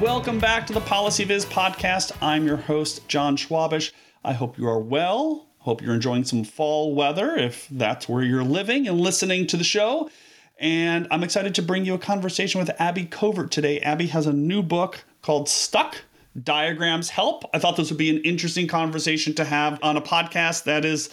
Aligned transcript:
Welcome 0.00 0.38
back 0.38 0.66
to 0.66 0.72
the 0.72 0.80
PolicyViz 0.80 1.44
podcast. 1.44 2.12
I'm 2.22 2.46
your 2.46 2.56
host, 2.56 3.06
Jon 3.06 3.36
Schwabish. 3.36 3.92
I 4.24 4.32
hope 4.32 4.56
you 4.56 4.66
are 4.66 4.78
well. 4.78 5.46
Hope 5.58 5.82
you're 5.82 5.94
enjoying 5.94 6.24
some 6.24 6.42
fall 6.42 6.94
weather 6.94 7.36
if 7.36 7.68
that's 7.70 8.08
where 8.08 8.22
you're 8.22 8.42
living 8.42 8.88
and 8.88 8.98
listening 8.98 9.46
to 9.48 9.58
the 9.58 9.64
show. 9.64 10.08
And 10.58 11.06
I'm 11.10 11.22
excited 11.22 11.54
to 11.56 11.62
bring 11.62 11.84
you 11.84 11.92
a 11.92 11.98
conversation 11.98 12.58
with 12.58 12.70
Abby 12.80 13.04
Covert 13.04 13.50
today. 13.50 13.78
Abby 13.80 14.06
has 14.06 14.26
a 14.26 14.32
new 14.32 14.62
book 14.62 15.04
called 15.20 15.50
Stuck 15.50 15.98
Diagrams 16.42 17.10
Help. 17.10 17.44
I 17.52 17.58
thought 17.58 17.76
this 17.76 17.90
would 17.90 17.98
be 17.98 18.08
an 18.08 18.22
interesting 18.22 18.68
conversation 18.68 19.34
to 19.34 19.44
have 19.44 19.78
on 19.82 19.98
a 19.98 20.02
podcast 20.02 20.64
that 20.64 20.86
is 20.86 21.10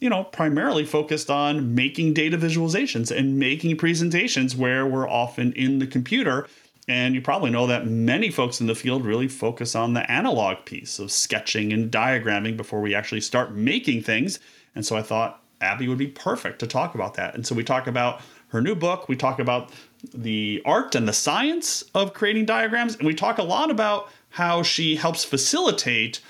you 0.00 0.08
know, 0.08 0.22
primarily 0.22 0.84
focused 0.84 1.28
on 1.28 1.74
making 1.74 2.14
data 2.14 2.38
visualizations 2.38 3.10
and 3.10 3.38
making 3.38 3.76
presentations 3.76 4.54
where 4.54 4.86
we're 4.86 5.08
often 5.08 5.52
in 5.54 5.80
the 5.80 5.86
computer. 5.86 6.46
And 6.88 7.14
you 7.14 7.20
probably 7.20 7.50
know 7.50 7.66
that 7.66 7.86
many 7.86 8.30
folks 8.30 8.60
in 8.60 8.66
the 8.66 8.74
field 8.74 9.04
really 9.04 9.28
focus 9.28 9.74
on 9.74 9.92
the 9.92 10.10
analog 10.10 10.64
piece 10.64 10.98
of 10.98 11.12
sketching 11.12 11.72
and 11.72 11.92
diagramming 11.92 12.56
before 12.56 12.80
we 12.80 12.94
actually 12.94 13.20
start 13.20 13.52
making 13.54 14.02
things. 14.02 14.40
And 14.74 14.86
so 14.86 14.96
I 14.96 15.02
thought 15.02 15.42
Abby 15.60 15.86
would 15.86 15.98
be 15.98 16.06
perfect 16.06 16.60
to 16.60 16.66
talk 16.66 16.94
about 16.94 17.14
that. 17.14 17.34
And 17.34 17.46
so 17.46 17.54
we 17.54 17.62
talk 17.62 17.86
about 17.86 18.22
her 18.48 18.62
new 18.62 18.74
book, 18.74 19.08
we 19.08 19.16
talk 19.16 19.38
about 19.38 19.70
the 20.14 20.62
art 20.64 20.94
and 20.94 21.06
the 21.06 21.12
science 21.12 21.82
of 21.94 22.14
creating 22.14 22.46
diagrams, 22.46 22.96
and 22.96 23.06
we 23.06 23.14
talk 23.14 23.36
a 23.36 23.42
lot 23.42 23.70
about 23.70 24.10
how 24.30 24.62
she 24.62 24.96
helps 24.96 25.24
facilitate 25.24 26.20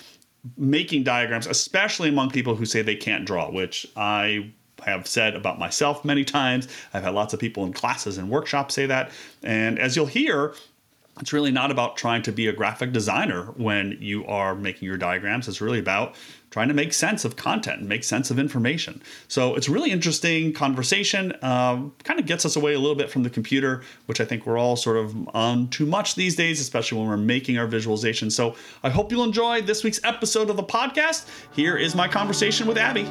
making 0.57 1.05
diagrams, 1.05 1.47
especially 1.47 2.09
among 2.09 2.31
people 2.31 2.57
who 2.57 2.65
say 2.65 2.83
they 2.83 2.97
can't 2.97 3.25
draw, 3.25 3.51
which 3.51 3.87
I 3.97 4.51
have 4.85 5.07
said 5.07 5.35
about 5.35 5.59
myself 5.59 6.05
many 6.05 6.25
times. 6.25 6.69
I've 6.95 7.03
had 7.03 7.15
lots 7.15 7.35
of 7.35 7.41
people 7.41 7.65
in 7.65 7.73
classes 7.73 8.19
and 8.19 8.31
workshops 8.31 8.75
say 8.75 8.87
that. 8.87 9.11
And 9.43 9.79
as 9.79 9.97
you'll 9.97 10.07
hear, 10.07 10.55
it's 11.21 11.33
really 11.33 11.51
not 11.51 11.71
about 11.71 11.97
trying 11.97 12.23
to 12.23 12.33
be 12.33 12.47
a 12.47 12.53
graphic 12.53 12.93
designer 12.93 13.47
when 13.57 13.97
you 14.01 14.25
are 14.27 14.55
making 14.55 14.87
your 14.87 14.97
diagrams. 14.97 15.49
It's 15.49 15.61
really 15.61 15.79
about 15.79 16.15
trying 16.51 16.69
to 16.69 16.75
make 16.75 16.93
sense 16.93 17.25
of 17.25 17.37
content 17.37 17.81
and 17.81 17.89
make 17.89 18.05
sense 18.05 18.31
of 18.31 18.39
information. 18.39 19.03
So 19.29 19.55
it's 19.55 19.69
really 19.69 19.91
interesting 19.91 20.53
conversation. 20.53 21.33
Um, 21.43 21.93
kind 22.05 22.19
of 22.19 22.27
gets 22.27 22.47
us 22.47 22.57
away 22.57 22.75
a 22.75 22.79
little 22.79 22.97
bit 22.97 23.11
from 23.11 23.23
the 23.23 23.31
computer, 23.31 23.83
which 24.07 24.21
I 24.21 24.25
think 24.25 24.47
we're 24.47 24.59
all 24.59 24.77
sort 24.77 24.97
of 24.97 25.15
on 25.35 25.69
too 25.69 25.87
much 25.87 26.15
these 26.15 26.37
days, 26.37 26.61
especially 26.61 26.99
when 26.99 27.09
we're 27.09 27.17
making 27.17 27.59
our 27.59 27.67
visualization. 27.67 28.31
So 28.31 28.55
I 28.83 28.91
hope 28.91 29.13
you'll 29.13 29.25
enjoy 29.25 29.63
this 29.63 29.85
week's 29.85 30.01
episode 30.05 30.49
of 30.51 30.57
the 30.57 30.65
podcast. 30.65 31.29
Here 31.53 31.77
is 31.77 31.95
my 31.95 32.09
conversation 32.09 32.67
with 32.67 32.79
Abby. 32.79 33.07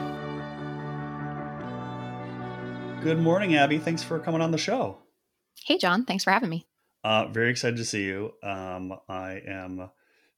Good 3.08 3.20
morning, 3.22 3.56
Abby. 3.56 3.78
Thanks 3.78 4.04
for 4.04 4.20
coming 4.20 4.42
on 4.42 4.52
the 4.52 4.58
show. 4.58 4.98
Hey, 5.64 5.78
Jon. 5.78 6.04
Thanks 6.04 6.26
for 6.26 6.32
having 6.32 6.50
me. 6.50 6.68
Uh, 7.06 7.28
very 7.28 7.50
excited 7.50 7.78
to 7.78 7.86
see 7.86 8.04
you. 8.04 8.34
Um, 8.44 9.00
I 9.08 9.42
am 9.48 9.90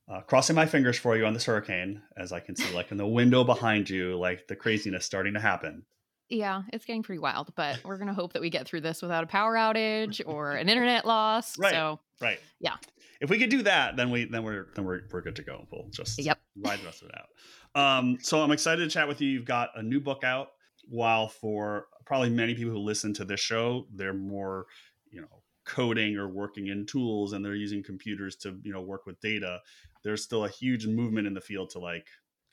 uh, 0.08 0.22
crossing 0.28 0.56
my 0.56 0.68
fingers 0.68 0.96
for 0.96 1.18
you 1.18 1.26
on 1.26 1.34
this 1.34 1.46
hurricane, 1.46 2.04
as 2.16 2.32
I 2.32 2.42
can 2.42 2.56
see, 2.56 2.72
like 2.76 2.92
in 2.92 2.98
the 2.98 3.08
window 3.08 3.44
behind 3.44 3.90
you, 3.90 4.20
like 4.20 4.48
the 4.48 4.56
craziness 4.56 5.04
starting 5.04 5.34
to 5.34 5.40
happen. 5.40 5.84
Yeah, 6.30 6.62
it's 6.72 6.86
getting 6.86 7.02
pretty 7.02 7.18
wild, 7.18 7.52
but 7.56 7.84
we're 7.84 7.98
gonna 7.98 8.14
hope 8.14 8.34
that 8.34 8.42
we 8.44 8.52
get 8.52 8.68
through 8.68 8.82
this 8.82 9.02
without 9.02 9.24
a 9.24 9.28
power 9.28 9.56
outage 9.56 10.22
or 10.24 10.52
an 10.52 10.70
internet 10.70 11.08
loss. 11.08 11.58
Right. 11.58 11.72
So, 11.72 12.00
right. 12.22 12.40
Yeah. 12.60 12.76
If 13.20 13.32
we 13.32 13.40
could 13.40 13.50
do 13.50 13.64
that, 13.64 13.96
then 13.96 14.12
we 14.12 14.26
then 14.26 14.44
we're 14.44 14.68
then 14.76 14.86
we're 14.86 15.02
we're 15.12 15.22
good 15.22 15.38
to 15.38 15.44
go. 15.44 15.66
We'll 15.72 15.90
just 15.90 16.20
yep. 16.20 16.40
ride 16.56 16.82
the 16.82 16.86
rest 16.86 17.02
of 17.02 17.10
it 17.10 17.16
out. 17.18 17.98
Um, 17.98 18.20
so 18.22 18.44
I'm 18.44 18.52
excited 18.52 18.84
to 18.84 18.92
chat 18.92 19.08
with 19.08 19.22
you. 19.22 19.30
You've 19.30 19.46
got 19.46 19.70
a 19.76 19.82
new 19.82 20.00
book 20.00 20.24
out. 20.24 20.50
While 20.88 21.28
for 21.28 21.86
probably 22.10 22.30
many 22.30 22.56
people 22.56 22.74
who 22.74 22.80
listen 22.80 23.14
to 23.14 23.24
this 23.24 23.40
show, 23.40 23.88
they're 23.94 24.14
more, 24.14 24.66
you 25.10 25.22
know, 25.22 25.42
coding 25.64 26.18
or 26.18 26.28
working 26.28 26.68
in 26.68 26.86
tools 26.86 27.34
and 27.34 27.46
they're 27.46 27.56
using 27.56 27.84
computers 27.84 28.36
to 28.36 28.60
you 28.64 28.74
know 28.74 28.82
work 28.82 29.06
with 29.06 29.22
data 29.22 29.60
there's 30.04 30.24
still 30.24 30.46
a 30.46 30.50
huge 30.50 30.88
movement 30.88 31.28
in 31.28 31.34
the 31.36 31.42
field 31.42 31.70
to 31.70 31.78
like 31.78 32.08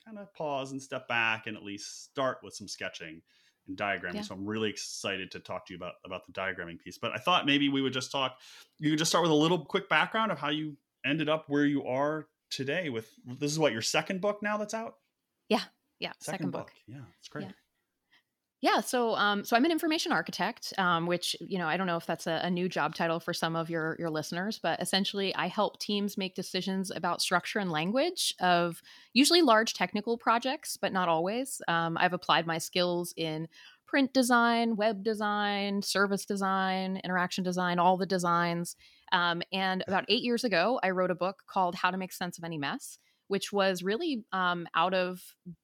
kind 0.05 0.19
of 0.19 0.33
pause 0.33 0.71
and 0.71 0.81
step 0.81 1.07
back 1.07 1.47
and 1.47 1.57
at 1.57 1.63
least 1.63 2.03
start 2.05 2.37
with 2.43 2.53
some 2.53 2.67
sketching 2.67 3.21
and 3.67 3.77
diagramming. 3.77 4.15
Yeah. 4.15 4.21
So 4.21 4.35
I'm 4.35 4.45
really 4.45 4.69
excited 4.69 5.31
to 5.31 5.39
talk 5.39 5.65
to 5.67 5.73
you 5.73 5.77
about 5.77 5.93
about 6.05 6.25
the 6.25 6.31
diagramming 6.31 6.79
piece. 6.79 6.97
But 6.97 7.11
I 7.11 7.17
thought 7.17 7.45
maybe 7.45 7.69
we 7.69 7.81
would 7.81 7.93
just 7.93 8.11
talk. 8.11 8.39
You 8.79 8.91
could 8.91 8.99
just 8.99 9.11
start 9.11 9.23
with 9.23 9.31
a 9.31 9.35
little 9.35 9.59
quick 9.59 9.89
background 9.89 10.31
of 10.31 10.39
how 10.39 10.49
you 10.49 10.77
ended 11.05 11.29
up 11.29 11.45
where 11.47 11.65
you 11.65 11.85
are 11.85 12.27
today. 12.49 12.89
With 12.89 13.09
this 13.25 13.51
is 13.51 13.59
what 13.59 13.73
your 13.73 13.81
second 13.81 14.21
book 14.21 14.41
now 14.41 14.57
that's 14.57 14.73
out. 14.73 14.95
Yeah, 15.49 15.61
yeah, 15.99 16.11
second, 16.19 16.33
second 16.33 16.51
book. 16.51 16.67
book. 16.67 16.73
Yeah, 16.87 17.01
it's 17.19 17.27
great. 17.27 17.45
Yeah. 17.45 17.51
Yeah, 18.59 18.79
so 18.79 19.15
um, 19.15 19.43
so 19.43 19.55
I'm 19.55 19.65
an 19.65 19.71
information 19.71 20.11
architect, 20.11 20.73
um, 20.79 21.05
which 21.05 21.35
you 21.39 21.59
know 21.59 21.67
I 21.67 21.77
don't 21.77 21.85
know 21.85 21.97
if 21.97 22.07
that's 22.07 22.25
a, 22.25 22.41
a, 22.43 22.49
new 22.49 22.67
job 22.67 22.95
title 22.95 23.19
for 23.19 23.31
some 23.31 23.55
of 23.55 23.69
your 23.69 23.95
your 23.99 24.09
listeners, 24.09 24.59
but 24.61 24.81
essentially 24.81 25.33
I 25.35 25.47
help 25.47 25.79
teams 25.79 26.17
make 26.17 26.33
decisions 26.33 26.89
about 26.89 27.21
structure 27.21 27.59
and 27.59 27.71
language 27.71 28.33
of 28.39 28.81
usually 29.13 29.43
large 29.43 29.75
technical 29.75 30.17
projects, 30.17 30.75
but 30.75 30.91
not 30.91 31.07
always. 31.07 31.61
Um, 31.67 31.97
I've 31.99 32.13
applied 32.13 32.47
my 32.47 32.57
skills 32.57 33.13
in 33.15 33.47
print 33.85 34.11
design, 34.11 34.75
web 34.75 35.03
design, 35.03 35.83
service 35.83 36.25
design, 36.25 36.99
interaction 37.03 37.43
design, 37.43 37.77
all 37.77 37.95
the 37.95 38.07
designs. 38.07 38.75
Um, 39.11 39.43
and 39.53 39.83
about 39.87 40.05
eight 40.09 40.23
years 40.23 40.43
ago, 40.43 40.79
I 40.81 40.89
wrote 40.89 41.11
a 41.11 41.15
book 41.15 41.43
called 41.47 41.75
How 41.75 41.91
to 41.91 41.97
Make 41.97 42.11
Sense 42.11 42.39
of 42.39 42.43
Any 42.43 42.57
Mess 42.57 42.97
which 43.27 43.51
was 43.51 43.83
really 43.83 44.23
um, 44.31 44.67
out 44.75 44.93
of 44.93 45.21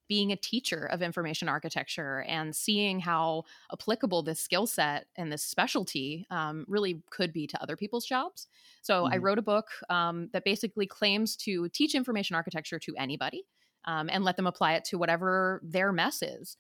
being 0.08 0.32
a 0.32 0.36
teacher 0.36 0.86
of 0.86 1.02
information 1.02 1.50
architecture 1.50 2.24
and 2.28 2.56
seeing 2.56 3.00
how 3.00 3.44
applicable 3.72 4.22
this 4.22 4.40
skill 4.40 4.68
set 4.68 5.08
and 5.16 5.32
this 5.32 5.44
specialty 5.44 6.26
um, 6.30 6.66
really 6.68 7.02
could 7.10 7.34
be 7.34 7.48
to 7.48 7.62
other 7.62 7.76
people's 7.76 8.06
jobs. 8.06 8.48
So 8.82 9.04
mm-hmm. 9.04 9.14
I 9.14 9.18
wrote 9.18 9.40
a 9.40 9.44
book 9.44 9.68
um, 9.90 10.30
that 10.34 10.44
basically 10.44 10.86
claims 10.86 11.36
to 11.38 11.70
teach 11.70 11.96
information 11.96 12.36
architecture 12.36 12.80
to 12.80 12.96
anybody 12.98 13.46
um, 13.86 14.10
and 14.12 14.24
let 14.24 14.38
them 14.38 14.48
apply 14.48 14.74
it 14.74 14.86
to 14.86 14.98
whatever 14.98 15.62
their 15.64 15.92
mess 15.92 16.22
is. 16.22 16.58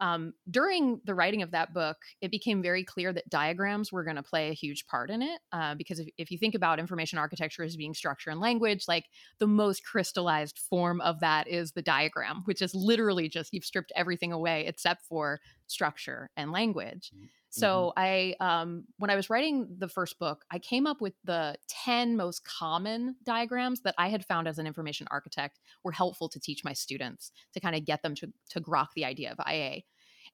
Um, 0.00 0.34
during 0.50 1.00
the 1.04 1.14
writing 1.14 1.42
of 1.42 1.52
that 1.52 1.72
book, 1.72 1.96
it 2.20 2.30
became 2.30 2.62
very 2.62 2.84
clear 2.84 3.12
that 3.12 3.28
diagrams 3.30 3.92
were 3.92 4.04
going 4.04 4.16
to 4.16 4.22
play 4.22 4.50
a 4.50 4.54
huge 4.54 4.86
part 4.86 5.10
in 5.10 5.22
it. 5.22 5.40
Uh, 5.52 5.74
because 5.74 5.98
if, 5.98 6.08
if 6.18 6.30
you 6.30 6.38
think 6.38 6.54
about 6.54 6.78
information 6.78 7.18
architecture 7.18 7.62
as 7.62 7.76
being 7.76 7.94
structure 7.94 8.30
and 8.30 8.40
language, 8.40 8.84
like 8.88 9.06
the 9.38 9.46
most 9.46 9.84
crystallized 9.84 10.58
form 10.58 11.00
of 11.00 11.20
that 11.20 11.48
is 11.48 11.72
the 11.72 11.82
diagram, 11.82 12.42
which 12.44 12.62
is 12.62 12.74
literally 12.74 13.28
just 13.28 13.52
you've 13.52 13.64
stripped 13.64 13.92
everything 13.96 14.32
away 14.32 14.66
except 14.66 15.06
for 15.06 15.40
structure 15.66 16.30
and 16.36 16.52
language. 16.52 17.10
Mm-hmm. 17.14 17.26
So 17.56 17.94
mm-hmm. 17.96 18.36
I, 18.40 18.60
um, 18.60 18.84
when 18.98 19.10
I 19.10 19.16
was 19.16 19.30
writing 19.30 19.66
the 19.78 19.88
first 19.88 20.18
book, 20.18 20.44
I 20.50 20.58
came 20.58 20.86
up 20.86 21.00
with 21.00 21.14
the 21.24 21.56
ten 21.68 22.16
most 22.16 22.44
common 22.44 23.16
diagrams 23.24 23.80
that 23.80 23.94
I 23.96 24.08
had 24.08 24.26
found 24.26 24.46
as 24.46 24.58
an 24.58 24.66
information 24.66 25.06
architect 25.10 25.58
were 25.82 25.92
helpful 25.92 26.28
to 26.28 26.38
teach 26.38 26.64
my 26.64 26.74
students 26.74 27.32
to 27.54 27.60
kind 27.60 27.74
of 27.74 27.84
get 27.86 28.02
them 28.02 28.14
to 28.16 28.32
to 28.50 28.60
grok 28.60 28.88
the 28.94 29.06
idea 29.06 29.32
of 29.32 29.38
IA. 29.50 29.82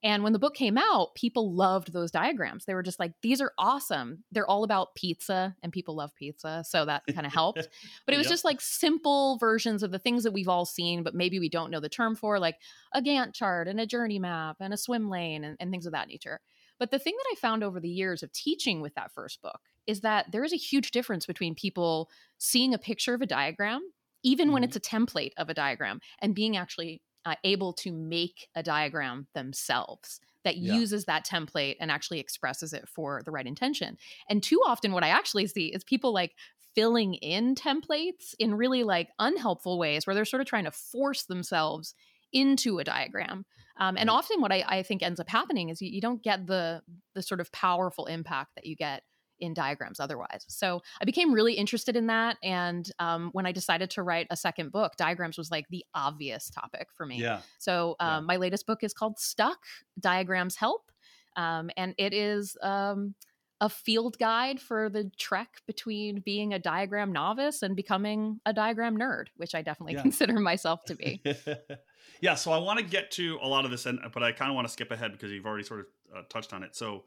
And 0.05 0.25
when 0.25 0.33
the 0.33 0.39
book 0.39 0.55
came 0.55 0.77
out, 0.77 1.15
people 1.15 1.55
loved 1.55 1.93
those 1.93 2.11
diagrams. 2.11 2.65
They 2.65 2.75
were 2.75 2.83
just 2.83 2.99
like, 2.99 3.13
these 3.23 3.41
are 3.41 3.53
awesome. 3.57 4.25
They're 4.33 4.49
all 4.49 4.65
about 4.65 4.97
pizza, 4.97 5.55
and 5.63 5.73
people 5.73 5.95
love 5.95 6.15
pizza. 6.17 6.65
So 6.67 6.85
that 6.85 7.05
kind 7.15 7.27
of 7.27 7.33
helped. 7.33 7.69
But 8.05 8.15
it 8.15 8.19
was 8.19 8.27
yep. 8.27 8.33
just 8.33 8.45
like 8.45 8.61
simple 8.61 9.39
versions 9.39 9.83
of 9.83 9.93
the 9.93 10.01
things 10.01 10.25
that 10.25 10.33
we've 10.33 10.49
all 10.49 10.65
seen, 10.65 11.05
but 11.05 11.15
maybe 11.15 11.39
we 11.39 11.49
don't 11.49 11.71
know 11.71 11.81
the 11.81 11.89
term 11.89 12.17
for, 12.17 12.41
like 12.41 12.57
a 12.93 13.01
Gantt 13.01 13.33
chart 13.33 13.69
and 13.69 13.81
a 13.81 13.87
journey 13.87 14.19
map 14.19 14.57
and 14.59 14.75
a 14.75 14.77
swim 14.77 15.09
lane 15.09 15.45
and, 15.45 15.57
and 15.61 15.71
things 15.71 15.87
of 15.87 15.93
that 15.93 16.09
nature. 16.09 16.41
But 16.81 16.91
the 16.91 16.99
thing 16.99 17.15
that 17.17 17.31
I 17.33 17.37
found 17.37 17.62
over 17.62 17.79
the 17.79 17.89
years 17.89 18.25
of 18.25 18.33
teaching 18.33 18.81
with 18.81 18.95
that 18.97 19.12
first 19.12 19.41
book 19.41 19.61
is 19.87 20.01
that 20.01 20.33
there 20.33 20.43
is 20.43 20.53
a 20.53 20.57
huge 20.57 20.91
difference 20.91 21.27
between 21.27 21.55
people 21.55 22.11
seeing 22.39 22.75
a 22.75 22.79
picture 22.79 23.15
of 23.15 23.23
a 23.23 23.27
diagram, 23.27 23.83
even 24.25 24.47
mm-hmm. 24.47 24.55
when 24.55 24.65
it's 24.65 24.75
a 24.75 24.81
template 24.81 25.31
of 25.37 25.49
a 25.49 25.55
diagram, 25.55 26.00
and 26.19 26.35
being 26.35 26.56
actually 26.56 27.00
uh, 27.25 27.35
able 27.45 27.73
to 27.73 27.93
make 27.93 28.49
a 28.55 28.63
diagram 28.63 29.27
themselves 29.35 30.21
that 30.45 30.57
yeah. 30.57 30.75
uses 30.75 31.05
that 31.05 31.27
template 31.27 31.77
and 31.81 31.91
actually 31.91 32.21
expresses 32.21 32.73
it 32.73 32.89
for 32.89 33.23
the 33.25 33.31
right 33.31 33.47
intention. 33.47 33.97
And 34.29 34.43
too 34.43 34.61
often, 34.67 34.93
what 34.93 35.05
I 35.05 35.09
actually 35.09 35.47
see 35.47 35.67
is 35.67 35.85
people 35.85 36.13
like 36.13 36.35
filling 36.75 37.15
in 37.15 37.55
templates 37.55 38.35
in 38.39 38.55
really 38.55 38.83
like 38.83 39.09
unhelpful 39.19 39.79
ways 39.79 40.07
where 40.07 40.15
they're 40.15 40.25
sort 40.25 40.41
of 40.41 40.47
trying 40.47 40.65
to 40.65 40.71
force 40.71 41.25
themselves 41.25 41.95
into 42.33 42.79
a 42.79 42.85
diagram. 42.85 43.45
Um, 43.79 43.97
and 43.97 44.11
often, 44.11 44.41
what 44.41 44.53
I, 44.53 44.65
I, 44.67 44.83
think 44.83 45.03
ends 45.03 45.19
up 45.19 45.29
happening 45.29 45.71
is 45.71 45.81
you, 45.81 45.91
you, 45.91 46.01
don't 46.01 46.23
get 46.23 46.47
the 46.47 46.83
the 47.15 47.23
sort 47.23 47.41
of 47.41 47.51
powerful 47.53 48.07
impact 48.07 48.55
that 48.57 48.67
you 48.67 48.77
get 48.77 49.03
in 49.43 49.53
diagrams 49.53 50.00
otherwise. 50.00 50.44
So 50.49 50.81
I 51.00 51.05
became 51.05 51.35
really 51.35 51.55
interested 51.55 51.97
in 51.97 52.06
that, 52.06 52.39
and 52.43 52.89
um, 52.99 53.31
when 53.33 53.44
I 53.44 53.53
decided 53.53 53.91
to 53.91 54.03
write 54.03 54.29
a 54.31 54.37
second 54.37 54.73
book, 54.73 54.93
diagrams 54.97 55.37
was 55.37 55.50
like 55.50 55.67
the 55.69 55.85
obvious 55.94 56.49
topic 56.49 56.89
for 56.97 57.05
me. 57.05 57.21
Yeah. 57.21 57.41
So 57.59 57.97
um, 58.00 58.09
yeah. 58.09 58.21
my 58.21 58.37
latest 58.37 58.67
book 58.67 58.83
is 58.83 58.94
called 58.94 59.19
Stuck: 59.19 59.59
Diagrams 60.00 60.56
Help, 60.56 60.91
um, 61.37 61.71
and 61.77 61.94
it 61.99 62.15
is 62.15 62.56
um, 62.62 63.15
a 63.61 63.69
field 63.69 64.19
guide 64.19 64.61
for 64.61 64.89
the 64.89 65.11
trek 65.19 65.61
between 65.67 66.21
being 66.21 66.53
a 66.53 66.59
diagram 66.59 67.12
novice 67.12 67.62
and 67.62 67.77
becoming 67.77 68.41
a 68.45 68.53
diagram 68.53 68.99
nerd, 68.99 69.27
which 69.37 69.55
I 69.55 69.62
definitely 69.62 69.95
yeah. 69.95 70.03
consider 70.03 70.41
myself 70.41 70.85
to 70.87 70.97
be. 70.97 71.23
yeah, 72.21 72.35
so 72.35 72.50
I 72.50 72.59
want 72.59 72.81
to 72.81 72.85
get 72.85 73.12
to 73.12 73.38
a 73.41 73.47
lot 73.47 73.65
of 73.65 73.71
this, 73.71 73.87
and 73.87 74.00
but 74.12 74.23
I 74.23 74.33
kind 74.33 74.50
of 74.50 74.56
want 74.56 74.67
to 74.67 74.73
skip 74.73 74.91
ahead 74.91 75.12
because 75.12 75.31
you've 75.31 75.47
already 75.47 75.65
sort 75.65 75.81
of 75.81 75.87
uh, 76.17 76.23
touched 76.29 76.53
on 76.53 76.65
it. 76.65 76.75
So, 76.75 77.05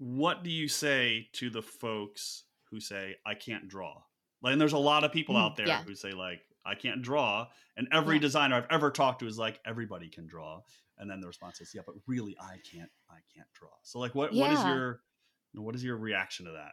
what 0.00 0.42
do 0.42 0.50
you 0.50 0.66
say 0.68 1.28
to 1.34 1.50
the 1.50 1.62
folks 1.62 2.44
who 2.70 2.80
say 2.80 3.16
I 3.26 3.34
can't 3.34 3.68
draw? 3.68 4.02
Like, 4.42 4.52
and 4.52 4.60
there's 4.60 4.72
a 4.72 4.78
lot 4.78 5.04
of 5.04 5.12
people 5.12 5.34
Mm, 5.34 5.40
out 5.44 5.56
there 5.56 5.66
yeah. 5.68 5.82
who 5.82 5.94
say 5.94 6.12
like, 6.12 6.40
I 6.64 6.74
can't 6.74 7.02
draw, 7.02 7.48
and 7.76 7.88
every 7.92 8.16
Yeah. 8.16 8.20
designer 8.22 8.56
I've 8.56 8.66
ever 8.70 8.90
talked 8.90 9.20
to 9.20 9.26
is 9.26 9.38
like, 9.38 9.60
everybody 9.64 10.08
can 10.08 10.26
draw, 10.26 10.62
and 10.98 11.10
then 11.10 11.20
the 11.20 11.26
response 11.26 11.60
is, 11.60 11.74
yeah, 11.74 11.82
but 11.86 11.94
really, 12.06 12.36
I 12.40 12.58
can't, 12.70 12.90
I 13.10 13.18
can't 13.34 13.50
draw. 13.54 13.70
So 13.82 13.98
like, 13.98 14.14
what 14.14 14.34
what 14.34 14.50
is 14.52 14.64
your 14.64 15.02
what 15.54 15.74
is 15.74 15.84
your 15.84 15.96
reaction 15.96 16.46
to 16.46 16.52
that? 16.52 16.72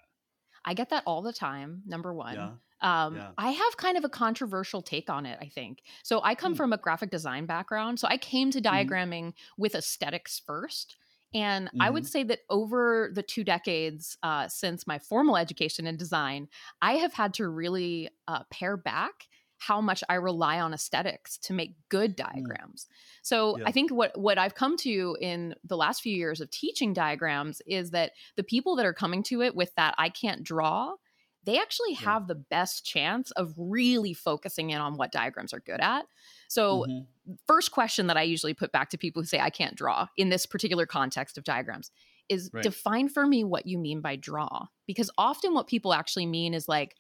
I 0.66 0.74
get 0.74 0.90
that 0.90 1.04
all 1.06 1.22
the 1.22 1.34
time. 1.34 1.84
Number 1.86 2.14
one. 2.14 2.34
Yeah, 2.36 2.56
Um, 2.82 3.16
Yeah. 3.16 3.32
I 3.38 3.52
have 3.52 3.78
kind 3.78 3.98
of 3.98 4.04
a 4.04 4.10
controversial 4.10 4.82
take 4.82 5.10
on 5.10 5.26
it, 5.26 5.40
I 5.42 5.48
think. 5.50 5.84
So 6.04 6.22
I 6.24 6.36
come 6.36 6.54
Hmm. 6.54 6.58
from 6.58 6.74
a 6.74 6.78
graphic 6.78 7.10
design 7.10 7.46
background. 7.46 8.00
So 8.00 8.08
I 8.10 8.18
came 8.18 8.52
to 8.52 8.60
Mhm. 8.60 8.64
diagramming 8.88 9.34
with 9.58 9.76
aesthetics 9.76 10.40
first. 10.40 10.98
And 11.38 11.70
I 11.80 11.90
would 11.90 12.06
say 12.06 12.24
that 12.24 12.40
over 12.50 13.12
the 13.14 13.24
two 13.24 13.44
decades 13.44 14.18
uh, 14.24 14.48
since 14.48 14.88
my 14.88 14.98
formal 14.98 15.38
education 15.38 15.86
in 15.86 15.98
design, 15.98 16.48
I 16.82 16.94
have 16.94 17.14
had 17.14 17.34
to 17.36 17.48
really 17.48 18.10
uh, 18.28 18.44
pare 18.50 18.78
back 18.78 19.28
how 19.60 19.82
much 19.82 20.04
I 20.08 20.16
rely 20.16 20.60
on 20.60 20.74
aesthetics 20.74 21.38
to 21.40 21.54
make 21.54 21.76
good 21.90 22.16
diagrams. 22.16 22.88
So 23.24 23.58
Hmm. 23.58 23.60
Yeah. 23.62 23.68
I 23.68 23.72
think 23.72 23.92
what 23.92 24.18
what 24.18 24.38
I've 24.38 24.56
come 24.56 24.78
to 24.78 25.18
in 25.20 25.56
the 25.64 25.78
last 25.78 26.02
few 26.02 26.16
years 26.16 26.42
of 26.42 26.50
teaching 26.52 26.94
diagrams 26.94 27.62
is 27.66 27.92
that 27.92 28.14
the 28.36 28.44
people 28.44 28.76
that 28.76 28.86
are 28.86 28.94
coming 28.94 29.24
to 29.24 29.42
it 29.42 29.56
with 29.56 29.74
that 29.76 29.96
I 29.98 30.10
can't 30.10 30.44
draw, 30.44 30.94
they 31.44 31.60
actually 31.60 31.94
Yeah. 32.00 32.10
have 32.10 32.28
the 32.28 32.36
best 32.36 32.86
chance 32.86 33.32
of 33.32 33.54
really 33.58 34.14
focusing 34.14 34.70
in 34.70 34.80
on 34.80 34.98
what 34.98 35.12
diagrams 35.12 35.54
are 35.54 35.60
good 35.62 35.80
at. 35.82 36.06
So 36.48 36.86
Mhm. 36.86 37.08
first 37.46 37.72
question 37.72 38.08
that 38.08 38.18
I 38.18 38.22
usually 38.24 38.54
put 38.54 38.72
back 38.72 38.90
to 38.90 38.98
people 38.98 39.22
who 39.22 39.26
say 39.28 39.40
I 39.40 39.50
can't 39.50 39.76
draw 39.76 40.08
in 40.18 40.30
this 40.30 40.46
particular 40.46 40.86
context 40.86 41.38
of 41.38 41.44
diagrams 41.44 41.92
is 42.30 42.52
Right. 42.52 42.64
define 42.64 43.10
for 43.10 43.26
me 43.28 43.44
what 43.44 43.66
you 43.66 43.78
mean 43.78 44.02
by 44.02 44.16
draw. 44.16 44.68
Because 44.86 45.10
often 45.18 45.54
what 45.54 45.68
people 45.68 45.94
actually 45.94 46.26
mean 46.26 46.54
is 46.54 46.68
like, 46.68 46.96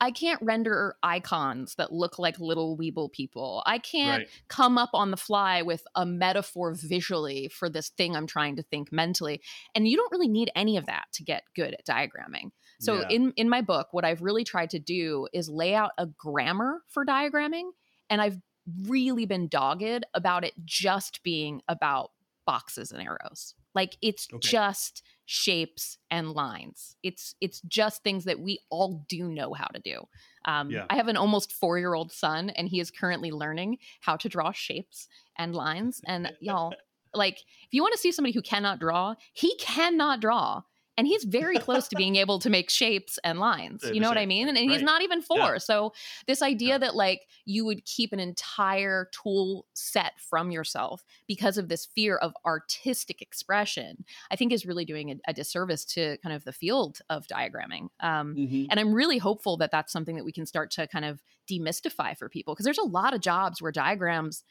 I 0.00 0.10
can't 0.10 0.42
render 0.42 0.96
icons 1.04 1.76
that 1.76 1.92
look 1.92 2.18
like 2.18 2.40
little 2.40 2.76
weeble 2.76 3.12
people. 3.12 3.62
I 3.66 3.78
can't 3.78 4.22
right, 4.22 4.28
come 4.48 4.76
up 4.76 4.90
on 4.94 5.12
the 5.12 5.16
fly 5.16 5.62
with 5.62 5.84
a 5.94 6.04
metaphor 6.04 6.74
visually 6.74 7.48
for 7.48 7.68
this 7.68 7.90
thing 7.90 8.16
I'm 8.16 8.26
trying 8.26 8.56
to 8.56 8.62
think 8.62 8.90
mentally. 8.90 9.40
And 9.74 9.86
you 9.86 9.96
don't 9.96 10.10
really 10.10 10.28
need 10.28 10.50
any 10.56 10.76
of 10.76 10.86
that 10.86 11.06
to 11.14 11.24
get 11.24 11.44
good 11.54 11.74
at 11.74 11.86
diagramming. 11.86 12.50
So 12.80 13.02
Yeah. 13.02 13.08
in 13.08 13.32
in 13.36 13.48
my 13.48 13.60
book, 13.60 13.88
what 13.92 14.04
I've 14.04 14.22
really 14.22 14.42
tried 14.44 14.70
to 14.70 14.80
do 14.80 15.28
is 15.32 15.48
lay 15.48 15.74
out 15.74 15.92
a 15.98 16.06
grammar 16.06 16.82
for 16.88 17.04
diagramming. 17.06 17.70
And 18.10 18.20
I've 18.20 18.38
really 18.86 19.26
been 19.26 19.48
dogged 19.48 20.04
about 20.14 20.44
it 20.44 20.52
just 20.64 21.22
being 21.22 21.62
about 21.68 22.10
boxes 22.46 22.92
and 22.92 23.02
arrows. 23.02 23.54
Like 23.74 23.96
it's 24.02 24.28
Okay. 24.32 24.48
just 24.48 25.02
shapes 25.24 25.96
and 26.10 26.32
lines. 26.32 26.96
It's 27.02 27.34
it's 27.40 27.60
just 27.62 28.02
things 28.02 28.24
that 28.24 28.40
we 28.40 28.58
all 28.70 29.04
do 29.08 29.28
know 29.28 29.54
how 29.54 29.66
to 29.68 29.80
do. 29.80 30.02
Um, 30.44 30.70
Yeah. 30.70 30.86
I 30.90 30.96
have 30.96 31.08
an 31.08 31.16
almost 31.16 31.52
four 31.52 31.78
year 31.78 31.94
old 31.94 32.12
son, 32.12 32.50
and 32.50 32.68
he 32.68 32.80
is 32.80 32.90
currently 32.90 33.30
learning 33.30 33.78
how 34.00 34.16
to 34.16 34.28
draw 34.28 34.52
shapes 34.52 35.08
and 35.38 35.54
lines. 35.54 36.02
And 36.06 36.32
y'all, 36.40 36.74
like, 37.14 37.38
if 37.38 37.68
you 37.72 37.82
want 37.82 37.92
to 37.92 37.98
see 37.98 38.12
somebody 38.12 38.34
who 38.34 38.42
cannot 38.42 38.78
draw, 38.78 39.14
he 39.32 39.54
cannot 39.56 40.20
draw. 40.20 40.62
And 40.98 41.06
he's 41.06 41.24
very 41.24 41.58
close 41.58 41.88
to 41.88 41.96
being 41.96 42.16
able 42.16 42.38
to 42.40 42.50
make 42.50 42.68
shapes 42.70 43.18
and 43.24 43.38
lines. 43.38 43.90
You 43.90 43.98
know 44.00 44.08
what 44.08 44.18
I 44.18 44.26
mean? 44.26 44.48
And, 44.48 44.58
right, 44.66 44.68
he's 44.70 44.82
not 44.82 45.02
even 45.02 45.22
four. 45.22 45.38
Yeah. 45.38 45.58
So 45.58 45.92
this 46.26 46.42
idea 46.42 46.72
Yeah. 46.72 46.78
that 46.78 46.94
like 46.94 47.26
you 47.46 47.64
would 47.64 47.84
keep 47.86 48.12
an 48.12 48.20
entire 48.20 49.08
tool 49.12 49.66
set 49.74 50.20
from 50.20 50.50
yourself 50.50 51.02
because 51.26 51.56
of 51.58 51.68
this 51.68 51.86
fear 51.86 52.16
of 52.18 52.34
artistic 52.44 53.22
expression, 53.22 54.04
I 54.30 54.36
think 54.36 54.52
is 54.52 54.66
really 54.66 54.84
doing 54.84 55.10
a, 55.10 55.16
a 55.28 55.32
disservice 55.32 55.84
to 55.86 56.18
kind 56.18 56.34
of 56.34 56.44
the 56.44 56.52
field 56.52 56.98
of 57.08 57.26
diagramming. 57.26 57.88
Um, 58.00 58.36
Mhm. 58.36 58.66
and 58.70 58.78
I'm 58.78 58.92
really 58.92 59.18
hopeful 59.18 59.56
that 59.58 59.70
that's 59.70 59.92
something 59.92 60.16
that 60.16 60.24
we 60.24 60.32
can 60.32 60.46
start 60.46 60.70
to 60.72 60.86
kind 60.86 61.04
of 61.04 61.22
demystify 61.50 62.16
for 62.16 62.28
people 62.28 62.54
because 62.54 62.64
there's 62.64 62.78
a 62.78 62.82
lot 62.84 63.14
of 63.14 63.20
jobs 63.20 63.62
where 63.62 63.72
diagrams 63.72 64.44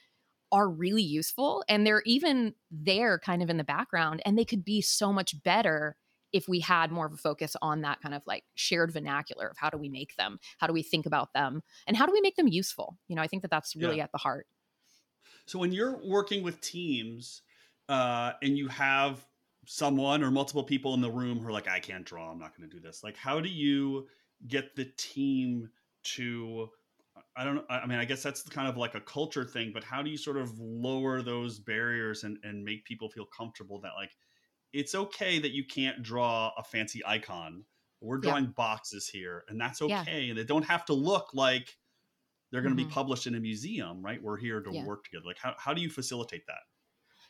are 0.52 0.70
really 0.70 1.02
useful 1.04 1.64
and 1.70 1.88
they're 1.88 2.04
even 2.06 2.54
there 2.70 3.18
kind 3.20 3.42
of 3.42 3.50
in 3.50 3.58
the 3.58 3.64
background 3.64 4.22
and 4.26 4.38
they 4.38 4.44
could 4.46 4.66
be 4.66 4.82
so 4.82 5.14
much 5.14 5.42
better 5.44 5.96
if 6.34 6.48
we 6.48 6.60
had 6.60 6.92
more 6.92 7.06
of 7.06 7.14
a 7.14 7.18
focus 7.18 7.56
on 7.62 7.82
that 7.82 8.02
kind 8.02 8.16
of 8.16 8.22
like 8.26 8.44
shared 8.56 8.92
vernacular 8.92 9.48
of 9.48 9.58
how 9.58 9.70
do 9.70 9.78
we 9.78 9.90
make 9.90 10.16
them 10.16 10.40
how 10.60 10.68
do 10.68 10.74
we 10.74 10.84
think 10.84 11.06
about 11.06 11.34
them 11.34 11.62
and 11.88 11.98
how 11.98 12.06
do 12.06 12.12
we 12.14 12.22
make 12.22 12.36
them 12.36 12.48
useful 12.48 12.98
you 13.08 13.16
know 13.16 13.22
i 13.22 13.28
think 13.28 13.42
that 13.42 13.52
that's 13.52 13.76
really 13.76 14.02
at 14.02 14.12
the 14.12 14.18
heart 14.18 14.48
So 15.46 15.60
when 15.60 15.72
you're 15.72 16.00
working 16.04 16.44
with 16.44 16.62
teams 16.62 17.42
uh, 17.90 18.34
and 18.42 18.58
you 18.58 18.68
have 18.68 19.26
someone 19.66 20.24
or 20.24 20.32
multiple 20.32 20.64
people 20.64 20.94
in 20.94 21.02
the 21.02 21.12
room 21.12 21.40
who 21.40 21.48
are 21.48 21.52
like, 21.52 21.68
I 21.68 21.80
can't 21.80 22.06
draw, 22.06 22.32
I'm 22.32 22.40
not 22.40 22.56
going 22.58 22.70
to 22.70 22.76
do 22.76 22.82
this. 22.82 23.04
Like, 23.04 23.18
how 23.18 23.40
do 23.40 23.50
you 23.50 24.08
get 24.48 24.76
the 24.76 24.86
team 24.98 25.70
to? 26.16 26.70
I 27.36 27.44
don't. 27.44 27.66
I 27.70 27.80
I 27.80 27.86
mean, 27.86 28.00
I 28.00 28.06
guess 28.06 28.24
that's 28.24 28.44
kind 28.44 28.68
of 28.68 28.78
like 28.78 28.96
a 28.96 29.02
culture 29.02 29.46
thing, 29.46 29.72
but 29.74 29.84
how 29.84 30.02
do 30.02 30.10
you 30.10 30.18
sort 30.18 30.38
of 30.38 30.58
lower 30.60 31.22
those 31.22 31.60
barriers 31.60 32.24
and, 32.24 32.38
and 32.44 32.64
make 32.64 32.86
people 32.86 33.10
feel 33.10 33.26
comfortable 33.26 33.80
that 33.82 33.92
like 33.96 34.12
it's 34.74 34.96
okay 34.96 35.40
that 35.40 35.52
you 35.52 35.66
can't 35.66 36.04
draw 36.04 36.52
a 36.58 36.64
fancy 36.64 37.02
icon. 37.06 37.66
We're 38.02 38.18
Yeah. 38.22 38.32
drawing 38.32 38.48
boxes 38.48 39.08
here, 39.08 39.46
and 39.50 39.60
that's 39.60 39.82
Yeah. 39.86 40.08
okay. 40.08 40.30
And 40.30 40.38
they 40.38 40.44
don't 40.44 40.66
have 40.66 40.86
to 40.86 40.94
look 40.94 41.34
like 41.34 41.78
they're 42.52 42.62
going 42.64 42.76
to 42.76 42.84
Mhm. 42.84 42.88
be 42.88 42.92
published 42.94 43.28
in 43.28 43.36
a 43.36 43.40
museum, 43.40 44.04
right? 44.04 44.22
We're 44.22 44.38
here 44.38 44.62
to 44.62 44.72
Yeah. 44.72 44.84
work 44.86 45.06
together. 45.06 45.26
Like, 45.26 45.40
how, 45.40 45.56
how 45.60 45.74
do 45.74 45.82
you 45.82 45.90
facilitate 45.90 46.48
that? 46.48 46.62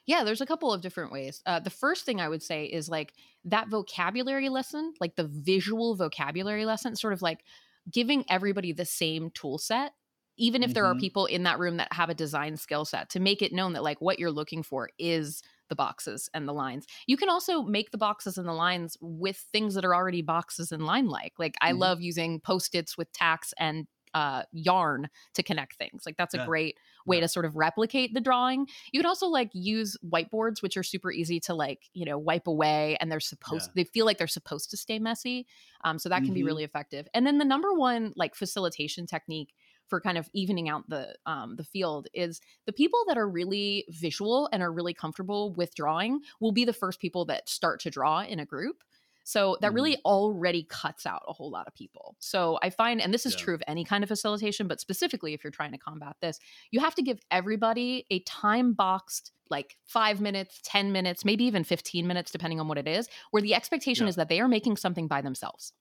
Yeah, 0.06 0.24
there's 0.24 0.42
a 0.42 0.46
couple 0.46 0.74
of 0.74 0.82
different 0.82 1.12
ways. 1.12 1.42
Uh, 1.46 1.60
the 1.60 1.70
first 1.70 2.06
thing 2.06 2.20
I 2.20 2.30
would 2.30 2.42
say 2.42 2.66
is 2.66 2.90
like 2.90 3.14
that 3.46 3.70
vocabulary 3.70 4.50
lesson, 4.50 4.94
like 5.00 5.16
the 5.16 5.28
visual 5.28 5.96
vocabulary 5.96 6.66
lesson, 6.66 6.96
sort 6.96 7.14
of 7.14 7.22
like 7.22 7.44
giving 7.92 8.26
everybody 8.30 8.72
the 8.72 8.86
same 8.86 9.30
tool 9.32 9.58
set, 9.58 9.94
even 10.38 10.64
if 10.64 10.74
there 10.74 10.86
are 10.86 10.96
Mhm. 10.96 11.00
people 11.00 11.26
in 11.28 11.44
that 11.44 11.60
room 11.60 11.78
that 11.78 11.94
have 11.94 12.10
a 12.10 12.16
design 12.16 12.58
skill 12.58 12.86
set, 12.86 13.10
to 13.12 13.20
make 13.20 13.42
it 13.42 13.54
known 13.54 13.74
that 13.74 13.84
like 13.84 14.02
what 14.02 14.18
you're 14.18 14.32
looking 14.32 14.64
for 14.64 14.90
is 14.98 15.44
the 15.72 15.76
boxes 15.76 16.30
and 16.36 16.48
the 16.48 16.54
lines. 16.54 16.86
You 17.08 17.18
can 17.18 17.30
also 17.30 17.64
make 17.64 17.92
the 17.92 17.98
boxes 17.98 18.38
and 18.38 18.48
the 18.48 18.54
lines 18.54 18.98
with 19.02 19.38
things 19.52 19.74
that 19.76 19.86
are 19.86 19.96
already 19.96 20.22
boxes 20.22 20.72
and 20.72 20.86
line 20.86 21.08
like. 21.08 21.34
Like 21.40 21.56
I 21.62 21.72
Mhm. 21.72 21.80
love 21.86 22.02
using 22.02 22.42
post-its 22.42 22.98
with 23.00 23.12
tacks 23.14 23.56
and 23.58 23.88
uh, 24.14 24.44
yarn 24.52 25.10
to 25.34 25.42
connect 25.42 25.78
things. 25.78 26.04
Like 26.06 26.18
that's 26.18 26.34
a 26.34 26.38
Yeah. 26.38 26.46
great 26.46 26.78
way 27.06 27.20
Yeah. 27.20 27.22
to 27.22 27.30
sort 27.30 27.46
of 27.46 27.56
replicate 27.56 28.14
the 28.14 28.20
drawing. 28.20 28.68
You 28.92 29.00
could 29.00 29.08
also 29.08 29.28
like 29.28 29.50
use 29.54 29.96
whiteboards, 30.06 30.62
which 30.62 30.76
are 30.76 30.84
super 30.84 31.14
easy 31.14 31.40
to 31.42 31.54
like, 31.54 31.84
you 31.94 32.04
know, 32.04 32.18
wipe 32.20 32.46
away 32.48 32.98
and 33.00 33.10
they're 33.10 33.22
supposed 33.22 33.72
Yeah. 33.72 33.74
they 33.74 33.86
feel 33.86 34.06
like 34.06 34.18
they're 34.18 34.28
supposed 34.28 34.70
to 34.72 34.78
stay 34.78 35.00
messy. 35.00 35.48
Um, 35.86 35.98
so 35.98 36.10
that 36.10 36.26
can 36.26 36.34
be 36.34 36.44
Mhm. 36.44 36.46
really 36.46 36.66
effective. 36.66 37.08
And 37.14 37.26
then 37.26 37.38
the 37.38 37.46
number 37.46 37.74
one 37.74 38.12
like 38.18 38.36
facilitation 38.36 39.08
technique 39.08 39.54
for 39.92 40.02
kind 40.02 40.18
of 40.18 40.30
evening 40.34 40.70
out 40.70 40.90
the 40.90 41.14
um, 41.28 41.58
the 41.58 41.64
field 41.64 42.08
is 42.16 42.42
the 42.66 42.74
people 42.74 43.04
that 43.10 43.18
are 43.18 43.30
really 43.30 43.86
visual 43.90 44.50
and 44.54 44.64
are 44.64 44.72
really 44.72 44.96
comfortable 44.96 45.54
with 45.54 45.76
drawing 45.76 46.22
will 46.40 46.54
be 46.54 46.66
the 46.66 46.74
first 46.74 47.00
people 47.02 47.26
that 47.26 47.50
start 47.50 47.80
to 47.82 47.92
draw 47.92 48.22
in 48.24 48.40
a 48.40 48.46
group. 48.46 48.84
So 49.24 49.58
that 49.62 49.74
really 49.74 49.98
already 50.04 50.64
cuts 50.64 51.06
out 51.06 51.22
a 51.28 51.34
whole 51.34 51.52
lot 51.52 51.68
of 51.68 51.76
people. 51.76 52.16
So 52.20 52.58
I 52.64 52.72
find, 52.72 53.00
and 53.00 53.14
this 53.14 53.26
is 53.28 53.36
Yeah. 53.36 53.44
true 53.44 53.54
of 53.54 53.64
any 53.68 53.84
kind 53.86 54.04
of 54.04 54.08
facilitation, 54.08 54.68
but 54.68 54.82
specifically 54.82 55.34
if 55.36 55.44
you're 55.44 55.52
trying 55.52 55.74
to 55.74 55.78
combat 55.78 56.16
this, 56.22 56.40
you 56.72 56.80
have 56.80 56.96
to 56.96 57.04
give 57.04 57.20
everybody 57.30 58.08
a 58.10 58.20
time 58.22 58.74
boxed 58.74 59.32
like 59.50 59.78
five 59.86 60.22
minutes, 60.22 60.60
10 60.64 60.92
minutes, 60.92 61.24
maybe 61.26 61.44
even 61.44 61.64
15 61.64 62.08
minutes, 62.08 62.32
depending 62.32 62.60
on 62.60 62.68
what 62.68 62.80
it 62.80 62.88
is, 62.88 63.10
where 63.32 63.44
the 63.44 63.54
expectation 63.54 64.06
Yeah. 64.06 64.10
is 64.10 64.16
that 64.16 64.30
they 64.30 64.40
are 64.40 64.48
making 64.48 64.78
something 64.78 65.08
by 65.08 65.22
themselves. 65.22 65.74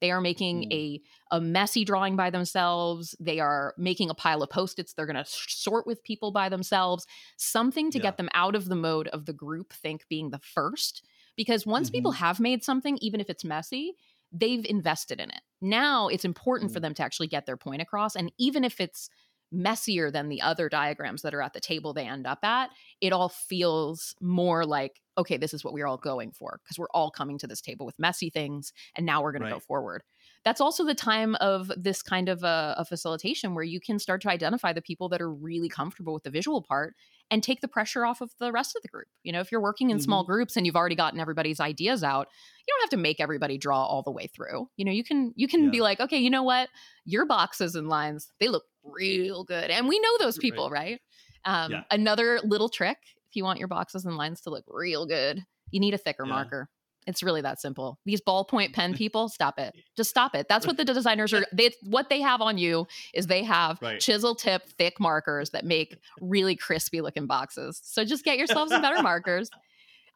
They 0.00 0.10
are 0.10 0.20
making 0.20 0.64
Mm. 0.64 0.72
a 0.72 1.02
a 1.30 1.40
messy 1.40 1.84
drawing 1.84 2.16
by 2.16 2.30
themselves. 2.30 3.14
They 3.20 3.38
are 3.40 3.74
making 3.76 4.08
a 4.10 4.14
pile 4.14 4.42
of 4.42 4.48
post-its. 4.50 4.94
They're 4.94 5.06
going 5.06 5.16
to 5.16 5.24
sort 5.26 5.86
with 5.86 6.02
people 6.02 6.30
by 6.32 6.48
themselves. 6.48 7.06
Something 7.36 7.90
to 7.90 7.98
Yeah. 7.98 8.02
get 8.02 8.16
them 8.16 8.30
out 8.32 8.54
of 8.54 8.66
the 8.68 8.76
mode 8.76 9.08
of 9.08 9.26
the 9.26 9.32
group 9.34 9.72
think 9.72 10.06
being 10.08 10.30
the 10.30 10.38
first. 10.38 11.04
Because 11.36 11.66
once 11.66 11.90
people 11.90 12.12
Mhm. 12.12 12.16
have 12.16 12.40
made 12.40 12.64
something, 12.64 12.98
even 13.02 13.20
if 13.20 13.28
it's 13.28 13.44
messy, 13.44 13.94
they've 14.32 14.64
invested 14.66 15.20
in 15.20 15.30
it. 15.30 15.40
Now 15.60 16.08
it's 16.08 16.24
important 16.24 16.72
for 16.72 16.80
Mm. 16.80 16.82
them 16.82 16.94
to 16.94 17.02
actually 17.02 17.28
get 17.28 17.46
their 17.46 17.56
point 17.56 17.82
across. 17.82 18.16
And 18.16 18.32
even 18.38 18.64
if 18.64 18.80
it's 18.80 19.08
messier 19.50 20.10
than 20.10 20.28
the 20.28 20.42
other 20.42 20.68
diagrams 20.68 21.22
that 21.22 21.34
are 21.34 21.42
at 21.42 21.52
the 21.52 21.60
table 21.60 21.92
they 21.92 22.06
end 22.06 22.26
up 22.26 22.44
at, 22.44 22.70
it 23.00 23.12
all 23.12 23.28
feels 23.28 24.14
more 24.20 24.66
like, 24.66 25.00
okay, 25.16 25.36
this 25.36 25.52
is 25.52 25.64
what 25.64 25.74
we're 25.74 25.86
all 25.86 25.96
going 25.96 26.30
for 26.30 26.60
because 26.62 26.78
we're 26.78 26.90
all 26.94 27.10
coming 27.10 27.38
to 27.38 27.46
this 27.46 27.60
table 27.60 27.84
with 27.84 27.98
messy 27.98 28.30
things 28.30 28.72
and 28.94 29.04
now 29.04 29.22
we're 29.22 29.32
going 29.32 29.42
to 29.42 29.50
go 29.50 29.58
forward. 29.58 30.02
That's 30.44 30.60
also 30.60 30.84
the 30.84 30.94
time 30.94 31.34
of 31.36 31.72
this 31.76 32.02
kind 32.02 32.28
of 32.28 32.42
a, 32.44 32.74
a 32.78 32.84
facilitation 32.84 33.54
where 33.54 33.64
you 33.64 33.80
can 33.80 33.98
start 33.98 34.22
to 34.22 34.30
identify 34.30 34.72
the 34.72 34.80
people 34.82 35.08
that 35.08 35.20
are 35.20 35.32
really 35.32 35.68
comfortable 35.68 36.14
with 36.14 36.22
the 36.22 36.30
visual 36.30 36.62
part 36.62 36.94
and 37.30 37.42
take 37.42 37.60
the 37.60 37.68
pressure 37.68 38.06
off 38.06 38.20
of 38.20 38.30
the 38.38 38.52
rest 38.52 38.74
of 38.76 38.82
the 38.82 38.88
group. 38.88 39.08
You 39.22 39.32
know, 39.32 39.40
if 39.40 39.52
you're 39.52 39.60
working 39.60 39.90
in 39.90 40.00
small 40.00 40.22
mm-hmm. 40.22 40.32
groups 40.32 40.56
and 40.56 40.64
you've 40.64 40.76
already 40.76 40.94
gotten 40.94 41.20
everybody's 41.20 41.60
ideas 41.60 42.02
out, 42.02 42.28
you 42.66 42.72
don't 42.72 42.82
have 42.82 42.90
to 42.90 42.96
make 42.96 43.20
everybody 43.20 43.58
draw 43.58 43.84
all 43.84 44.02
the 44.02 44.10
way 44.10 44.26
through. 44.26 44.68
You 44.76 44.84
know, 44.84 44.92
you 44.92 45.04
can 45.04 45.32
you 45.36 45.48
can 45.48 45.70
be 45.70 45.80
like, 45.80 46.00
okay, 46.00 46.18
you 46.18 46.30
know 46.30 46.42
what? 46.42 46.68
Your 47.04 47.26
boxes 47.26 47.74
and 47.74 47.88
lines, 47.88 48.32
they 48.40 48.48
look 48.48 48.64
real 48.92 49.44
good. 49.44 49.70
And 49.70 49.88
we 49.88 49.98
know 49.98 50.18
those 50.18 50.38
people, 50.38 50.70
right? 50.70 51.00
Um, 51.44 51.72
Yeah. 51.72 51.82
Another 51.90 52.40
little 52.44 52.68
trick, 52.68 52.98
if 53.28 53.36
you 53.36 53.44
want 53.44 53.58
your 53.58 53.68
boxes 53.68 54.04
and 54.04 54.16
lines 54.16 54.40
to 54.42 54.50
look 54.50 54.64
real 54.66 55.06
good, 55.06 55.44
you 55.70 55.80
need 55.80 55.94
a 55.94 55.98
thicker 55.98 56.24
Yeah. 56.24 56.30
marker. 56.32 56.68
It's 57.06 57.22
really 57.22 57.40
that 57.40 57.58
simple. 57.58 57.98
These 58.04 58.20
ballpoint 58.20 58.74
pen 58.74 58.92
people, 59.02 59.28
stop 59.30 59.58
it. 59.58 59.74
Just 59.96 60.10
stop 60.10 60.34
it. 60.34 60.46
That's 60.48 60.66
what 60.66 60.76
the 60.76 60.84
designers 60.84 61.32
are. 61.32 61.46
They 61.52 61.70
what 61.82 62.08
they 62.10 62.20
have 62.20 62.40
on 62.42 62.58
you 62.58 62.86
is 63.14 63.26
they 63.28 63.44
have 63.44 63.78
Right. 63.80 63.98
chisel 64.00 64.34
tip 64.34 64.68
thick 64.76 65.00
markers 65.00 65.50
that 65.50 65.64
make 65.64 65.96
really 66.20 66.54
crispy 66.56 67.00
looking 67.00 67.26
boxes. 67.26 67.80
So 67.82 68.04
just 68.04 68.24
get 68.24 68.36
yourselves 68.36 68.72
some 68.72 68.82
better 68.82 69.02
markers. 69.02 69.48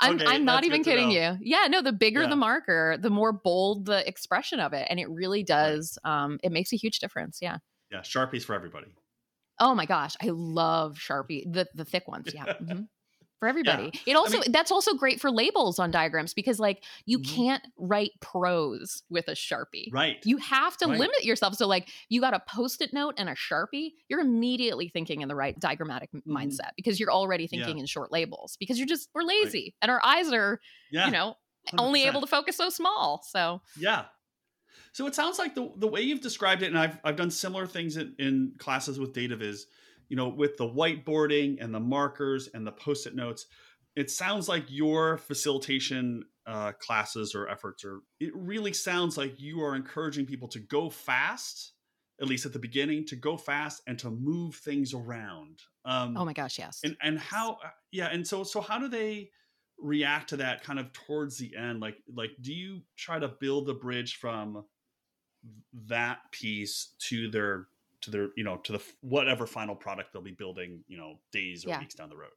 I'm, 0.00 0.16
Okay, 0.16 0.26
I'm 0.26 0.44
not 0.44 0.64
even 0.64 0.82
kidding 0.82 1.10
you. 1.12 1.38
Yeah, 1.40 1.68
no, 1.70 1.80
the 1.80 1.92
bigger 1.92 2.22
Yeah. 2.22 2.28
the 2.28 2.36
marker, 2.36 2.96
the 3.00 3.10
more 3.10 3.32
bold 3.32 3.86
the 3.86 4.06
expression 4.06 4.58
of 4.58 4.72
it. 4.72 4.86
And 4.90 4.98
it 4.98 5.08
really 5.08 5.44
does, 5.44 5.96
um, 6.02 6.40
it 6.42 6.50
makes 6.50 6.72
a 6.72 6.76
huge 6.76 6.98
difference. 6.98 7.38
Yeah. 7.40 7.58
Yeah, 7.92 8.00
Sharpies 8.00 8.44
for 8.44 8.54
everybody. 8.54 8.88
Oh 9.60 9.74
my 9.74 9.86
gosh, 9.86 10.16
I 10.22 10.28
love 10.30 10.96
Sharpie, 10.98 11.44
the 11.52 11.68
the 11.74 11.84
thick 11.84 12.08
ones. 12.08 12.32
Yeah. 12.34 12.44
mhm. 12.62 12.88
For 13.38 13.48
everybody. 13.48 13.90
It 14.06 14.14
also 14.14 14.38
mean- 14.38 14.52
that's 14.52 14.70
also 14.70 14.94
great 14.94 15.20
for 15.20 15.28
labels 15.28 15.80
on 15.80 15.90
diagrams 15.90 16.32
because 16.32 16.60
like 16.60 16.84
you 17.06 17.18
Mhm. 17.18 17.28
can't 17.34 17.66
write 17.76 18.12
prose 18.20 19.02
with 19.10 19.26
a 19.26 19.32
Sharpie. 19.32 19.88
Right. 19.92 20.18
You 20.24 20.36
have 20.36 20.76
to 20.76 20.86
Right. 20.86 20.96
limit 21.00 21.24
yourself. 21.24 21.56
So 21.56 21.66
like 21.66 21.88
you 22.08 22.20
got 22.20 22.34
a 22.34 22.40
post-it 22.48 22.92
note 22.92 23.14
and 23.18 23.28
a 23.28 23.34
Sharpie, 23.34 23.94
you're 24.08 24.20
immediately 24.20 24.88
thinking 24.88 25.22
in 25.22 25.28
the 25.28 25.34
right 25.34 25.58
diagrammatic 25.58 26.10
m- 26.14 26.22
Mhm. 26.24 26.32
mindset 26.32 26.70
because 26.76 27.00
you're 27.00 27.10
already 27.10 27.44
Yeah. 27.50 27.64
thinking 27.64 27.78
in 27.80 27.86
short 27.86 28.12
labels 28.12 28.56
because 28.60 28.78
you're 28.78 28.86
just 28.86 29.08
we're 29.12 29.24
lazy 29.24 29.74
and 29.82 29.90
our 29.90 30.00
eyes 30.04 30.32
are, 30.32 30.60
yeah. 30.92 31.06
you 31.06 31.10
know, 31.10 31.34
only 31.78 32.02
100%. 32.02 32.06
able 32.12 32.20
to 32.20 32.28
focus 32.28 32.56
so 32.56 32.70
small. 32.70 33.24
So 33.28 33.60
Yeah. 33.76 34.04
So 34.92 35.06
it 35.06 35.14
sounds 35.14 35.38
like 35.38 35.54
the 35.54 35.72
the 35.76 35.88
way 35.88 36.02
you've 36.02 36.20
described 36.20 36.62
it, 36.62 36.66
and 36.66 36.78
I've 36.78 36.98
I've 37.02 37.16
done 37.16 37.30
similar 37.30 37.66
things 37.66 37.96
in, 37.96 38.14
in 38.18 38.52
classes 38.58 39.00
with 39.00 39.14
DataViz, 39.14 39.62
you 40.08 40.16
know, 40.16 40.28
with 40.28 40.56
the 40.58 40.68
whiteboarding 40.68 41.62
and 41.62 41.74
the 41.74 41.80
markers 41.80 42.48
and 42.52 42.66
the 42.66 42.72
post-it 42.72 43.14
notes. 43.14 43.46
It 43.96 44.10
sounds 44.10 44.48
like 44.48 44.64
your 44.68 45.18
facilitation 45.18 46.24
uh, 46.46 46.72
classes 46.72 47.34
or 47.34 47.48
efforts 47.48 47.84
are. 47.84 48.00
It 48.20 48.32
really 48.34 48.72
sounds 48.72 49.16
like 49.16 49.40
you 49.40 49.62
are 49.62 49.74
encouraging 49.74 50.26
people 50.26 50.48
to 50.48 50.58
go 50.58 50.90
fast, 50.90 51.72
at 52.20 52.26
least 52.26 52.46
at 52.46 52.52
the 52.52 52.58
beginning, 52.58 53.06
to 53.06 53.16
go 53.16 53.36
fast 53.36 53.82
and 53.86 53.98
to 53.98 54.10
move 54.10 54.56
things 54.56 54.92
around. 54.94 55.60
Um, 55.84 56.16
oh 56.16 56.24
my 56.24 56.34
gosh, 56.34 56.58
yes. 56.58 56.80
and 56.84 56.96
and 57.02 57.18
how 57.18 57.52
uh, 57.64 57.70
yeah 57.90 58.08
and 58.12 58.26
so 58.26 58.44
so 58.44 58.60
how 58.60 58.78
do 58.78 58.88
they 58.88 59.30
react 59.78 60.28
to 60.28 60.36
that 60.36 60.62
kind 60.62 60.78
of 60.78 60.92
towards 60.92 61.38
the 61.38 61.56
end 61.56 61.80
like 61.80 61.96
like 62.14 62.30
do 62.40 62.52
you 62.52 62.82
try 62.96 63.18
to 63.18 63.26
build 63.26 63.66
the 63.66 63.74
bridge 63.74 64.14
from 64.14 64.64
that 65.88 66.18
piece 66.30 66.88
to 66.98 67.30
their 67.30 67.66
to 68.00 68.10
their 68.10 68.28
you 68.36 68.44
know 68.44 68.56
to 68.58 68.72
the 68.72 68.82
whatever 69.00 69.46
final 69.46 69.74
product 69.74 70.12
they'll 70.12 70.22
be 70.22 70.32
building 70.32 70.82
you 70.88 70.96
know 70.96 71.18
days 71.32 71.64
or 71.64 71.70
Yeah. 71.70 71.80
weeks 71.80 71.94
down 71.94 72.08
the 72.08 72.16
road 72.16 72.30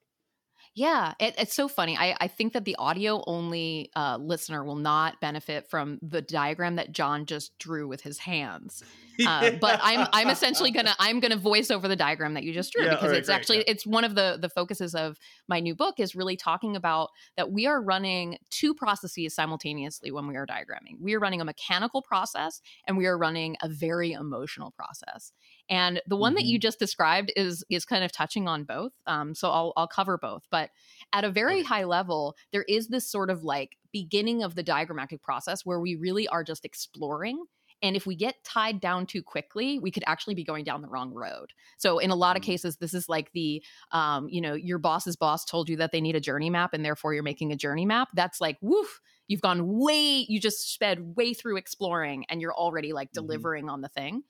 Yeah, 0.75 1.13
it, 1.21 1.35
it's 1.37 1.53
so 1.53 1.69
funny. 1.69 1.97
I, 1.97 2.17
I 2.19 2.27
think 2.27 2.51
that 2.51 2.65
the 2.65 2.75
audio 2.75 3.23
only 3.25 3.91
uh, 3.95 4.17
listener 4.19 4.61
will 4.61 4.75
not 4.75 5.21
benefit 5.21 5.69
from 5.69 5.99
the 6.01 6.21
diagram 6.21 6.75
that 6.75 6.91
Jon 6.91 7.25
just 7.25 7.57
drew 7.59 7.87
with 7.87 8.01
his 8.01 8.19
hands. 8.19 8.83
Uh, 9.25 9.51
But 9.61 9.79
I'm 9.81 10.09
I'm 10.11 10.29
essentially 10.29 10.71
gonna 10.71 10.93
I'm 10.99 11.21
gonna 11.21 11.37
voice 11.37 11.71
over 11.71 11.87
the 11.87 11.95
diagram 11.95 12.33
that 12.33 12.43
you 12.43 12.51
just 12.51 12.73
drew 12.73 12.83
Yeah, 12.83 12.89
because 12.89 13.03
alright, 13.03 13.19
it's 13.19 13.29
great, 13.29 13.35
actually 13.35 13.57
yeah. 13.59 13.63
it's 13.67 13.87
one 13.87 14.03
of 14.03 14.13
the 14.13 14.37
the 14.41 14.49
focuses 14.49 14.93
of 14.93 15.17
my 15.47 15.61
new 15.61 15.73
book 15.73 16.01
is 16.01 16.15
really 16.15 16.35
talking 16.35 16.75
about 16.75 17.11
that 17.37 17.49
we 17.49 17.65
are 17.65 17.81
running 17.81 18.37
two 18.49 18.73
processes 18.73 19.33
simultaneously 19.33 20.11
when 20.11 20.27
we 20.27 20.35
are 20.35 20.45
diagramming. 20.45 20.99
We 20.99 21.13
are 21.13 21.19
running 21.19 21.39
a 21.39 21.45
mechanical 21.45 22.01
process 22.01 22.61
and 22.85 22.97
we 22.97 23.05
are 23.05 23.17
running 23.17 23.55
a 23.61 23.69
very 23.69 24.11
emotional 24.11 24.71
process. 24.71 25.31
And 25.69 26.01
the 26.07 26.15
one 26.15 26.35
that 26.35 26.45
you 26.45 26.59
just 26.59 26.79
described 26.79 27.31
is 27.35 27.63
is 27.69 27.85
kind 27.85 28.03
of 28.03 28.11
touching 28.11 28.47
on 28.47 28.63
both. 28.65 28.93
Um, 29.07 29.33
so 29.33 29.49
I'll 29.49 29.73
I'll 29.77 29.87
cover 29.87 30.17
both. 30.17 30.47
But 30.51 30.69
at 31.13 31.23
a 31.23 31.31
very 31.31 31.63
high 31.63 31.83
level, 31.85 32.35
there 32.51 32.63
is 32.63 32.87
this 32.89 33.09
sort 33.09 33.29
of 33.29 33.43
like 33.43 33.77
beginning 33.91 34.43
of 34.43 34.55
the 34.55 34.63
diagrammatic 34.63 35.23
process 35.23 35.65
where 35.65 35.79
we 35.79 35.95
really 35.95 36.27
are 36.27 36.43
just 36.43 36.65
exploring. 36.65 37.45
And 37.81 37.95
if 37.95 38.05
we 38.07 38.15
get 38.15 38.43
tied 38.43 38.79
down 38.79 39.05
too 39.05 39.21
quickly, 39.21 39.79
we 39.79 39.91
could 39.91 40.03
actually 40.07 40.33
be 40.33 40.43
going 40.45 40.63
down 40.63 40.81
the 40.81 40.87
wrong 40.87 41.11
road. 41.13 41.51
So 41.77 41.99
in 41.99 42.09
a 42.09 42.15
lot 42.15 42.35
of 42.37 42.41
Mm. 42.41 42.43
cases, 42.43 42.77
this 42.77 42.93
is 42.93 43.09
like 43.09 43.31
the, 43.33 43.63
um, 43.91 44.29
you 44.29 44.39
know, 44.39 44.53
your 44.53 44.77
boss's 44.79 45.15
boss 45.17 45.43
told 45.43 45.67
you 45.67 45.75
that 45.77 45.91
they 45.91 45.99
need 46.01 46.15
a 46.15 46.21
journey 46.21 46.49
map, 46.49 46.73
and 46.73 46.85
therefore 46.85 47.13
you're 47.13 47.21
making 47.21 47.51
a 47.51 47.55
journey 47.57 47.85
map. 47.85 48.07
That's 48.13 48.39
like, 48.39 48.57
woof, 48.61 49.01
you've 49.27 49.41
gone 49.41 49.67
way, 49.77 50.25
you 50.29 50.39
just 50.39 50.73
sped 50.73 51.15
way 51.17 51.33
through 51.33 51.57
exploring, 51.57 52.25
and 52.29 52.41
you're 52.41 52.55
already 52.55 52.93
like 52.93 53.11
Mhm. 53.13 53.47
delivering 53.51 53.69
on 53.69 53.81
the 53.81 53.89
thing. 53.89 54.23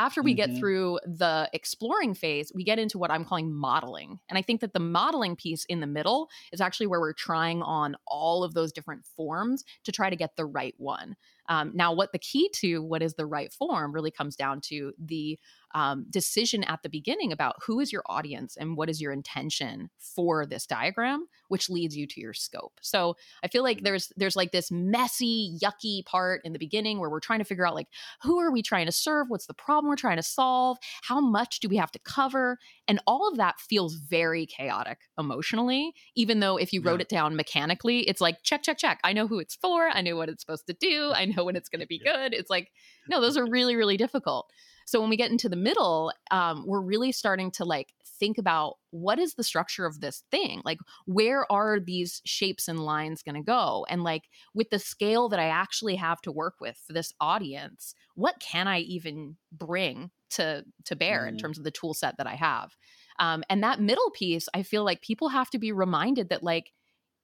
After 0.00 0.22
we 0.22 0.32
get 0.32 0.48
Mhm. 0.48 0.56
through 0.56 0.98
the 1.04 1.50
exploring 1.52 2.14
phase, 2.14 2.50
we 2.54 2.64
get 2.64 2.78
into 2.78 2.96
what 2.98 3.10
I'm 3.10 3.22
calling 3.22 3.52
modeling. 3.52 4.18
And 4.30 4.38
I 4.38 4.42
think 4.42 4.62
that 4.62 4.72
the 4.72 4.80
modeling 4.80 5.36
piece 5.36 5.66
in 5.66 5.80
the 5.80 5.86
middle 5.86 6.30
is 6.52 6.60
actually 6.62 6.86
where 6.86 7.00
we're 7.00 7.12
trying 7.12 7.62
on 7.62 7.96
all 8.06 8.42
of 8.42 8.54
those 8.54 8.72
different 8.72 9.04
forms 9.04 9.62
to 9.84 9.92
try 9.92 10.08
to 10.08 10.16
get 10.16 10.36
the 10.36 10.46
right 10.46 10.74
one. 10.78 11.16
Um, 11.50 11.72
now, 11.74 11.92
what 11.92 12.12
the 12.12 12.18
key 12.18 12.48
to 12.54 12.82
what 12.82 13.02
is 13.02 13.14
the 13.14 13.26
right 13.26 13.52
form 13.52 13.92
really 13.92 14.10
comes 14.10 14.36
down 14.36 14.62
to 14.62 14.94
the 14.98 15.38
um, 15.74 16.06
decision 16.10 16.64
at 16.64 16.82
the 16.82 16.88
beginning 16.88 17.32
about 17.32 17.56
who 17.66 17.80
is 17.80 17.92
your 17.92 18.02
audience 18.06 18.56
and 18.56 18.76
what 18.76 18.88
is 18.90 19.00
your 19.00 19.12
intention 19.12 19.88
for 19.98 20.44
this 20.46 20.66
diagram, 20.66 21.26
which 21.48 21.70
leads 21.70 21.96
you 21.96 22.06
to 22.08 22.20
your 22.20 22.32
scope. 22.34 22.72
So 22.82 23.16
I 23.44 23.48
feel 23.48 23.62
like 23.62 23.78
Mhm. 23.78 23.84
there's 23.84 24.12
there's 24.16 24.36
like 24.36 24.52
this 24.52 24.70
messy, 24.70 25.56
yucky 25.62 26.04
part 26.04 26.40
in 26.44 26.52
the 26.52 26.58
beginning 26.58 26.98
where 26.98 27.08
we're 27.10 27.20
trying 27.20 27.38
to 27.38 27.44
figure 27.44 27.66
out 27.66 27.74
like 27.74 27.88
who 28.22 28.38
are 28.40 28.50
we 28.50 28.62
trying 28.62 28.86
to 28.86 28.92
serve, 28.92 29.26
what's 29.28 29.46
the 29.46 29.54
problem 29.54 29.88
we're 29.88 29.96
trying 29.96 30.16
to 30.16 30.22
solve, 30.22 30.78
how 31.02 31.20
much 31.20 31.60
do 31.60 31.68
we 31.68 31.76
have 31.76 31.92
to 31.92 31.98
cover, 32.00 32.58
and 32.88 33.00
all 33.06 33.28
of 33.28 33.36
that 33.36 33.60
feels 33.60 33.94
very 33.94 34.46
chaotic 34.46 34.98
emotionally. 35.18 35.92
Even 36.16 36.40
though 36.40 36.56
if 36.56 36.72
you 36.72 36.80
wrote 36.82 37.00
Yeah. 37.00 37.02
it 37.02 37.08
down 37.08 37.36
mechanically, 37.36 38.00
it's 38.08 38.20
like 38.20 38.42
check, 38.42 38.62
check, 38.62 38.78
check. 38.78 39.00
I 39.04 39.12
know 39.12 39.26
who 39.26 39.38
it's 39.38 39.54
for. 39.54 39.88
I 39.88 40.00
know 40.00 40.16
what 40.16 40.28
it's 40.28 40.42
supposed 40.42 40.66
to 40.66 40.72
do. 40.74 41.12
I 41.14 41.26
know 41.26 41.44
when 41.44 41.56
it's 41.56 41.68
going 41.68 41.80
to 41.80 41.86
be 41.86 42.00
Yeah. 42.04 42.12
good. 42.16 42.34
It's 42.34 42.50
like 42.50 42.72
no, 43.08 43.20
those 43.20 43.36
are 43.38 43.46
really, 43.48 43.76
really 43.76 43.96
difficult. 43.96 44.50
So 44.90 45.00
when 45.00 45.08
we 45.08 45.16
get 45.16 45.30
into 45.30 45.48
the 45.48 45.54
middle, 45.54 46.12
um, 46.32 46.64
we're 46.66 46.80
really 46.80 47.12
starting 47.12 47.52
to 47.52 47.64
like 47.64 47.94
think 48.04 48.38
about 48.38 48.78
what 48.90 49.20
is 49.20 49.34
the 49.34 49.44
structure 49.44 49.86
of 49.86 50.00
this 50.00 50.24
thing? 50.32 50.62
Like, 50.64 50.78
where 51.06 51.50
are 51.50 51.78
these 51.78 52.20
shapes 52.24 52.66
and 52.66 52.80
lines 52.80 53.22
going 53.22 53.36
to 53.36 53.42
go? 53.42 53.86
And 53.88 54.02
like, 54.02 54.24
with 54.52 54.70
the 54.70 54.80
scale 54.80 55.28
that 55.28 55.38
I 55.38 55.44
actually 55.46 55.94
have 55.94 56.20
to 56.22 56.32
work 56.32 56.56
with 56.60 56.76
for 56.76 56.92
this 56.92 57.12
audience, 57.20 57.94
what 58.16 58.40
can 58.40 58.66
I 58.66 58.80
even 58.80 59.36
bring 59.52 60.10
to 60.30 60.64
to 60.86 60.96
bear 60.96 61.24
in 61.26 61.36
Mm. 61.36 61.36
terms 61.36 61.56
of 61.56 61.62
the 61.64 61.70
tool 61.70 61.94
set 61.94 62.16
that 62.16 62.26
I 62.26 62.34
have? 62.34 62.76
Um, 63.20 63.44
and 63.48 63.62
that 63.62 63.80
middle 63.80 64.10
piece, 64.10 64.48
I 64.54 64.62
feel 64.62 64.84
like 64.84 65.02
people 65.02 65.28
have 65.28 65.50
to 65.50 65.58
be 65.58 65.72
reminded 65.72 66.30
that 66.30 66.42
like 66.42 66.72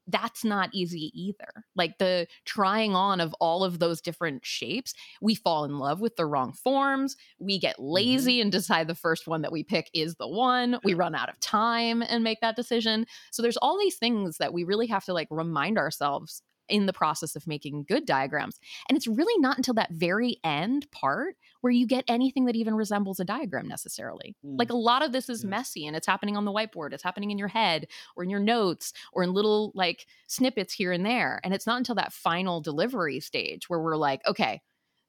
that's 0.06 0.44
not 0.44 0.70
easy 0.72 1.10
either. 1.14 1.64
Like 1.74 1.98
the 1.98 2.26
trying 2.44 2.94
on 2.94 3.20
of 3.20 3.34
all 3.40 3.64
of 3.64 3.78
those 3.78 4.00
different 4.00 4.44
shapes, 4.44 4.94
we 5.20 5.34
fall 5.34 5.64
in 5.64 5.78
love 5.78 6.00
with 6.00 6.16
the 6.16 6.26
wrong 6.26 6.52
forms. 6.52 7.16
We 7.38 7.58
get 7.58 7.76
mm-hmm. 7.76 7.92
lazy 7.92 8.40
and 8.40 8.52
decide 8.52 8.88
the 8.88 8.94
first 8.94 9.26
one 9.26 9.42
that 9.42 9.52
we 9.52 9.64
pick 9.64 9.90
is 9.94 10.14
the 10.16 10.28
one. 10.28 10.78
We 10.84 10.94
run 10.94 11.14
out 11.14 11.28
of 11.28 11.40
time 11.40 12.02
and 12.02 12.22
make 12.22 12.40
that 12.40 12.56
decision. 12.56 13.06
So 13.32 13.42
there's 13.42 13.56
all 13.58 13.78
these 13.78 13.96
things 13.96 14.38
that 14.38 14.52
we 14.52 14.64
really 14.64 14.86
have 14.86 15.04
to 15.06 15.12
like 15.12 15.28
remind 15.30 15.78
ourselves 15.78 16.42
in 16.68 16.86
the 16.86 16.92
process 16.92 17.36
of 17.36 17.46
making 17.46 17.84
good 17.88 18.04
diagrams. 18.06 18.58
And 18.88 18.96
it's 18.96 19.06
really 19.06 19.38
not 19.40 19.56
until 19.56 19.74
that 19.74 19.90
very 19.92 20.38
end 20.44 20.90
part 20.90 21.36
where 21.60 21.70
you 21.72 21.86
get 21.86 22.04
anything 22.08 22.44
that 22.46 22.56
even 22.56 22.74
resembles 22.74 23.20
a 23.20 23.24
diagram 23.24 23.68
necessarily. 23.68 24.34
Mm. 24.44 24.58
Like 24.58 24.70
a 24.70 24.76
lot 24.76 25.02
of 25.04 25.12
this 25.12 25.28
is 25.28 25.42
Yeah. 25.44 25.50
messy 25.50 25.86
and 25.86 25.96
it's 25.96 26.06
happening 26.06 26.36
on 26.36 26.44
the 26.44 26.52
whiteboard, 26.52 26.92
it's 26.92 27.02
happening 27.02 27.30
in 27.30 27.38
your 27.38 27.48
head 27.48 27.86
or 28.16 28.24
in 28.24 28.30
your 28.30 28.40
notes 28.40 28.92
or 29.12 29.22
in 29.22 29.32
little 29.32 29.72
like 29.74 30.06
snippets 30.26 30.72
here 30.72 30.92
and 30.92 31.04
there. 31.06 31.40
And 31.44 31.54
it's 31.54 31.66
not 31.66 31.78
until 31.78 31.94
that 31.96 32.12
final 32.12 32.60
delivery 32.60 33.20
stage 33.20 33.68
where 33.68 33.80
we're 33.80 33.96
like, 33.96 34.26
okay, 34.26 34.60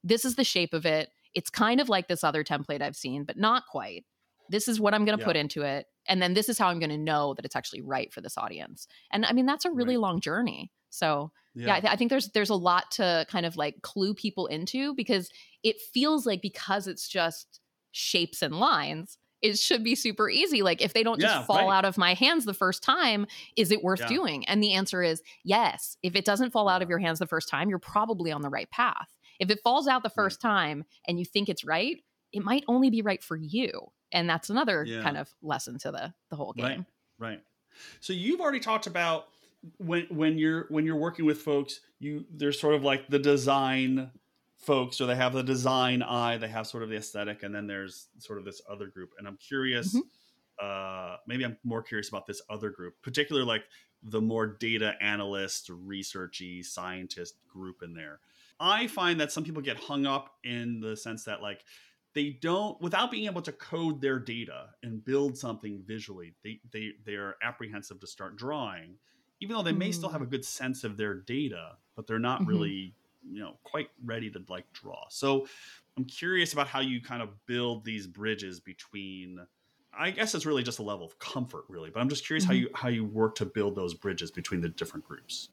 this 0.04 0.24
is 0.24 0.36
the 0.36 0.44
shape 0.44 0.74
of 0.74 0.86
it. 0.86 1.10
It's 1.34 1.50
kind 1.50 1.80
of 1.80 1.88
like 1.88 2.08
this 2.08 2.24
other 2.24 2.44
template 2.44 2.82
I've 2.82 2.96
seen, 2.96 3.24
but 3.24 3.36
not 3.36 3.64
quite. 3.70 4.04
This 4.48 4.66
is 4.68 4.80
what 4.80 4.94
I'm 4.94 5.04
going 5.04 5.18
to 5.18 5.22
Yeah. 5.22 5.26
put 5.26 5.36
into 5.36 5.62
it. 5.62 5.86
And 6.06 6.22
then 6.22 6.32
this 6.32 6.48
is 6.48 6.58
how 6.58 6.68
I'm 6.68 6.78
going 6.78 6.88
to 6.90 6.96
know 6.96 7.34
that 7.34 7.44
it's 7.44 7.54
actually 7.56 7.82
right 7.82 8.10
for 8.12 8.22
this 8.22 8.38
audience. 8.38 8.86
And 9.12 9.26
I 9.26 9.32
mean, 9.32 9.44
that's 9.44 9.66
a 9.66 9.70
really 9.70 9.96
Right. 9.96 10.02
long 10.02 10.20
journey. 10.20 10.72
So 10.90 11.32
yeah, 11.54 11.74
I, 11.74 11.80
th- 11.80 11.92
I 11.92 11.96
think 11.96 12.10
there's 12.10 12.28
there's 12.30 12.50
a 12.50 12.54
lot 12.54 12.90
to 12.92 13.26
kind 13.28 13.44
of 13.46 13.56
like 13.56 13.82
clue 13.82 14.14
people 14.14 14.46
into 14.46 14.94
because 14.94 15.30
it 15.62 15.80
feels 15.80 16.26
like 16.26 16.40
because 16.42 16.86
it's 16.86 17.08
just 17.08 17.60
shapes 17.92 18.42
and 18.42 18.54
lines 18.58 19.18
it 19.40 19.56
should 19.58 19.82
be 19.84 19.94
super 19.94 20.28
easy 20.28 20.62
like 20.62 20.82
if 20.82 20.92
they 20.92 21.02
don't 21.02 21.20
just 21.20 21.34
Yeah, 21.34 21.42
fall 21.44 21.68
right. 21.68 21.78
out 21.78 21.84
of 21.84 21.96
my 21.96 22.14
hands 22.14 22.44
the 22.44 22.52
first 22.54 22.82
time 22.82 23.26
is 23.56 23.70
it 23.70 23.82
worth 23.82 24.00
Yeah. 24.00 24.08
doing 24.08 24.46
and 24.46 24.62
the 24.62 24.74
answer 24.74 25.02
is 25.02 25.22
yes 25.42 25.96
if 26.02 26.14
it 26.14 26.24
doesn't 26.24 26.50
fall 26.50 26.68
out 26.68 26.82
of 26.82 26.88
your 26.88 26.98
hands 26.98 27.18
the 27.18 27.26
first 27.26 27.48
time 27.48 27.68
you're 27.70 27.78
probably 27.78 28.30
on 28.30 28.42
the 28.42 28.50
right 28.50 28.70
path 28.70 29.08
if 29.40 29.50
it 29.50 29.60
falls 29.64 29.88
out 29.88 30.02
the 30.02 30.10
first 30.10 30.40
time 30.40 30.84
and 31.06 31.18
you 31.18 31.24
think 31.24 31.48
it's 31.48 31.64
right 31.64 32.04
it 32.32 32.42
might 32.44 32.62
only 32.68 32.90
be 32.90 33.00
right 33.00 33.22
for 33.22 33.36
you 33.36 33.70
and 34.12 34.28
that's 34.28 34.50
another 34.50 34.84
Yeah. 34.84 35.02
kind 35.02 35.16
of 35.16 35.32
lesson 35.40 35.78
to 35.78 35.90
the 35.92 36.14
the 36.30 36.36
whole 36.36 36.52
game 36.52 36.84
Right. 37.18 37.30
Right. 37.30 37.42
So 38.00 38.12
you've 38.12 38.40
already 38.40 38.60
talked 38.60 38.86
about 38.86 39.28
when 39.78 40.06
when 40.10 40.38
you're 40.38 40.66
when 40.68 40.84
you're 40.86 40.96
working 40.96 41.24
with 41.24 41.40
folks, 41.42 41.80
you 41.98 42.24
there's 42.30 42.60
sort 42.60 42.74
of 42.74 42.82
like 42.84 43.08
the 43.08 43.18
design 43.18 44.12
folks, 44.56 45.00
or 45.00 45.06
they 45.06 45.14
have 45.16 45.32
the 45.32 45.42
design 45.42 46.02
eye, 46.02 46.36
they 46.36 46.48
have 46.48 46.66
sort 46.66 46.82
of 46.82 46.88
the 46.88 46.96
aesthetic, 46.96 47.42
and 47.42 47.54
then 47.54 47.66
there's 47.66 48.08
sort 48.18 48.38
of 48.38 48.44
this 48.44 48.60
other 48.68 48.86
group. 48.88 49.10
And 49.18 49.26
I'm 49.26 49.36
curious, 49.36 49.94
Mhm. 49.94 50.02
uh, 50.60 51.16
maybe 51.26 51.44
I'm 51.44 51.56
more 51.62 51.82
curious 51.82 52.08
about 52.08 52.26
this 52.26 52.42
other 52.50 52.70
group, 52.70 53.00
particularly 53.02 53.46
like 53.46 53.64
the 54.02 54.20
more 54.20 54.46
data 54.46 54.94
analyst, 55.00 55.68
researchy 55.68 56.64
scientist 56.64 57.36
group 57.46 57.82
in 57.82 57.94
there. 57.94 58.20
I 58.60 58.88
find 58.88 59.20
that 59.20 59.30
some 59.32 59.44
people 59.44 59.62
get 59.62 59.76
hung 59.76 60.06
up 60.06 60.38
in 60.44 60.80
the 60.80 60.96
sense 60.96 61.24
that 61.24 61.40
like 61.42 61.64
they 62.14 62.30
don't 62.30 62.80
without 62.80 63.10
being 63.10 63.26
able 63.26 63.42
to 63.42 63.52
code 63.52 64.00
their 64.00 64.18
data 64.18 64.70
and 64.82 65.04
build 65.04 65.38
something 65.38 65.82
visually, 65.84 66.34
they 66.42 66.60
they 66.72 66.92
they're 67.04 67.36
apprehensive 67.42 68.00
to 68.00 68.06
start 68.08 68.36
drawing, 68.36 68.98
even 69.40 69.56
though 69.56 69.62
they 69.62 69.72
may 69.72 69.92
still 69.92 70.08
have 70.08 70.22
a 70.22 70.26
mm. 70.26 70.30
good 70.30 70.44
sense 70.44 70.84
of 70.84 70.96
their 70.96 71.14
data, 71.14 71.76
but 71.96 72.06
they're 72.06 72.18
not 72.18 72.40
mm-hmm. 72.40 72.50
really 72.50 72.94
you 73.30 73.40
know 73.40 73.56
quite 73.64 73.90
ready 74.04 74.30
to 74.30 74.42
like 74.48 74.70
draw. 74.72 75.04
So 75.08 75.46
I'm 75.96 76.04
curious 76.04 76.52
about 76.52 76.68
how 76.68 76.80
you 76.80 77.00
kind 77.00 77.22
of 77.22 77.30
build 77.46 77.84
these 77.84 78.06
bridges 78.06 78.60
between 78.60 79.40
I 79.98 80.10
guess 80.10 80.34
it's 80.34 80.46
really 80.46 80.62
just 80.62 80.78
a 80.78 80.82
level 80.82 81.04
of 81.04 81.18
comfort, 81.18 81.64
really. 81.68 81.90
But 81.90 82.00
I'm 82.00 82.08
just 82.08 82.24
curious 82.24 82.44
mm-hmm. 82.44 82.52
how 82.52 82.58
you 82.58 82.70
how 82.74 82.88
you 82.88 83.04
work 83.04 83.34
to 83.36 83.46
build 83.46 83.74
those 83.74 83.94
bridges 83.94 84.30
between 84.30 84.60
the 84.60 84.68
different 84.68 85.04
groups. 85.04 85.48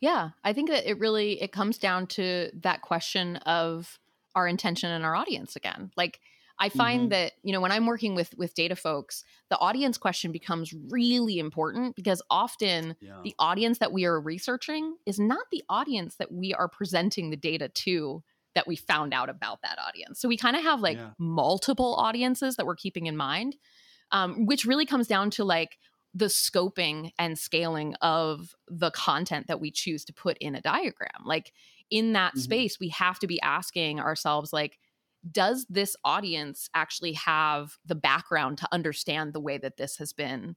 Yeah, 0.00 0.30
I 0.44 0.52
think 0.52 0.70
that 0.70 0.88
it 0.88 0.98
really 0.98 1.40
it 1.42 1.52
comes 1.52 1.78
down 1.78 2.06
to 2.08 2.50
that 2.62 2.82
question 2.82 3.36
of 3.36 3.98
our 4.34 4.46
intention 4.46 4.90
and 4.90 5.04
our 5.04 5.14
audience 5.14 5.56
again. 5.56 5.90
Like 5.96 6.20
I 6.62 6.68
find 6.68 7.02
mm-hmm. 7.02 7.08
that 7.08 7.32
you 7.42 7.52
know 7.52 7.60
when 7.60 7.72
I'm 7.72 7.86
working 7.86 8.14
with 8.14 8.32
with 8.36 8.54
data 8.54 8.76
folks, 8.76 9.24
the 9.50 9.58
audience 9.58 9.98
question 9.98 10.30
becomes 10.30 10.72
really 10.90 11.40
important 11.40 11.96
because 11.96 12.22
often 12.30 12.94
yeah. 13.00 13.18
the 13.24 13.34
audience 13.40 13.78
that 13.78 13.92
we 13.92 14.04
are 14.04 14.20
researching 14.20 14.94
is 15.04 15.18
not 15.18 15.46
the 15.50 15.64
audience 15.68 16.16
that 16.16 16.30
we 16.30 16.54
are 16.54 16.68
presenting 16.68 17.30
the 17.30 17.36
data 17.36 17.68
to 17.68 18.22
that 18.54 18.68
we 18.68 18.76
found 18.76 19.12
out 19.12 19.28
about 19.28 19.60
that 19.62 19.78
audience. 19.84 20.20
So 20.20 20.28
we 20.28 20.36
kind 20.36 20.54
of 20.54 20.62
have 20.62 20.80
like 20.80 20.98
yeah. 20.98 21.10
multiple 21.18 21.96
audiences 21.96 22.54
that 22.56 22.66
we're 22.66 22.76
keeping 22.76 23.06
in 23.06 23.16
mind, 23.16 23.56
um, 24.12 24.46
which 24.46 24.64
really 24.64 24.86
comes 24.86 25.08
down 25.08 25.30
to 25.30 25.44
like 25.44 25.78
the 26.14 26.26
scoping 26.26 27.10
and 27.18 27.36
scaling 27.36 27.94
of 28.02 28.54
the 28.68 28.92
content 28.92 29.48
that 29.48 29.60
we 29.60 29.72
choose 29.72 30.04
to 30.04 30.12
put 30.12 30.38
in 30.38 30.54
a 30.54 30.60
diagram. 30.60 31.24
Like 31.24 31.52
in 31.90 32.12
that 32.12 32.34
mm-hmm. 32.34 32.40
space, 32.40 32.78
we 32.78 32.90
have 32.90 33.18
to 33.18 33.26
be 33.26 33.40
asking 33.40 33.98
ourselves, 33.98 34.52
like, 34.52 34.78
does 35.30 35.66
this 35.68 35.96
audience 36.04 36.68
actually 36.74 37.12
have 37.12 37.76
the 37.84 37.94
background 37.94 38.58
to 38.58 38.68
understand 38.72 39.32
the 39.32 39.40
way 39.40 39.58
that 39.58 39.76
this 39.76 39.96
has 39.98 40.12
been 40.12 40.56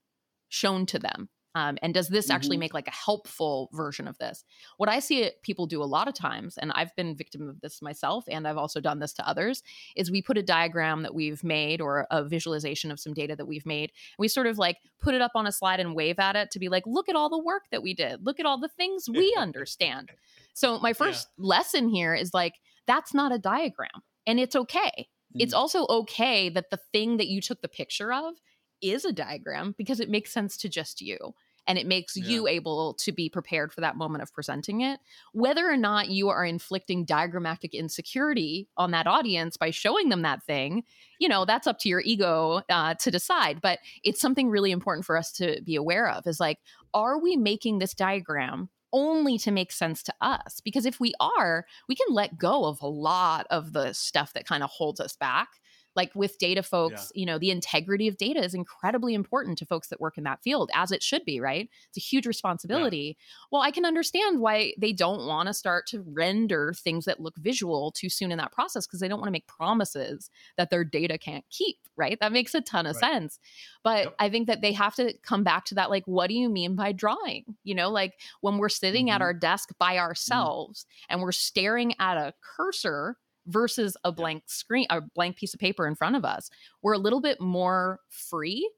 shown 0.50 0.86
to 0.88 1.00
them? 1.00 1.30
Um, 1.56 1.78
and 1.82 1.94
does 1.94 2.10
this 2.10 2.26
mm-hmm. 2.26 2.36
actually 2.36 2.58
make 2.58 2.74
like 2.74 2.90
a 2.90 2.92
helpful 2.92 3.70
version 3.72 4.10
of 4.10 4.18
this? 4.18 4.44
What 4.76 4.90
I 4.90 5.00
see 5.00 5.32
people 5.42 5.66
do 5.66 5.82
a 5.82 5.86
lot 5.86 6.10
of 6.10 6.14
times, 6.14 6.58
and 6.58 6.72
I've 6.74 6.94
been 6.98 7.16
victim 7.16 7.48
of 7.48 7.62
this 7.62 7.82
myself, 7.82 8.26
and 8.28 8.46
I've 8.46 8.58
also 8.58 8.82
done 8.82 9.00
this 9.00 9.14
to 9.14 9.28
others, 9.28 9.64
is 9.96 10.12
we 10.12 10.22
put 10.22 10.38
a 10.38 10.44
diagram 10.44 11.04
that 11.04 11.16
we've 11.16 11.44
made 11.46 11.80
or 11.80 12.08
a 12.12 12.26
visualization 12.26 12.92
of 12.92 13.00
some 13.00 13.14
data 13.14 13.38
that 13.38 13.46
we've 13.46 13.66
made. 13.66 13.94
we 14.20 14.28
sort 14.28 14.48
of 14.48 14.58
like 14.58 14.78
put 15.00 15.16
it 15.16 15.22
up 15.22 15.32
on 15.34 15.48
a 15.48 15.52
slide 15.52 15.80
and 15.80 15.96
wave 15.96 16.20
at 16.20 16.36
it 16.36 16.52
to 16.52 16.60
be 16.60 16.68
like, 16.68 16.84
look 16.86 17.08
at 17.08 17.16
all 17.16 17.30
the 17.30 17.42
work 17.42 17.64
that 17.72 17.82
we 17.82 17.94
did. 17.94 18.26
Look 18.26 18.40
at 18.42 18.46
all 18.46 18.60
the 18.60 18.68
things 18.68 19.10
we 19.10 19.34
understand. 19.40 20.12
So 20.54 20.80
my 20.80 20.92
first 20.92 21.30
yeah. 21.38 21.46
lesson 21.48 21.88
here 21.88 22.14
is 22.14 22.34
like, 22.34 22.56
that's 22.86 23.14
not 23.14 23.32
a 23.32 23.40
diagram, 23.40 24.04
and 24.28 24.40
it's 24.40 24.56
okay. 24.56 24.92
Mm-hmm. 24.98 25.42
It's 25.42 25.54
also 25.54 25.86
okay 25.88 26.50
that 26.50 26.70
the 26.70 26.80
thing 26.92 27.18
that 27.18 27.28
you 27.28 27.42
took 27.42 27.62
the 27.62 27.68
picture 27.68 28.14
of 28.14 28.36
is 28.82 29.06
a 29.06 29.14
diagram 29.14 29.76
because 29.78 30.00
it 30.00 30.10
makes 30.10 30.32
sense 30.32 30.58
to 30.58 30.70
just 30.70 31.02
you 31.02 31.34
and 31.68 31.78
it 31.78 31.88
makes 31.88 32.16
yeah. 32.16 32.28
you 32.28 32.48
able 32.48 32.94
to 32.96 33.12
be 33.12 33.30
prepared 33.30 33.74
for 33.74 33.82
that 33.82 33.98
moment 33.98 34.22
of 34.22 34.32
presenting 34.34 34.82
it. 34.82 35.00
Whether 35.34 35.70
or 35.70 35.78
not 35.78 36.10
you 36.10 36.30
are 36.30 36.46
inflicting 36.46 37.06
diagrammatic 37.06 37.74
insecurity 37.74 38.68
on 38.78 38.92
that 38.92 39.08
audience 39.08 39.58
by 39.58 39.72
showing 39.72 40.10
them 40.10 40.22
that 40.22 40.44
thing, 40.44 40.84
you 41.20 41.28
know, 41.28 41.46
that's 41.46 41.68
up 41.68 41.80
to 41.80 41.90
your 41.90 42.02
ego 42.02 42.62
uh, 42.70 42.94
to 42.96 43.12
decide. 43.12 43.62
But 43.62 43.80
it's 44.04 44.22
something 44.22 44.50
really 44.50 44.72
important 44.72 45.06
for 45.06 45.18
us 45.18 45.32
to 45.34 45.62
be 45.64 45.76
aware 45.76 46.08
of 46.08 46.28
is 46.28 46.40
like, 46.40 46.60
are 46.94 47.20
we 47.20 47.36
making 47.36 47.80
this 47.80 47.94
diagram 47.94 48.70
only 48.96 49.38
to 49.38 49.52
make 49.52 49.72
sense 49.74 50.02
to 50.04 50.14
us. 50.22 50.62
Because 50.64 50.86
if 50.86 51.00
we 51.00 51.14
are, 51.20 51.66
we 51.90 51.96
can 51.96 52.08
let 52.10 52.38
go 52.38 52.66
of 52.66 52.82
a 52.82 52.88
lot 52.88 53.46
of 53.52 53.74
the 53.74 53.92
stuff 53.94 54.32
that 54.34 54.48
kind 54.48 54.64
of 54.64 54.70
holds 54.70 55.02
us 55.02 55.16
back 55.18 55.50
like 55.96 56.12
with 56.16 56.38
data 56.38 56.62
folks 56.62 57.12
yeah. 57.14 57.20
you 57.22 57.26
know 57.26 57.40
the 57.40 57.52
integrity 57.52 58.08
of 58.08 58.18
data 58.18 58.44
is 58.44 58.54
incredibly 58.54 59.14
important 59.14 59.58
to 59.58 59.66
folks 59.66 59.88
that 59.88 60.02
work 60.02 60.18
in 60.18 60.24
that 60.24 60.42
field 60.42 60.70
as 60.74 60.92
it 60.92 61.02
should 61.02 61.24
be 61.26 61.40
right 61.40 61.70
it's 61.88 61.98
a 61.98 62.02
huge 62.02 62.26
responsibility 62.26 63.18
yeah. 63.18 63.48
well 63.52 63.62
i 63.62 63.72
can 63.72 63.86
understand 63.86 64.40
why 64.40 64.74
they 64.78 64.94
don't 64.94 65.26
want 65.26 65.48
to 65.48 65.54
start 65.54 65.88
to 65.88 66.04
render 66.08 66.74
things 66.74 67.06
that 67.06 67.20
look 67.20 67.36
visual 67.38 67.92
too 67.92 68.10
soon 68.10 68.32
in 68.32 68.38
that 68.38 68.52
process 68.52 68.86
because 68.86 69.00
they 69.00 69.08
don't 69.08 69.20
want 69.20 69.28
to 69.28 69.32
make 69.32 69.48
promises 69.48 70.30
that 70.58 70.70
their 70.70 70.84
data 70.84 71.18
can't 71.18 71.46
keep 71.50 71.78
right 71.96 72.18
that 72.20 72.32
makes 72.32 72.54
a 72.54 72.62
ton 72.62 72.86
of 72.86 72.96
right. 72.96 73.14
sense 73.14 73.40
but 73.84 74.06
yep. 74.06 74.16
i 74.20 74.30
think 74.30 74.48
that 74.48 74.62
they 74.62 74.72
have 74.72 74.96
to 74.96 75.14
come 75.24 75.44
back 75.44 75.66
to 75.66 75.76
that 75.76 75.90
like 75.90 76.04
what 76.06 76.28
do 76.28 76.36
you 76.36 76.50
mean 76.50 76.76
by 76.76 76.92
drawing 76.92 77.44
you 77.64 77.76
know 77.76 77.90
like 77.90 78.14
when 78.42 78.58
we're 78.58 78.70
sitting 78.70 79.08
mm-hmm. 79.08 79.16
at 79.16 79.22
our 79.22 79.34
desk 79.34 79.70
by 79.80 79.94
mm-hmm. 79.94 80.00
ourselves 80.00 80.82
mm-hmm. 80.84 81.14
and 81.14 81.22
we're 81.22 81.32
staring 81.32 81.94
at 82.00 82.18
a 82.18 82.34
cursor 82.42 83.18
versus 83.48 83.98
a 84.04 84.12
blank 84.12 84.44
screen, 84.48 84.88
a 84.90 85.02
blank 85.02 85.36
piece 85.36 85.54
of 85.54 85.60
paper 85.60 85.88
in 85.88 85.96
front 85.96 86.16
of 86.16 86.26
us. 86.26 86.50
We're 86.82 86.94
a 86.94 87.00
little 87.00 87.22
bit 87.22 87.40
more 87.40 88.00
free 88.10 88.70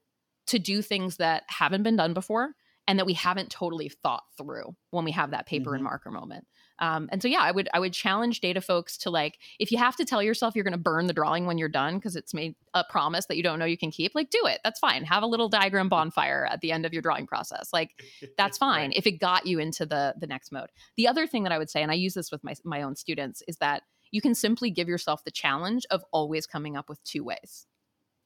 to 0.47 0.59
do 0.59 0.81
things 0.81 1.17
that 1.17 1.43
haven't 1.47 1.83
been 1.83 1.95
done 1.95 2.13
before 2.13 2.55
and 2.87 2.97
that 2.97 3.05
we 3.05 3.13
haven't 3.13 3.49
totally 3.49 3.89
thought 3.89 4.23
through 4.37 4.75
when 4.91 5.03
we 5.03 5.11
have 5.11 5.31
that 5.31 5.45
paper 5.45 5.71
mm-hmm. 5.71 5.75
and 5.75 5.83
marker 5.83 6.09
moment. 6.09 6.47
Um, 6.79 7.09
and 7.11 7.21
so 7.21 7.27
yeah, 7.27 7.41
I 7.41 7.51
would 7.51 7.67
I 7.73 7.79
would 7.79 7.91
challenge 7.91 8.39
data 8.39 8.61
folks 8.61 8.97
to 8.99 9.09
like 9.09 9.39
if 9.59 9.71
you 9.71 9.77
have 9.77 9.95
to 9.95 10.05
tell 10.05 10.21
yourself 10.21 10.55
you're 10.55 10.63
going 10.63 10.73
to 10.73 10.77
burn 10.77 11.07
the 11.07 11.13
drawing 11.13 11.47
when 11.47 11.57
you're 11.57 11.69
done 11.69 11.95
because 11.95 12.15
it's 12.15 12.33
made 12.33 12.55
a 12.73 12.83
promise 12.83 13.25
that 13.25 13.35
you 13.35 13.43
don't 13.43 13.57
know 13.57 13.65
you 13.65 13.77
can 13.77 13.91
keep, 13.91 14.13
like 14.13 14.29
do 14.29 14.45
it. 14.45 14.59
That's 14.63 14.79
fine. 14.79 15.03
Have 15.03 15.23
a 15.23 15.27
little 15.27 15.49
diagram 15.49 15.89
bonfire 15.89 16.47
at 16.49 16.61
the 16.61 16.71
end 16.71 16.85
of 16.85 16.93
your 16.93 17.01
drawing 17.01 17.25
process. 17.25 17.69
Like 17.73 18.03
that's 18.37 18.57
fine 18.59 18.89
right. 18.89 18.97
if 18.97 19.07
it 19.07 19.19
got 19.19 19.45
you 19.45 19.59
into 19.59 19.85
the 19.85 20.13
the 20.19 20.27
next 20.27 20.51
mode. 20.51 20.69
The 20.95 21.07
other 21.07 21.27
thing 21.27 21.43
that 21.43 21.51
I 21.51 21.57
would 21.57 21.69
say, 21.69 21.81
and 21.81 21.91
I 21.91 21.95
use 21.95 22.13
this 22.13 22.31
with 22.31 22.43
my 22.43 22.53
my 22.63 22.83
own 22.83 22.95
students, 22.95 23.41
is 23.47 23.57
that 23.57 23.83
you 24.11 24.21
can 24.21 24.35
simply 24.35 24.71
give 24.71 24.87
yourself 24.87 25.23
the 25.23 25.31
challenge 25.31 25.85
of 25.89 26.03
always 26.11 26.45
coming 26.45 26.75
up 26.75 26.89
with 26.89 27.03
two 27.03 27.23
ways. 27.23 27.65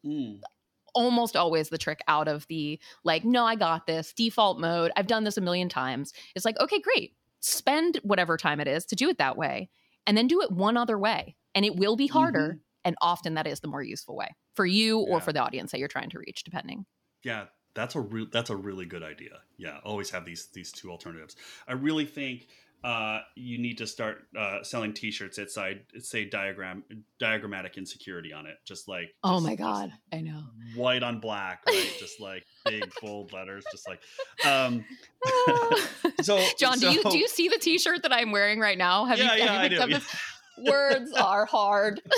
Mm. 0.05 0.39
Almost 0.93 1.35
always 1.35 1.69
the 1.69 1.77
trick 1.77 2.01
out 2.07 2.27
of 2.27 2.45
the 2.47 2.79
like, 3.03 3.23
no, 3.23 3.45
I 3.45 3.55
got 3.55 3.87
this 3.87 4.13
default 4.13 4.59
mode. 4.59 4.91
I've 4.95 5.07
done 5.07 5.23
this 5.23 5.37
a 5.37 5.41
million 5.41 5.69
times. 5.69 6.13
It's 6.35 6.45
like, 6.45 6.59
okay, 6.59 6.79
great. 6.79 7.13
Spend 7.39 7.99
whatever 8.03 8.37
time 8.37 8.59
it 8.59 8.67
is 8.67 8.85
to 8.87 8.95
do 8.95 9.09
it 9.09 9.17
that 9.17 9.37
way 9.37 9.69
and 10.05 10.17
then 10.17 10.27
do 10.27 10.41
it 10.41 10.51
one 10.51 10.77
other 10.77 10.97
way. 10.97 11.35
And 11.55 11.65
it 11.65 11.75
will 11.75 11.95
be 11.95 12.07
harder. 12.07 12.49
Mm-hmm. 12.49 12.57
And 12.83 12.95
often 13.01 13.35
that 13.35 13.47
is 13.47 13.59
the 13.59 13.67
more 13.67 13.83
useful 13.83 14.15
way 14.15 14.35
for 14.55 14.65
you 14.65 14.99
or 14.99 15.17
yeah. 15.17 15.19
for 15.19 15.33
the 15.33 15.39
audience 15.39 15.71
that 15.71 15.79
you're 15.79 15.87
trying 15.87 16.09
to 16.09 16.19
reach, 16.19 16.43
depending. 16.43 16.85
Yeah, 17.23 17.45
that's 17.73 17.95
a 17.95 18.01
re- 18.01 18.27
that's 18.31 18.49
a 18.49 18.55
really 18.55 18.85
good 18.85 19.03
idea. 19.03 19.39
Yeah, 19.57 19.77
always 19.83 20.09
have 20.09 20.25
these 20.25 20.47
these 20.53 20.71
two 20.71 20.89
alternatives. 20.89 21.35
I 21.67 21.73
really 21.73 22.05
think 22.05 22.47
uh, 22.83 23.19
you 23.35 23.59
need 23.59 23.77
to 23.77 23.85
start 23.85 24.27
uh, 24.37 24.63
selling 24.63 24.93
T-shirts 24.93 25.37
that 25.37 25.51
say 25.51 25.81
say 25.99 26.25
diagram 26.25 26.83
diagrammatic 27.19 27.77
insecurity 27.77 28.33
on 28.33 28.47
it, 28.47 28.57
just 28.65 28.87
like 28.87 29.13
oh 29.23 29.39
my 29.39 29.55
god, 29.55 29.91
I 30.11 30.21
know 30.21 30.43
white 30.75 31.03
on 31.03 31.19
black, 31.19 31.61
right? 31.67 31.95
just 31.99 32.19
like 32.19 32.43
big 32.65 32.91
bold 33.01 33.33
letters, 33.33 33.63
just 33.71 33.87
like. 33.87 34.01
Um, 34.45 34.83
so, 36.21 36.43
Jon, 36.57 36.79
so, 36.79 36.89
do 36.89 36.95
you 36.95 37.03
do 37.03 37.17
you 37.17 37.27
see 37.27 37.49
the 37.49 37.59
T-shirt 37.59 38.01
that 38.03 38.13
I'm 38.13 38.31
wearing 38.31 38.59
right 38.59 38.77
now? 38.77 39.05
Have 39.05 39.19
yeah, 39.19 39.35
you, 39.35 39.43
yeah, 39.43 39.61
have 39.61 39.71
you 39.71 39.79
I 39.79 39.85
do. 39.85 39.91
Yeah. 39.91 40.71
Words 40.71 41.11
are 41.13 41.45
hard. 41.45 42.01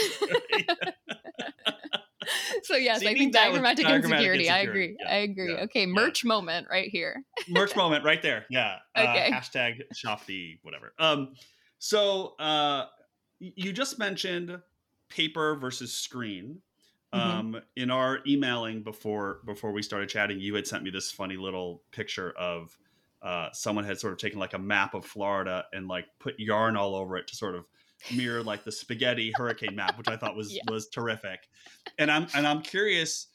so 2.63 2.75
yes, 2.75 3.01
I 3.01 3.13
think 3.13 3.33
diagrammatic, 3.33 3.85
diagrammatic 3.85 4.25
insecurity. 4.25 4.47
insecurity. 4.47 4.49
I 4.49 4.59
agree. 4.59 4.97
Yeah. 4.99 5.11
I 5.11 5.15
agree. 5.17 5.53
Yeah. 5.53 5.63
Okay, 5.63 5.85
merch 5.85 6.23
yeah. 6.23 6.29
moment 6.29 6.67
right 6.69 6.89
here. 6.89 7.23
merch 7.47 7.75
moment 7.77 8.05
right 8.05 8.21
there. 8.21 8.45
Yeah. 8.49 8.77
Uh, 8.95 9.01
okay. 9.09 9.31
Uh, 9.31 9.39
hashtag 9.39 9.81
shop 9.95 10.25
the 10.25 10.57
whatever. 10.61 10.93
Um, 10.99 11.33
so 11.79 12.35
uh, 12.39 12.85
you 13.39 13.73
just 13.73 13.99
mentioned 13.99 14.59
paper 15.09 15.55
versus 15.55 15.93
screen. 15.93 16.61
Mm-hmm. 17.13 17.29
Um, 17.29 17.47
mm-hmm. 17.53 17.57
in 17.75 17.91
our 17.91 18.19
emailing 18.25 18.81
before 18.81 19.41
before 19.45 19.71
we 19.71 19.83
started 19.83 20.09
chatting, 20.09 20.39
you 20.39 20.55
had 20.55 20.65
sent 20.65 20.83
me 20.83 20.89
this 20.89 21.11
funny 21.11 21.37
little 21.37 21.83
picture 21.91 22.31
of 22.31 22.75
uh, 23.21 23.49
someone 23.53 23.85
had 23.85 23.99
sort 23.99 24.13
of 24.13 24.19
taken 24.19 24.39
like 24.39 24.53
a 24.53 24.59
map 24.59 24.93
of 24.93 25.05
Florida 25.05 25.65
and 25.71 25.87
like 25.87 26.05
put 26.19 26.39
yarn 26.39 26.75
all 26.75 26.95
over 26.95 27.15
it 27.15 27.27
to 27.27 27.35
sort 27.35 27.55
of 27.55 27.65
mirror 28.11 28.43
like 28.43 28.63
the 28.63 28.71
spaghetti 28.71 29.31
hurricane 29.35 29.75
map, 29.75 29.97
which 29.97 30.07
I 30.07 30.17
thought 30.17 30.35
was 30.37 30.53
yeah. 30.53 30.61
was 30.69 30.89
terrific. 30.89 31.47
And 31.97 32.11
I'm 32.11 32.27
and 32.33 32.47
I'm 32.47 32.61
curious 32.61 33.27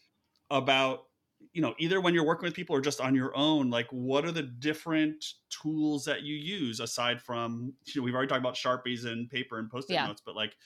about 0.50 1.04
you 1.52 1.62
know 1.62 1.74
either 1.78 2.00
when 2.00 2.14
you're 2.14 2.24
working 2.24 2.46
with 2.46 2.54
people 2.54 2.74
or 2.74 2.80
just 2.80 3.00
on 3.00 3.14
your 3.14 3.36
own 3.36 3.70
like 3.70 3.86
what 3.90 4.24
are 4.24 4.32
the 4.32 4.42
different 4.42 5.24
tools 5.50 6.04
that 6.04 6.22
you 6.22 6.34
use 6.34 6.80
aside 6.80 7.20
from 7.20 7.72
you 7.86 8.00
know, 8.00 8.04
we've 8.04 8.14
already 8.14 8.28
talked 8.28 8.40
about 8.40 8.54
sharpies 8.54 9.06
and 9.06 9.30
paper 9.30 9.58
and 9.58 9.70
post-it 9.70 9.94
yeah. 9.94 10.06
notes 10.06 10.22
but 10.24 10.34
like 10.34 10.56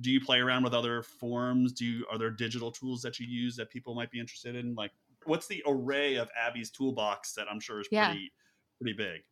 do 0.00 0.10
you 0.10 0.20
play 0.20 0.38
around 0.38 0.62
with 0.62 0.74
other 0.74 1.02
forms 1.02 1.72
do 1.72 1.84
you 1.84 2.06
are 2.10 2.18
there 2.18 2.30
digital 2.30 2.70
tools 2.70 3.02
that 3.02 3.18
you 3.18 3.26
use 3.26 3.56
that 3.56 3.70
people 3.70 3.94
might 3.94 4.10
be 4.10 4.20
interested 4.20 4.56
in 4.56 4.74
like 4.74 4.90
what's 5.24 5.46
the 5.46 5.62
array 5.66 6.16
of 6.16 6.28
abby's 6.36 6.70
toolbox 6.70 7.32
that 7.32 7.46
i'm 7.50 7.60
sure 7.60 7.80
is 7.80 7.88
yeah. 7.90 8.08
pretty 8.08 8.32
pretty 8.80 8.96
big 8.96 9.22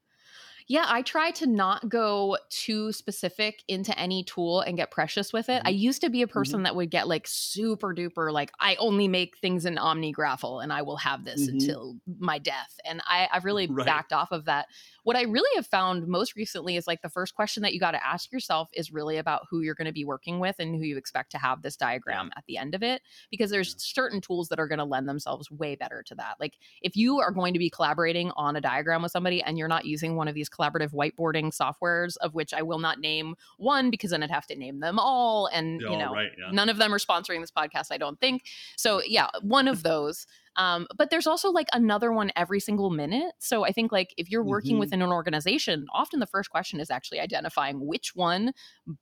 Yeah, 0.66 0.86
I 0.88 1.02
try 1.02 1.30
to 1.32 1.46
not 1.46 1.90
go 1.90 2.38
too 2.48 2.90
specific 2.92 3.62
into 3.68 3.96
any 3.98 4.24
tool 4.24 4.60
and 4.60 4.78
get 4.78 4.90
precious 4.90 5.30
with 5.30 5.50
it. 5.50 5.58
Mm-hmm. 5.58 5.66
I 5.66 5.70
used 5.70 6.00
to 6.00 6.08
be 6.08 6.22
a 6.22 6.26
person 6.26 6.56
mm-hmm. 6.56 6.64
that 6.64 6.76
would 6.76 6.90
get 6.90 7.06
like 7.06 7.26
super 7.26 7.94
duper, 7.94 8.32
like, 8.32 8.50
I 8.58 8.76
only 8.76 9.06
make 9.06 9.36
things 9.36 9.66
in 9.66 9.76
OmniGraffle 9.76 10.62
and 10.62 10.72
I 10.72 10.80
will 10.80 10.96
have 10.96 11.24
this 11.24 11.42
mm-hmm. 11.42 11.58
until 11.58 11.96
my 12.18 12.38
death. 12.38 12.80
And 12.84 13.02
I, 13.06 13.28
I've 13.30 13.44
really 13.44 13.66
right. 13.66 13.84
backed 13.84 14.14
off 14.14 14.32
of 14.32 14.46
that. 14.46 14.68
What 15.04 15.16
I 15.16 15.22
really 15.22 15.54
have 15.56 15.66
found 15.66 16.08
most 16.08 16.34
recently 16.34 16.76
is 16.76 16.86
like 16.86 17.02
the 17.02 17.10
first 17.10 17.34
question 17.34 17.62
that 17.62 17.74
you 17.74 17.80
got 17.80 17.92
to 17.92 18.04
ask 18.04 18.32
yourself 18.32 18.70
is 18.72 18.92
really 18.92 19.18
about 19.18 19.42
who 19.50 19.60
you're 19.60 19.74
going 19.74 19.86
to 19.86 19.92
be 19.92 20.04
working 20.04 20.40
with 20.40 20.56
and 20.58 20.74
who 20.74 20.82
you 20.82 20.96
expect 20.96 21.30
to 21.32 21.38
have 21.38 21.62
this 21.62 21.76
diagram 21.76 22.30
at 22.36 22.44
the 22.48 22.56
end 22.56 22.74
of 22.74 22.82
it. 22.82 23.02
Because 23.30 23.50
there's 23.50 23.76
certain 23.78 24.20
tools 24.20 24.48
that 24.48 24.58
are 24.58 24.66
going 24.66 24.78
to 24.78 24.84
lend 24.84 25.06
themselves 25.06 25.50
way 25.50 25.76
better 25.76 26.02
to 26.06 26.14
that. 26.16 26.36
Like 26.40 26.58
if 26.80 26.96
you 26.96 27.20
are 27.20 27.30
going 27.30 27.52
to 27.52 27.58
be 27.58 27.68
collaborating 27.68 28.32
on 28.34 28.56
a 28.56 28.60
diagram 28.60 29.02
with 29.02 29.12
somebody 29.12 29.42
and 29.42 29.58
you're 29.58 29.68
not 29.68 29.84
using 29.84 30.16
one 30.16 30.26
of 30.26 30.34
these 30.34 30.48
collaborative 30.48 30.92
whiteboarding 30.92 31.54
softwares, 31.54 32.16
of 32.22 32.34
which 32.34 32.54
I 32.54 32.62
will 32.62 32.78
not 32.78 32.98
name 32.98 33.34
one 33.58 33.90
because 33.90 34.10
then 34.10 34.22
I'd 34.22 34.30
have 34.30 34.46
to 34.46 34.56
name 34.56 34.80
them 34.80 34.98
all. 34.98 35.46
And, 35.52 35.82
you 35.82 35.98
know, 35.98 36.12
right, 36.12 36.30
yeah. 36.38 36.50
none 36.50 36.70
of 36.70 36.78
them 36.78 36.94
are 36.94 36.98
sponsoring 36.98 37.40
this 37.40 37.50
podcast, 37.50 37.88
I 37.90 37.98
don't 37.98 38.18
think. 38.18 38.44
So, 38.76 39.02
yeah, 39.06 39.28
one 39.42 39.68
of 39.68 39.82
those. 39.82 40.26
Um, 40.56 40.86
but 40.96 41.10
there's 41.10 41.26
also 41.26 41.50
like 41.50 41.68
another 41.72 42.12
one 42.12 42.30
every 42.36 42.60
single 42.60 42.90
minute. 42.90 43.32
So 43.38 43.64
I 43.64 43.72
think 43.72 43.92
like 43.92 44.14
if 44.16 44.30
you're 44.30 44.44
working 44.44 44.72
mm-hmm. 44.72 44.80
within 44.80 45.02
an 45.02 45.10
organization, 45.10 45.86
often 45.92 46.20
the 46.20 46.26
first 46.26 46.50
question 46.50 46.80
is 46.80 46.90
actually 46.90 47.20
identifying 47.20 47.84
which 47.86 48.14
one 48.14 48.52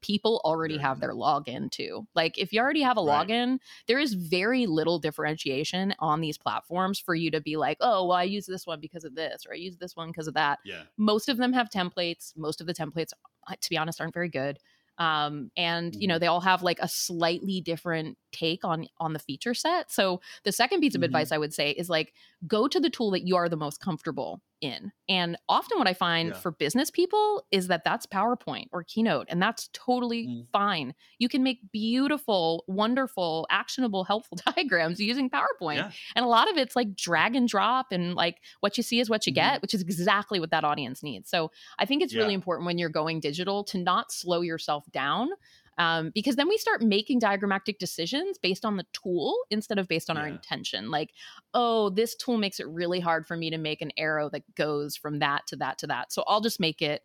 people 0.00 0.40
already 0.44 0.78
have 0.78 1.00
their 1.00 1.12
login 1.12 1.70
to. 1.72 2.06
Like 2.14 2.38
if 2.38 2.52
you 2.52 2.60
already 2.60 2.82
have 2.82 2.96
a 2.96 3.02
right. 3.02 3.28
login, 3.28 3.58
there 3.86 3.98
is 3.98 4.14
very 4.14 4.66
little 4.66 4.98
differentiation 4.98 5.94
on 5.98 6.20
these 6.20 6.38
platforms 6.38 6.98
for 6.98 7.14
you 7.14 7.30
to 7.30 7.40
be 7.40 7.56
like, 7.56 7.76
oh, 7.80 8.06
well, 8.06 8.16
I 8.16 8.24
use 8.24 8.46
this 8.46 8.66
one 8.66 8.80
because 8.80 9.04
of 9.04 9.14
this, 9.14 9.44
or 9.46 9.52
I 9.52 9.56
use 9.56 9.76
this 9.76 9.96
one 9.96 10.08
because 10.08 10.28
of 10.28 10.34
that. 10.34 10.58
Yeah. 10.64 10.82
Most 10.96 11.28
of 11.28 11.36
them 11.36 11.52
have 11.52 11.68
templates. 11.68 12.32
Most 12.36 12.60
of 12.60 12.66
the 12.66 12.74
templates, 12.74 13.12
uh, 13.48 13.54
to 13.60 13.70
be 13.70 13.76
honest, 13.76 14.00
aren't 14.00 14.14
very 14.14 14.28
good 14.28 14.58
um, 14.98 15.50
and 15.56 15.94
you 15.94 16.06
know 16.06 16.14
mm-hmm. 16.14 16.20
they 16.20 16.26
all 16.26 16.40
have 16.40 16.62
like 16.62 16.78
a 16.80 16.88
slightly 16.88 17.60
different 17.60 18.16
take 18.32 18.64
on 18.64 18.86
on 18.98 19.12
the 19.12 19.18
feature 19.18 19.54
set 19.54 19.90
so 19.90 20.20
the 20.44 20.52
second 20.52 20.80
piece 20.80 20.94
of 20.94 20.98
mm-hmm. 20.98 21.06
advice 21.06 21.32
i 21.32 21.38
would 21.38 21.54
say 21.54 21.70
is 21.70 21.88
like 21.88 22.12
go 22.46 22.68
to 22.68 22.78
the 22.78 22.90
tool 22.90 23.10
that 23.10 23.26
you 23.26 23.36
are 23.36 23.48
the 23.48 23.56
most 23.56 23.80
comfortable 23.80 24.40
in 24.62 24.92
and 25.08 25.36
often 25.48 25.76
what 25.76 25.88
i 25.88 25.92
find 25.92 26.28
yeah. 26.28 26.34
for 26.34 26.52
business 26.52 26.90
people 26.90 27.44
is 27.50 27.66
that 27.66 27.82
that's 27.84 28.06
powerpoint 28.06 28.66
or 28.72 28.84
keynote 28.84 29.26
and 29.28 29.42
that's 29.42 29.68
totally 29.72 30.26
mm. 30.26 30.46
fine 30.52 30.94
you 31.18 31.28
can 31.28 31.42
make 31.42 31.58
beautiful 31.72 32.64
wonderful 32.68 33.46
actionable 33.50 34.04
helpful 34.04 34.38
diagrams 34.54 35.00
using 35.00 35.28
powerpoint 35.28 35.76
yeah. 35.76 35.90
and 36.14 36.24
a 36.24 36.28
lot 36.28 36.50
of 36.50 36.56
it's 36.56 36.76
like 36.76 36.94
drag 36.96 37.34
and 37.34 37.48
drop 37.48 37.86
and 37.90 38.14
like 38.14 38.38
what 38.60 38.76
you 38.76 38.82
see 38.82 39.00
is 39.00 39.10
what 39.10 39.26
you 39.26 39.32
mm-hmm. 39.32 39.52
get 39.52 39.62
which 39.62 39.74
is 39.74 39.82
exactly 39.82 40.38
what 40.38 40.50
that 40.50 40.64
audience 40.64 41.02
needs 41.02 41.28
so 41.28 41.50
i 41.78 41.84
think 41.84 42.02
it's 42.02 42.14
yeah. 42.14 42.20
really 42.20 42.34
important 42.34 42.64
when 42.64 42.78
you're 42.78 42.88
going 42.88 43.18
digital 43.18 43.64
to 43.64 43.78
not 43.78 44.12
slow 44.12 44.40
yourself 44.40 44.84
down 44.92 45.28
um, 45.78 46.10
because 46.14 46.36
then 46.36 46.48
we 46.48 46.58
start 46.58 46.82
making 46.82 47.18
diagrammatic 47.18 47.78
decisions 47.78 48.38
based 48.38 48.64
on 48.64 48.76
the 48.76 48.86
tool 48.92 49.36
instead 49.50 49.78
of 49.78 49.88
based 49.88 50.10
on 50.10 50.16
yeah. 50.16 50.22
our 50.22 50.28
intention. 50.28 50.90
Like, 50.90 51.10
oh, 51.54 51.90
this 51.90 52.14
tool 52.14 52.38
makes 52.38 52.60
it 52.60 52.68
really 52.68 53.00
hard 53.00 53.26
for 53.26 53.36
me 53.36 53.50
to 53.50 53.58
make 53.58 53.80
an 53.80 53.92
arrow 53.96 54.28
that 54.30 54.42
goes 54.54 54.96
from 54.96 55.20
that 55.20 55.46
to 55.48 55.56
that 55.56 55.78
to 55.78 55.86
that. 55.88 56.12
So 56.12 56.24
I'll 56.26 56.40
just 56.40 56.60
make 56.60 56.82
it, 56.82 57.02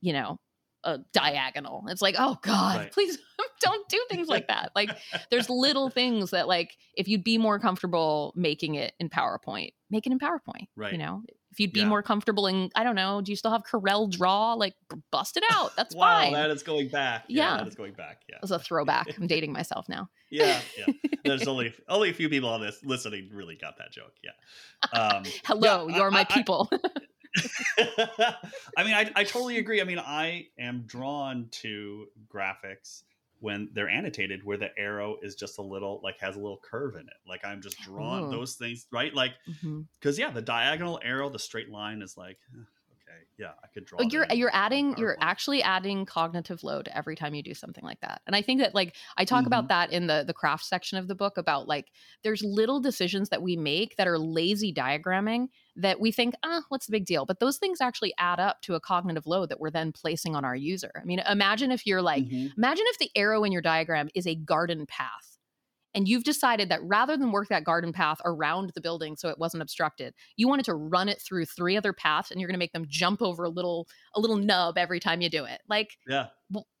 you 0.00 0.12
know, 0.12 0.38
a 0.84 0.98
diagonal. 1.12 1.84
It's 1.88 2.02
like, 2.02 2.16
oh 2.18 2.38
God, 2.42 2.76
right. 2.76 2.92
please 2.92 3.18
don't 3.60 3.88
do 3.88 4.04
things 4.10 4.28
like 4.28 4.48
that. 4.48 4.72
Like 4.74 4.90
there's 5.30 5.48
little 5.48 5.88
things 5.88 6.30
that 6.30 6.48
like 6.48 6.76
if 6.94 7.08
you'd 7.08 7.24
be 7.24 7.38
more 7.38 7.58
comfortable 7.58 8.32
making 8.36 8.74
it 8.74 8.92
in 8.98 9.08
PowerPoint, 9.08 9.72
make 9.90 10.06
it 10.06 10.12
in 10.12 10.18
PowerPoint. 10.18 10.68
Right. 10.76 10.92
You 10.92 10.98
know, 10.98 11.22
if 11.52 11.60
you'd 11.60 11.72
be 11.72 11.80
yeah. 11.80 11.86
more 11.86 12.02
comfortable 12.02 12.46
in, 12.46 12.70
I 12.74 12.82
don't 12.82 12.94
know, 12.94 13.20
do 13.20 13.30
you 13.30 13.36
still 13.36 13.50
have 13.50 13.62
Corel 13.62 14.10
Draw? 14.10 14.54
Like 14.54 14.74
bust 15.10 15.36
it 15.36 15.44
out. 15.50 15.76
That's 15.76 15.94
wow, 15.94 16.22
fine. 16.22 16.32
that 16.32 16.50
is 16.50 16.62
going 16.62 16.88
back. 16.88 17.24
Yeah, 17.28 17.52
yeah. 17.52 17.56
that 17.58 17.68
is 17.68 17.74
going 17.74 17.92
back. 17.92 18.22
Yeah. 18.28 18.36
it's 18.42 18.50
a 18.50 18.58
throwback. 18.58 19.06
I'm 19.20 19.26
dating 19.26 19.52
myself 19.52 19.86
now. 19.88 20.08
yeah, 20.30 20.60
yeah. 20.78 20.94
There's 21.24 21.46
only 21.46 21.74
only 21.88 22.08
a 22.08 22.14
few 22.14 22.30
people 22.30 22.48
on 22.48 22.62
this 22.62 22.82
listening 22.82 23.28
really 23.32 23.54
got 23.54 23.76
that 23.78 23.92
joke. 23.92 24.14
Yeah. 24.24 24.98
Um, 24.98 25.24
Hello, 25.44 25.88
yeah, 25.88 25.96
you're 25.96 26.08
I, 26.08 26.10
my 26.10 26.20
I, 26.20 26.24
people. 26.24 26.70
I 28.76 28.84
mean, 28.84 28.94
I, 28.94 29.10
I 29.14 29.24
totally 29.24 29.58
agree. 29.58 29.80
I 29.80 29.84
mean, 29.84 29.98
I 29.98 30.48
am 30.58 30.84
drawn 30.86 31.48
to 31.52 32.06
graphics 32.32 33.02
when 33.42 33.68
they're 33.72 33.88
annotated 33.88 34.44
where 34.44 34.56
the 34.56 34.70
arrow 34.78 35.16
is 35.20 35.34
just 35.34 35.58
a 35.58 35.62
little 35.62 36.00
like 36.02 36.18
has 36.20 36.36
a 36.36 36.38
little 36.38 36.60
curve 36.62 36.94
in 36.94 37.02
it. 37.02 37.16
Like 37.26 37.44
i'm 37.44 37.60
just 37.60 37.80
drawn 37.82 38.30
those 38.30 38.54
things 38.54 38.86
right? 38.92 39.12
Like 39.12 39.32
because 39.44 40.16
mm-hmm. 40.16 40.20
yeah 40.20 40.30
the 40.30 40.40
diagonal 40.40 41.00
arrow 41.04 41.28
the 41.28 41.38
straight 41.38 41.68
line 41.68 42.02
is 42.02 42.16
like 42.16 42.38
eh, 42.54 42.60
okay 42.92 43.24
yeah 43.38 43.50
i 43.62 43.66
could 43.74 43.84
draw 43.84 44.00
you're 44.02 44.26
you're 44.30 44.54
adding 44.54 44.94
you're 44.96 45.16
actually 45.20 45.62
adding 45.62 46.06
cognitive 46.06 46.62
load 46.62 46.88
every 46.92 47.16
time 47.16 47.34
you 47.34 47.42
do 47.42 47.54
something 47.54 47.84
like 47.84 48.00
that. 48.00 48.22
And 48.26 48.36
i 48.36 48.42
think 48.42 48.60
that 48.60 48.74
like 48.74 48.94
i 49.16 49.24
talk 49.24 49.40
mm-hmm. 49.40 49.48
about 49.48 49.68
that 49.68 49.92
in 49.92 50.06
the 50.06 50.24
the 50.24 50.34
craft 50.34 50.64
section 50.64 50.98
of 50.98 51.08
the 51.08 51.14
book 51.14 51.36
about 51.36 51.66
like 51.66 51.88
there's 52.22 52.42
little 52.42 52.80
decisions 52.80 53.28
that 53.30 53.42
we 53.42 53.56
make 53.56 53.96
that 53.96 54.06
are 54.06 54.18
lazy 54.18 54.72
diagramming 54.72 55.48
that 55.76 56.00
we 56.00 56.12
think, 56.12 56.34
ah, 56.42 56.62
what's 56.68 56.86
the 56.86 56.92
big 56.92 57.06
deal? 57.06 57.24
But 57.24 57.40
those 57.40 57.58
things 57.58 57.80
actually 57.80 58.12
add 58.18 58.38
up 58.38 58.60
to 58.62 58.74
a 58.74 58.80
cognitive 58.80 59.26
load 59.26 59.48
that 59.48 59.60
we're 59.60 59.70
then 59.70 59.92
placing 59.92 60.36
on 60.36 60.44
our 60.44 60.56
user. 60.56 60.90
I 61.00 61.04
mean, 61.04 61.20
imagine 61.28 61.70
if 61.70 61.86
you're 61.86 62.02
like, 62.02 62.24
mm-hmm. 62.24 62.48
imagine 62.56 62.84
if 62.88 62.98
the 62.98 63.10
arrow 63.16 63.44
in 63.44 63.52
your 63.52 63.62
diagram 63.62 64.08
is 64.14 64.26
a 64.26 64.34
garden 64.34 64.86
path 64.86 65.32
and 65.94 66.08
you've 66.08 66.24
decided 66.24 66.68
that 66.68 66.82
rather 66.82 67.16
than 67.16 67.32
work 67.32 67.48
that 67.48 67.64
garden 67.64 67.92
path 67.92 68.18
around 68.24 68.70
the 68.74 68.80
building 68.80 69.16
so 69.16 69.28
it 69.28 69.38
wasn't 69.38 69.62
obstructed 69.62 70.14
you 70.36 70.48
wanted 70.48 70.64
to 70.64 70.74
run 70.74 71.08
it 71.08 71.20
through 71.20 71.44
three 71.44 71.76
other 71.76 71.92
paths 71.92 72.30
and 72.30 72.40
you're 72.40 72.48
going 72.48 72.54
to 72.54 72.58
make 72.58 72.72
them 72.72 72.86
jump 72.88 73.22
over 73.22 73.44
a 73.44 73.48
little 73.48 73.86
a 74.14 74.20
little 74.20 74.36
nub 74.36 74.78
every 74.78 75.00
time 75.00 75.20
you 75.20 75.28
do 75.28 75.44
it 75.44 75.60
like 75.68 75.96
yeah 76.06 76.26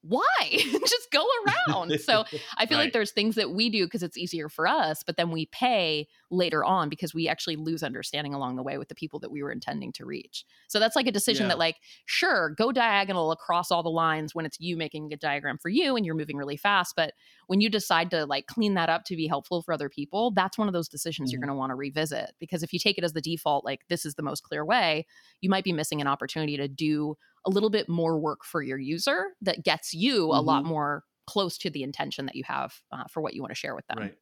why 0.02 0.24
just 0.50 1.10
go 1.12 1.24
around 1.46 1.98
so 2.00 2.24
i 2.56 2.66
feel 2.66 2.78
right. 2.78 2.84
like 2.84 2.92
there's 2.92 3.12
things 3.12 3.36
that 3.36 3.50
we 3.50 3.70
do 3.70 3.84
because 3.86 4.02
it's 4.02 4.18
easier 4.18 4.48
for 4.48 4.66
us 4.66 5.02
but 5.04 5.16
then 5.16 5.30
we 5.30 5.46
pay 5.46 6.06
later 6.30 6.64
on 6.64 6.88
because 6.88 7.14
we 7.14 7.28
actually 7.28 7.56
lose 7.56 7.82
understanding 7.82 8.34
along 8.34 8.56
the 8.56 8.62
way 8.62 8.78
with 8.78 8.88
the 8.88 8.94
people 8.94 9.20
that 9.20 9.30
we 9.30 9.42
were 9.42 9.52
intending 9.52 9.92
to 9.92 10.04
reach 10.04 10.44
so 10.68 10.80
that's 10.80 10.96
like 10.96 11.06
a 11.06 11.12
decision 11.12 11.44
yeah. 11.44 11.48
that 11.48 11.58
like 11.58 11.76
sure 12.04 12.50
go 12.50 12.72
diagonal 12.72 13.30
across 13.30 13.70
all 13.70 13.82
the 13.82 13.88
lines 13.88 14.34
when 14.34 14.44
it's 14.44 14.58
you 14.58 14.76
making 14.76 15.12
a 15.12 15.16
diagram 15.16 15.56
for 15.58 15.68
you 15.68 15.96
and 15.96 16.04
you're 16.04 16.14
moving 16.14 16.36
really 16.36 16.56
fast 16.56 16.94
but 16.96 17.12
when 17.46 17.60
you 17.60 17.70
decide 17.70 18.10
to 18.10 18.26
like 18.26 18.46
clean 18.46 18.74
that 18.74 18.88
up 18.88 19.04
to 19.04 19.16
be 19.16 19.26
helpful 19.28 19.62
for 19.62 19.72
other 19.72 19.88
people 19.88 20.32
that's 20.32 20.58
one 20.58 20.68
of 20.68 20.74
those 20.74 20.88
decisions 20.88 21.28
mm-hmm. 21.28 21.34
you're 21.34 21.46
going 21.46 21.54
to 21.54 21.58
want 21.58 21.70
to 21.70 21.76
revisit 21.76 22.32
because 22.40 22.62
if 22.62 22.72
you 22.72 22.78
take 22.78 22.98
it 22.98 23.04
as 23.04 23.12
the 23.12 23.20
default 23.20 23.64
like 23.64 23.80
this 23.88 24.04
is 24.04 24.14
the 24.14 24.22
most 24.22 24.42
clear 24.42 24.64
way 24.64 25.06
you 25.40 25.48
might 25.48 25.64
be 25.64 25.72
missing 25.72 26.00
an 26.00 26.06
opportunity 26.06 26.56
to 26.56 26.66
do 26.66 27.16
a 27.46 27.50
little 27.50 27.70
bit 27.70 27.88
more 27.88 28.18
work 28.18 28.44
for 28.44 28.62
your 28.62 28.78
user 28.78 29.28
that 29.40 29.64
gets 29.64 29.94
you 29.94 30.24
mm-hmm. 30.28 30.38
a 30.38 30.40
lot 30.40 30.62
mm-hmm. 30.62 30.70
more 30.70 31.04
close 31.26 31.58
to 31.58 31.70
the 31.70 31.82
intention 31.82 32.26
that 32.26 32.36
you 32.36 32.44
have 32.44 32.74
uh, 32.92 33.04
for 33.10 33.20
what 33.20 33.34
you 33.34 33.42
want 33.42 33.50
to 33.50 33.56
share 33.58 33.74
with 33.74 33.86
them. 33.86 33.98
Right. 33.98 34.18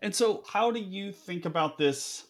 And 0.00 0.14
so, 0.14 0.42
how 0.46 0.70
do 0.70 0.80
you 0.80 1.12
think 1.12 1.44
about 1.44 1.78
this 1.78 2.26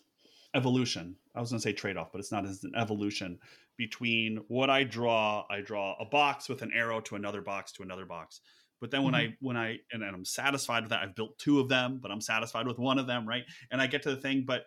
evolution? 0.54 1.16
I 1.34 1.40
was 1.40 1.50
going 1.50 1.60
to 1.60 1.62
say 1.62 1.72
trade 1.72 1.96
off, 1.96 2.12
but 2.12 2.18
it's 2.20 2.32
not 2.32 2.46
as 2.46 2.62
an 2.64 2.72
evolution 2.76 3.38
between 3.76 4.38
what 4.48 4.70
I 4.70 4.84
draw. 4.84 5.44
I 5.50 5.60
draw 5.60 5.96
a 5.98 6.04
box 6.04 6.48
with 6.48 6.62
an 6.62 6.70
arrow 6.74 7.00
to 7.00 7.16
another 7.16 7.42
box 7.42 7.72
to 7.72 7.82
another 7.82 8.04
box. 8.04 8.40
But 8.80 8.90
then 8.90 9.02
when 9.02 9.14
mm-hmm. 9.14 9.32
I 9.32 9.36
when 9.40 9.56
I 9.56 9.78
and, 9.92 10.02
and 10.02 10.14
I'm 10.14 10.24
satisfied 10.24 10.82
with 10.82 10.90
that, 10.90 11.02
I've 11.02 11.14
built 11.14 11.38
two 11.38 11.60
of 11.60 11.68
them, 11.68 11.98
but 12.02 12.10
I'm 12.10 12.20
satisfied 12.20 12.66
with 12.66 12.78
one 12.78 12.98
of 12.98 13.06
them, 13.06 13.28
right? 13.28 13.44
And 13.70 13.80
I 13.80 13.86
get 13.86 14.02
to 14.02 14.10
the 14.10 14.20
thing, 14.20 14.44
but 14.46 14.64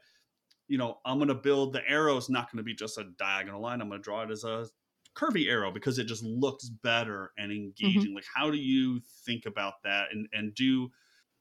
you 0.68 0.78
know, 0.78 0.98
I'm 1.06 1.18
going 1.18 1.28
to 1.28 1.36
build 1.36 1.74
the 1.74 1.88
arrow 1.88 2.18
is 2.18 2.30
not 2.30 2.52
going 2.52 2.58
to 2.58 2.64
be 2.64 2.74
just 2.74 2.98
a 2.98 3.06
diagonal 3.18 3.62
line. 3.62 3.82
I'm 3.82 3.90
going 3.90 4.02
to 4.02 4.04
draw 4.04 4.24
it 4.24 4.32
as 4.32 4.44
a 4.44 4.68
curvy 5.16 5.50
arrow 5.50 5.72
because 5.72 5.98
it 5.98 6.06
just 6.06 6.24
looks 6.24 6.70
better 6.70 7.32
and 7.38 7.52
mm-hmm. 7.52 7.66
engaging. 7.66 8.10
Mm-hmm. 8.10 8.16
Like, 8.16 8.26
how 8.34 8.52
do 8.52 8.58
you 8.58 9.02
think 9.26 9.46
about 9.46 9.76
that? 9.84 10.08
And 10.12 10.28
and 10.34 10.54
do 10.54 10.92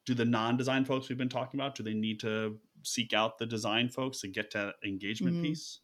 do 0.07 0.15
the 0.15 0.25
non-design 0.25 0.85
folks 0.85 1.09
we've 1.09 1.19
been 1.19 1.29
talking 1.29 1.59
about 1.59 1.75
do 1.75 1.83
they 1.83 1.95
need 1.95 2.21
to 2.21 2.59
seek 2.83 3.15
out 3.15 3.39
the 3.39 3.47
design 3.47 3.89
folks 3.89 4.21
to 4.21 4.29
get 4.29 4.51
to 4.51 4.59
that 4.59 4.89
engagement 4.89 5.37
mm-hmm. 5.37 5.47
piece? 5.47 5.81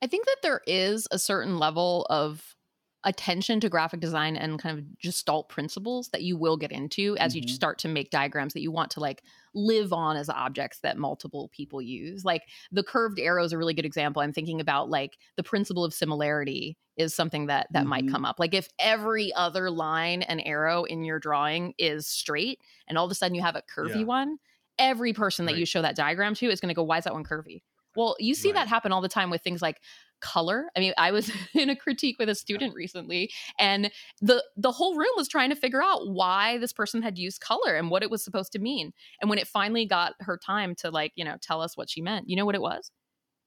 I 0.00 0.06
think 0.06 0.24
that 0.24 0.38
there 0.42 0.62
is 0.66 1.06
a 1.10 1.18
certain 1.18 1.58
level 1.58 2.06
of 2.08 2.56
attention 3.04 3.60
to 3.60 3.68
graphic 3.68 4.00
design 4.00 4.36
and 4.36 4.60
kind 4.60 4.78
of 4.78 4.98
gestalt 4.98 5.48
principles 5.48 6.08
that 6.08 6.22
you 6.22 6.36
will 6.36 6.56
get 6.56 6.72
into 6.72 7.16
as 7.18 7.34
mm-hmm. 7.34 7.46
you 7.46 7.54
start 7.54 7.78
to 7.78 7.88
make 7.88 8.10
diagrams 8.10 8.52
that 8.52 8.62
you 8.62 8.72
want 8.72 8.90
to 8.90 9.00
like 9.00 9.22
live 9.54 9.92
on 9.92 10.16
as 10.16 10.28
objects 10.28 10.80
that 10.80 10.98
multiple 10.98 11.48
people 11.54 11.80
use. 11.80 12.24
Like 12.24 12.42
the 12.72 12.82
curved 12.82 13.20
arrow 13.20 13.44
is 13.44 13.52
a 13.52 13.58
really 13.58 13.74
good 13.74 13.84
example. 13.84 14.22
I'm 14.22 14.32
thinking 14.32 14.60
about 14.60 14.90
like 14.90 15.18
the 15.36 15.44
principle 15.44 15.84
of 15.84 15.94
similarity 15.94 16.76
is 16.96 17.14
something 17.14 17.46
that 17.46 17.66
that 17.72 17.80
mm-hmm. 17.80 17.88
might 17.88 18.08
come 18.10 18.24
up. 18.24 18.36
Like 18.38 18.54
if 18.54 18.68
every 18.78 19.32
other 19.34 19.70
line 19.70 20.22
and 20.22 20.44
arrow 20.46 20.84
in 20.84 21.04
your 21.04 21.18
drawing 21.18 21.74
is 21.78 22.06
straight 22.06 22.60
and 22.88 22.96
all 22.96 23.04
of 23.04 23.10
a 23.10 23.14
sudden 23.14 23.34
you 23.34 23.42
have 23.42 23.56
a 23.56 23.62
curvy 23.62 24.00
yeah. 24.00 24.04
one, 24.04 24.38
every 24.78 25.12
person 25.12 25.46
that 25.46 25.52
right. 25.52 25.58
you 25.58 25.66
show 25.66 25.82
that 25.82 25.96
diagram 25.96 26.34
to 26.36 26.46
is 26.46 26.60
going 26.60 26.68
to 26.68 26.74
go 26.74 26.82
why 26.82 26.98
is 26.98 27.04
that 27.04 27.14
one 27.14 27.24
curvy? 27.24 27.62
Well, 27.96 28.14
you 28.18 28.34
see 28.34 28.48
right. 28.48 28.56
that 28.56 28.68
happen 28.68 28.92
all 28.92 29.00
the 29.00 29.08
time 29.08 29.30
with 29.30 29.42
things 29.42 29.62
like 29.62 29.80
color. 30.20 30.66
I 30.76 30.80
mean, 30.80 30.92
I 30.98 31.10
was 31.10 31.30
in 31.54 31.70
a 31.70 31.76
critique 31.76 32.16
with 32.18 32.28
a 32.28 32.34
student 32.34 32.74
recently 32.74 33.30
and 33.58 33.90
the 34.20 34.42
the 34.56 34.72
whole 34.72 34.96
room 34.96 35.12
was 35.16 35.28
trying 35.28 35.50
to 35.50 35.56
figure 35.56 35.82
out 35.82 36.08
why 36.08 36.58
this 36.58 36.72
person 36.72 37.02
had 37.02 37.18
used 37.18 37.40
color 37.40 37.74
and 37.74 37.90
what 37.90 38.02
it 38.02 38.10
was 38.10 38.22
supposed 38.22 38.52
to 38.52 38.58
mean. 38.58 38.92
And 39.20 39.30
when 39.30 39.38
it 39.38 39.48
finally 39.48 39.86
got 39.86 40.14
her 40.20 40.38
time 40.38 40.74
to 40.76 40.90
like, 40.90 41.12
you 41.16 41.24
know, 41.24 41.36
tell 41.40 41.60
us 41.60 41.76
what 41.76 41.90
she 41.90 42.00
meant, 42.00 42.28
you 42.28 42.36
know 42.36 42.44
what 42.44 42.54
it 42.54 42.62
was? 42.62 42.90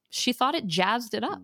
She 0.10 0.34
thought 0.34 0.56
it 0.56 0.66
jazzed 0.66 1.14
it 1.14 1.24
up. 1.24 1.44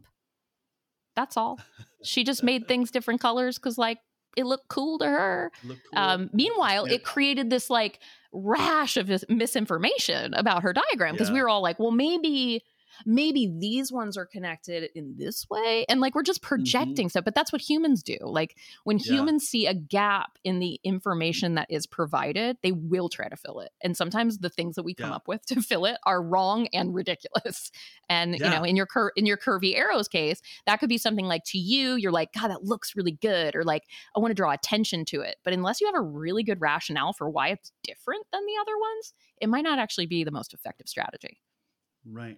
That's 1.16 1.38
all. 1.38 1.60
She 2.04 2.24
just 2.24 2.44
made 2.44 2.68
things 2.68 2.92
different 2.92 3.22
colors 3.22 3.58
because, 3.58 3.78
like, 3.78 4.00
it 4.36 4.46
looked 4.46 4.68
cool 4.68 5.00
to 5.00 5.06
her. 5.06 5.52
Cool. 5.62 5.78
Um, 5.96 6.30
meanwhile, 6.34 6.86
it 6.86 7.04
created 7.04 7.50
this 7.50 7.70
like 7.70 8.00
rash 8.34 8.98
of 8.98 9.10
misinformation 9.30 10.34
about 10.34 10.64
her 10.64 10.74
diagram 10.74 11.14
because 11.14 11.30
yeah. 11.30 11.36
we 11.36 11.42
were 11.42 11.50
all 11.50 11.62
like, 11.62 11.80
well, 11.80 11.92
maybe 11.92 12.64
maybe 13.06 13.52
these 13.60 13.92
ones 13.92 14.18
are 14.18 14.26
connected 14.26 14.90
in 14.96 15.16
this 15.18 15.50
way 15.50 15.86
and 15.90 16.00
like 16.00 16.16
we're 16.16 16.24
just 16.24 16.42
projecting 16.42 17.06
mm-hmm. 17.06 17.08
stuff 17.08 17.26
but 17.26 17.36
that's 17.36 17.52
what 17.52 17.62
humans 17.62 18.04
do 18.04 18.18
like 18.22 18.58
when 18.84 18.98
yeah. 18.98 19.14
humans 19.14 19.44
see 19.44 19.66
a 19.66 19.74
gap 19.74 20.38
in 20.44 20.60
the 20.60 20.80
information 20.84 21.56
that 21.56 21.68
is 21.70 21.86
provided 21.88 22.58
they 22.64 22.72
will 22.72 23.10
try 23.10 23.28
to 23.28 23.36
fill 23.36 23.60
it 23.60 23.72
and 23.82 23.98
sometimes 23.98 24.38
the 24.40 24.50
things 24.50 24.76
that 24.76 24.84
we 24.84 24.94
come 24.94 25.10
yeah. 25.10 25.16
up 25.16 25.28
with 25.28 25.46
to 25.46 25.62
fill 25.62 25.86
it 25.86 25.98
are 26.06 26.22
wrong 26.22 26.68
and 26.74 26.94
ridiculous 26.94 27.72
and 28.10 28.38
yeah. 28.38 28.46
you 28.46 28.56
know 28.56 28.64
in 28.64 28.76
your 28.76 28.86
cur- 28.86 29.12
in 29.16 29.26
your 29.26 29.38
curvy 29.38 29.76
arrows 29.76 30.08
case 30.08 30.42
that 30.66 30.80
could 30.80 30.90
be 30.90 30.98
something 30.98 31.26
like 31.26 31.44
to 31.46 31.58
you 31.58 31.96
you're 31.96 32.12
like 32.12 32.32
god 32.34 32.50
that 32.50 32.64
looks 32.64 32.96
really 32.96 33.12
good 33.12 33.56
or 33.56 33.64
like 33.64 33.84
i 34.16 34.20
want 34.20 34.32
to 34.32 34.36
draw 34.36 34.52
attention 34.52 35.06
to 35.06 35.22
it 35.22 35.38
but 35.44 35.54
unless 35.54 35.82
you 35.82 35.88
have 35.88 35.96
a 35.96 36.02
really 36.02 36.44
good 36.44 36.62
rationale 36.62 37.14
for 37.14 37.30
why 37.30 37.50
it's 37.50 37.72
different 37.84 38.26
than 38.32 38.46
the 38.46 38.62
other 38.62 38.78
ones 38.78 39.14
it 39.42 39.50
might 39.50 39.64
not 39.64 39.80
actually 39.80 40.06
be 40.06 40.24
the 40.24 40.32
most 40.32 40.54
effective 40.54 40.88
strategy 40.88 41.40
right 42.10 42.38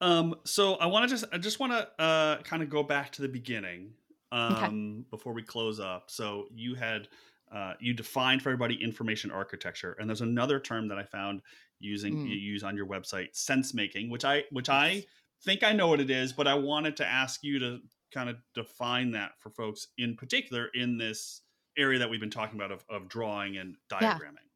um, 0.00 0.34
so 0.44 0.74
I 0.74 0.86
want 0.86 1.08
to 1.08 1.14
just 1.14 1.24
I 1.32 1.38
just 1.38 1.60
want 1.60 1.72
to 1.72 2.02
uh, 2.02 2.42
kind 2.42 2.62
of 2.62 2.70
go 2.70 2.82
back 2.82 3.12
to 3.12 3.22
the 3.22 3.28
beginning 3.28 3.92
um, 4.32 4.52
okay. 4.54 5.04
before 5.10 5.32
we 5.32 5.42
close 5.42 5.80
up. 5.80 6.10
So 6.10 6.46
you 6.54 6.74
had 6.74 7.08
uh, 7.54 7.74
you 7.80 7.92
defined 7.92 8.42
for 8.42 8.50
everybody 8.50 8.82
information 8.82 9.30
architecture, 9.30 9.96
and 9.98 10.08
there's 10.08 10.20
another 10.20 10.60
term 10.60 10.88
that 10.88 10.98
I 10.98 11.04
found 11.04 11.42
using 11.80 12.14
mm. 12.14 12.28
you 12.28 12.36
use 12.36 12.62
on 12.62 12.76
your 12.76 12.86
website, 12.86 13.34
sense 13.34 13.74
making, 13.74 14.10
which 14.10 14.24
I 14.24 14.44
which 14.50 14.68
I 14.68 15.04
think 15.44 15.62
I 15.62 15.72
know 15.72 15.88
what 15.88 16.00
it 16.00 16.10
is, 16.10 16.32
but 16.32 16.46
I 16.46 16.54
wanted 16.54 16.96
to 16.98 17.06
ask 17.06 17.42
you 17.42 17.58
to 17.58 17.78
kind 18.12 18.28
of 18.28 18.36
define 18.54 19.12
that 19.12 19.32
for 19.38 19.50
folks 19.50 19.88
in 19.98 20.16
particular 20.16 20.68
in 20.74 20.98
this 20.98 21.42
area 21.78 21.98
that 21.98 22.10
we've 22.10 22.20
been 22.20 22.30
talking 22.30 22.58
about 22.58 22.72
of, 22.72 22.84
of 22.90 23.08
drawing 23.08 23.56
and 23.56 23.76
diagramming. 23.90 24.20
Yeah. 24.20 24.49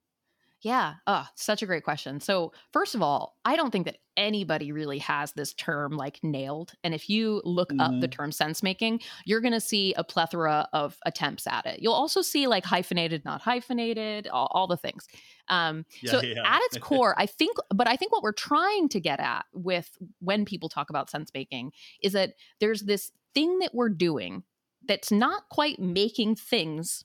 Oh, 1.07 1.27
such 1.35 1.63
a 1.63 1.67
great 1.67 1.85
question. 1.85 2.21
So, 2.21 2.53
first 2.73 2.95
of 2.95 3.03
all, 3.03 3.37
I 3.45 3.55
don't 3.55 3.71
think 3.71 3.85
that 3.85 3.99
anybody 4.17 4.73
really 4.73 4.99
has 4.99 5.33
this 5.33 5.53
term 5.53 5.93
like 5.93 6.21
nailed. 6.23 6.73
And 6.83 6.95
if 6.95 7.11
you 7.11 7.43
look 7.45 7.71
mm-hmm. 7.71 7.81
up 7.81 7.91
the 8.01 8.09
mm-hmm. 8.09 8.23
term 8.23 8.33
sense 8.33 8.63
making, 8.63 9.01
you're 9.27 9.41
going 9.41 9.53
to 9.53 9.61
see 9.61 9.93
a 9.95 10.05
plethora 10.05 10.69
of 10.73 10.97
attempts 11.05 11.47
at 11.47 11.67
it. 11.67 11.81
You'll 11.81 11.93
also 11.93 12.23
see 12.23 12.47
like 12.47 12.65
hyphenated, 12.65 13.25
not 13.25 13.43
hyphenated, 13.43 14.27
all, 14.29 14.49
all 14.53 14.67
the 14.67 14.77
things. 14.77 15.07
Um, 15.49 15.85
yeah, 16.01 16.11
so, 16.11 16.23
yeah. 16.23 16.43
at 16.45 16.61
its 16.63 16.79
core, 16.81 17.15
I 17.19 17.27
think, 17.27 17.57
but 17.75 17.87
I 17.87 17.97
think 17.97 18.13
what 18.13 18.23
we're 18.23 18.33
trying 18.33 18.89
to 18.91 19.01
get 19.01 19.21
at 19.21 19.45
with 19.53 19.91
when 20.21 20.45
people 20.45 20.69
talk 20.69 20.89
about 20.89 21.11
sense 21.11 21.31
making 21.35 21.73
is 22.03 22.13
that 22.13 22.35
there's 22.61 22.83
this 22.83 23.13
thing 23.35 23.59
that 23.59 23.75
we're 23.75 23.91
doing 23.91 24.45
that's 24.87 25.11
not 25.11 25.49
quite 25.51 25.79
making 25.79 26.37
things 26.37 27.05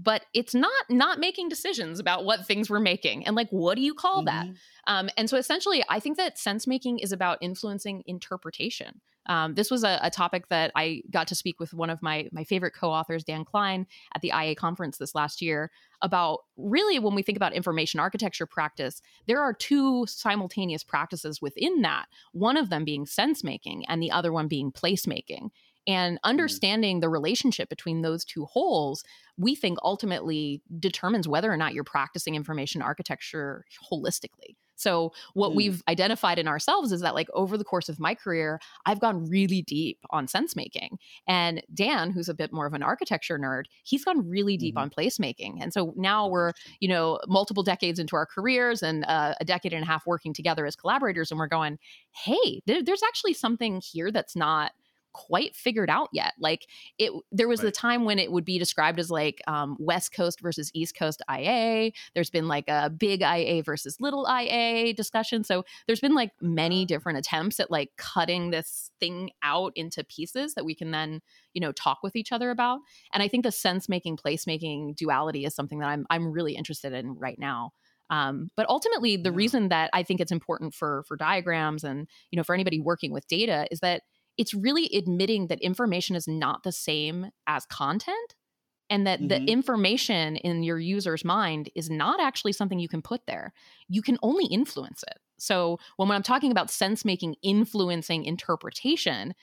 but 0.00 0.24
it's 0.32 0.54
not 0.54 0.72
not 0.88 1.18
making 1.18 1.48
decisions 1.48 1.98
about 1.98 2.24
what 2.24 2.46
things 2.46 2.70
we're 2.70 2.78
making 2.78 3.26
and 3.26 3.34
like 3.34 3.48
what 3.50 3.74
do 3.74 3.82
you 3.82 3.94
call 3.94 4.24
mm-hmm. 4.24 4.50
that 4.50 4.56
um, 4.86 5.10
and 5.16 5.28
so 5.28 5.36
essentially 5.36 5.84
i 5.88 5.98
think 5.98 6.16
that 6.16 6.38
sense 6.38 6.66
making 6.66 6.98
is 6.98 7.12
about 7.12 7.38
influencing 7.40 8.02
interpretation. 8.06 9.00
Um, 9.26 9.54
this 9.56 9.70
was 9.70 9.84
a, 9.84 9.98
a, 10.02 10.10
topic 10.10 10.48
that 10.48 10.72
i 10.74 11.02
got 11.10 11.26
to 11.28 11.34
speak 11.34 11.60
with 11.60 11.74
one 11.74 11.90
of 11.90 12.00
my 12.00 12.28
my 12.32 12.44
favorite 12.44 12.74
co-authors 12.74 13.24
dan 13.24 13.44
klyn 13.44 13.84
at 14.14 14.22
the 14.22 14.32
ia 14.34 14.54
conference 14.54 14.96
this 14.96 15.14
last 15.14 15.42
year 15.42 15.70
about 16.00 16.40
really 16.56 16.98
when 16.98 17.14
we 17.14 17.22
think 17.22 17.36
about 17.36 17.52
information 17.52 18.00
architecture 18.00 18.46
practice 18.46 19.02
there 19.26 19.40
are 19.40 19.52
two 19.52 20.06
simultaneous 20.06 20.82
practices 20.82 21.42
within 21.42 21.82
that 21.82 22.06
one 22.32 22.56
of 22.56 22.70
them 22.70 22.84
being 22.84 23.04
sense 23.04 23.44
making 23.44 23.84
and 23.86 24.02
the 24.02 24.10
other 24.10 24.32
one 24.32 24.48
being 24.48 24.72
placemaking 24.72 25.50
and 25.88 26.16
mm-hmm. 26.16 26.28
understanding 26.28 27.00
the 27.00 27.08
relationship 27.08 27.68
between 27.68 28.02
those 28.02 28.24
two 28.24 28.44
wholes, 28.44 29.02
we 29.36 29.56
think 29.56 29.78
ultimately 29.82 30.62
determines 30.78 31.26
whether 31.26 31.50
or 31.50 31.56
not 31.56 31.74
you're 31.74 31.84
practicing 31.84 32.36
information 32.36 32.82
architecture 32.82 33.64
holistically. 33.90 34.56
So, 34.78 35.12
what 35.34 35.52
mm. 35.52 35.56
we've 35.56 35.82
identified 35.88 36.38
in 36.38 36.46
ourselves 36.46 36.92
is 36.92 37.00
that, 37.00 37.14
like, 37.14 37.28
over 37.34 37.58
the 37.58 37.64
course 37.64 37.88
of 37.88 37.98
my 37.98 38.14
career, 38.14 38.60
I've 38.86 39.00
gone 39.00 39.28
really 39.28 39.60
deep 39.62 39.98
on 40.10 40.28
sense 40.28 40.54
making. 40.54 40.98
And 41.26 41.62
Dan, 41.74 42.12
who's 42.12 42.28
a 42.28 42.34
bit 42.34 42.52
more 42.52 42.66
of 42.66 42.74
an 42.74 42.82
architecture 42.82 43.38
nerd, 43.38 43.64
he's 43.82 44.04
gone 44.04 44.28
really 44.28 44.56
deep 44.56 44.76
mm-hmm. 44.76 44.84
on 44.84 44.90
placemaking. 44.90 45.56
And 45.60 45.72
so 45.72 45.92
now 45.96 46.28
we're, 46.28 46.52
you 46.78 46.88
know, 46.88 47.18
multiple 47.26 47.64
decades 47.64 47.98
into 47.98 48.14
our 48.14 48.26
careers 48.26 48.82
and 48.82 49.04
uh, 49.06 49.34
a 49.40 49.44
decade 49.44 49.72
and 49.72 49.82
a 49.82 49.86
half 49.86 50.06
working 50.06 50.32
together 50.32 50.64
as 50.64 50.76
collaborators. 50.76 51.32
And 51.32 51.38
we're 51.40 51.48
going, 51.48 51.78
hey, 52.12 52.62
there, 52.66 52.82
there's 52.82 53.02
actually 53.02 53.34
something 53.34 53.82
here 53.84 54.12
that's 54.12 54.36
not 54.36 54.72
quite 55.12 55.54
figured 55.54 55.90
out 55.90 56.08
yet. 56.12 56.34
Like 56.38 56.66
it, 56.98 57.12
there 57.32 57.48
was 57.48 57.62
right. 57.62 57.68
a 57.68 57.72
time 57.72 58.04
when 58.04 58.18
it 58.18 58.30
would 58.30 58.44
be 58.44 58.58
described 58.58 58.98
as 58.98 59.10
like 59.10 59.40
um, 59.46 59.76
West 59.78 60.12
Coast 60.12 60.40
versus 60.40 60.70
East 60.74 60.96
Coast 60.96 61.22
IA. 61.30 61.92
There's 62.14 62.30
been 62.30 62.48
like 62.48 62.68
a 62.68 62.90
big 62.90 63.22
IA 63.22 63.62
versus 63.62 64.00
little 64.00 64.26
IA 64.28 64.92
discussion. 64.94 65.44
So 65.44 65.64
there's 65.86 66.00
been 66.00 66.14
like 66.14 66.30
many 66.40 66.84
different 66.84 67.18
attempts 67.18 67.60
at 67.60 67.70
like 67.70 67.90
cutting 67.96 68.50
this 68.50 68.90
thing 69.00 69.30
out 69.42 69.72
into 69.76 70.04
pieces 70.04 70.54
that 70.54 70.64
we 70.64 70.74
can 70.74 70.90
then 70.90 71.20
you 71.54 71.60
know 71.60 71.72
talk 71.72 71.98
with 72.02 72.16
each 72.16 72.32
other 72.32 72.50
about. 72.50 72.80
And 73.12 73.22
I 73.22 73.28
think 73.28 73.44
the 73.44 73.52
sense 73.52 73.88
making 73.88 74.16
placemaking 74.16 74.96
duality 74.96 75.44
is 75.44 75.54
something 75.54 75.80
that 75.80 75.88
I'm 75.88 76.06
I'm 76.10 76.30
really 76.30 76.54
interested 76.54 76.92
in 76.92 77.14
right 77.14 77.38
now. 77.38 77.72
Um, 78.10 78.50
but 78.56 78.68
ultimately, 78.68 79.16
the 79.16 79.30
yeah. 79.30 79.36
reason 79.36 79.68
that 79.68 79.90
I 79.92 80.02
think 80.02 80.20
it's 80.20 80.32
important 80.32 80.74
for 80.74 81.02
for 81.06 81.16
diagrams 81.16 81.84
and 81.84 82.08
you 82.30 82.36
know 82.36 82.42
for 82.42 82.54
anybody 82.54 82.80
working 82.80 83.12
with 83.12 83.26
data 83.28 83.66
is 83.70 83.80
that 83.80 84.02
it's 84.38 84.54
really 84.54 84.88
admitting 84.94 85.48
that 85.48 85.60
information 85.60 86.16
is 86.16 86.26
not 86.28 86.62
the 86.62 86.72
same 86.72 87.30
as 87.46 87.66
content 87.66 88.34
and 88.90 89.06
that 89.06 89.18
mm-hmm. 89.18 89.28
the 89.28 89.44
information 89.44 90.36
in 90.36 90.62
your 90.62 90.78
user's 90.78 91.24
mind 91.24 91.68
is 91.74 91.90
not 91.90 92.20
actually 92.20 92.52
something 92.52 92.78
you 92.78 92.88
can 92.88 93.02
put 93.02 93.26
there. 93.26 93.52
You 93.88 94.00
can 94.00 94.18
only 94.22 94.46
influence 94.46 95.02
it. 95.02 95.18
So 95.38 95.78
when, 95.96 96.08
when 96.08 96.16
I'm 96.16 96.22
talking 96.22 96.50
about 96.50 96.70
sense 96.70 97.04
making 97.04 97.36
influencing 97.42 98.24
interpretation, 98.24 99.34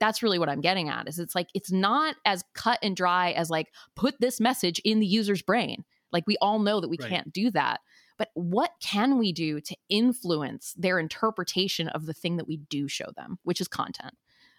that's 0.00 0.22
really 0.22 0.38
what 0.38 0.48
I'm 0.48 0.60
getting 0.60 0.88
at 0.88 1.08
is 1.08 1.18
it's 1.18 1.34
like 1.34 1.48
it's 1.54 1.70
not 1.70 2.16
as 2.24 2.44
cut 2.54 2.78
and 2.82 2.96
dry 2.96 3.32
as 3.32 3.50
like 3.50 3.72
put 3.94 4.14
this 4.20 4.40
message 4.40 4.80
in 4.84 5.00
the 5.00 5.06
user's 5.06 5.42
brain. 5.42 5.84
Like 6.12 6.24
we 6.26 6.36
all 6.40 6.58
know 6.58 6.80
that 6.80 6.88
we 6.88 6.96
right. 7.00 7.10
can't 7.10 7.32
do 7.32 7.50
that. 7.50 7.80
But 8.16 8.28
what 8.34 8.70
can 8.80 9.18
we 9.18 9.32
do 9.32 9.60
to 9.60 9.76
influence 9.88 10.72
their 10.76 10.98
interpretation 10.98 11.88
of 11.88 12.06
the 12.06 12.14
thing 12.14 12.36
that 12.36 12.46
we 12.46 12.58
do 12.58 12.86
show 12.86 13.06
them, 13.16 13.38
which 13.42 13.60
is 13.60 13.68
content? 13.68 14.14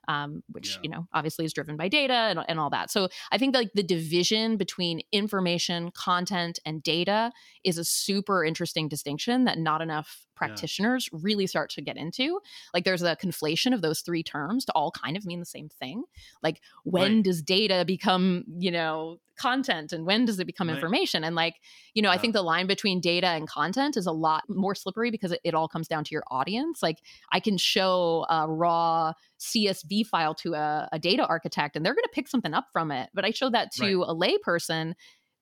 Um, 0.07 0.43
which 0.51 0.75
yeah. 0.75 0.79
you 0.83 0.89
know 0.89 1.07
obviously 1.13 1.45
is 1.45 1.53
driven 1.53 1.77
by 1.77 1.87
data 1.87 2.13
and, 2.13 2.39
and 2.47 2.59
all 2.59 2.69
that. 2.69 2.91
So 2.91 3.09
I 3.31 3.37
think 3.37 3.55
like 3.55 3.69
the 3.73 3.83
division 3.83 4.57
between 4.57 5.01
information, 5.11 5.91
content, 5.91 6.59
and 6.65 6.81
data 6.83 7.31
is 7.63 7.77
a 7.77 7.83
super 7.83 8.43
interesting 8.43 8.87
distinction 8.87 9.45
that 9.45 9.57
not 9.57 9.81
enough 9.81 10.25
practitioners 10.35 11.09
yeah. 11.11 11.19
really 11.21 11.47
start 11.47 11.69
to 11.71 11.81
get 11.81 11.97
into. 11.97 12.39
Like 12.73 12.83
there's 12.83 13.03
a 13.03 13.15
conflation 13.15 13.73
of 13.73 13.81
those 13.81 14.01
three 14.01 14.23
terms 14.23 14.65
to 14.65 14.71
all 14.73 14.91
kind 14.91 15.17
of 15.17 15.25
mean 15.25 15.39
the 15.39 15.45
same 15.45 15.69
thing. 15.69 16.03
Like 16.43 16.61
when 16.83 17.15
right. 17.15 17.23
does 17.23 17.41
data 17.41 17.83
become, 17.85 18.45
you 18.57 18.71
know, 18.71 19.19
content 19.37 19.91
and 19.91 20.05
when 20.05 20.25
does 20.25 20.39
it 20.39 20.45
become 20.45 20.67
right. 20.67 20.75
information? 20.75 21.23
And 21.23 21.35
like, 21.35 21.55
you 21.93 22.01
know, 22.01 22.09
yeah. 22.09 22.15
I 22.15 22.17
think 22.17 22.33
the 22.33 22.41
line 22.41 22.67
between 22.67 23.01
data 23.01 23.27
and 23.27 23.47
content 23.47 23.97
is 23.97 24.05
a 24.05 24.11
lot 24.11 24.43
more 24.47 24.75
slippery 24.75 25.11
because 25.11 25.31
it, 25.31 25.41
it 25.43 25.53
all 25.53 25.67
comes 25.67 25.87
down 25.87 26.03
to 26.05 26.11
your 26.11 26.23
audience. 26.29 26.81
Like 26.81 26.99
I 27.31 27.39
can 27.39 27.57
show 27.57 28.25
a 28.29 28.47
raw 28.47 29.13
CSV 29.39 30.07
file 30.07 30.33
to 30.35 30.53
a, 30.53 30.89
a 30.91 30.99
data 30.99 31.25
architect 31.25 31.75
and 31.75 31.85
they're 31.85 31.93
going 31.93 32.03
to 32.03 32.09
pick 32.13 32.27
something 32.27 32.53
up 32.53 32.67
from 32.71 32.91
it. 32.91 33.09
But 33.13 33.25
I 33.25 33.31
show 33.31 33.49
that 33.49 33.71
to 33.73 34.01
right. 34.01 34.09
a 34.09 34.15
layperson 34.15 34.93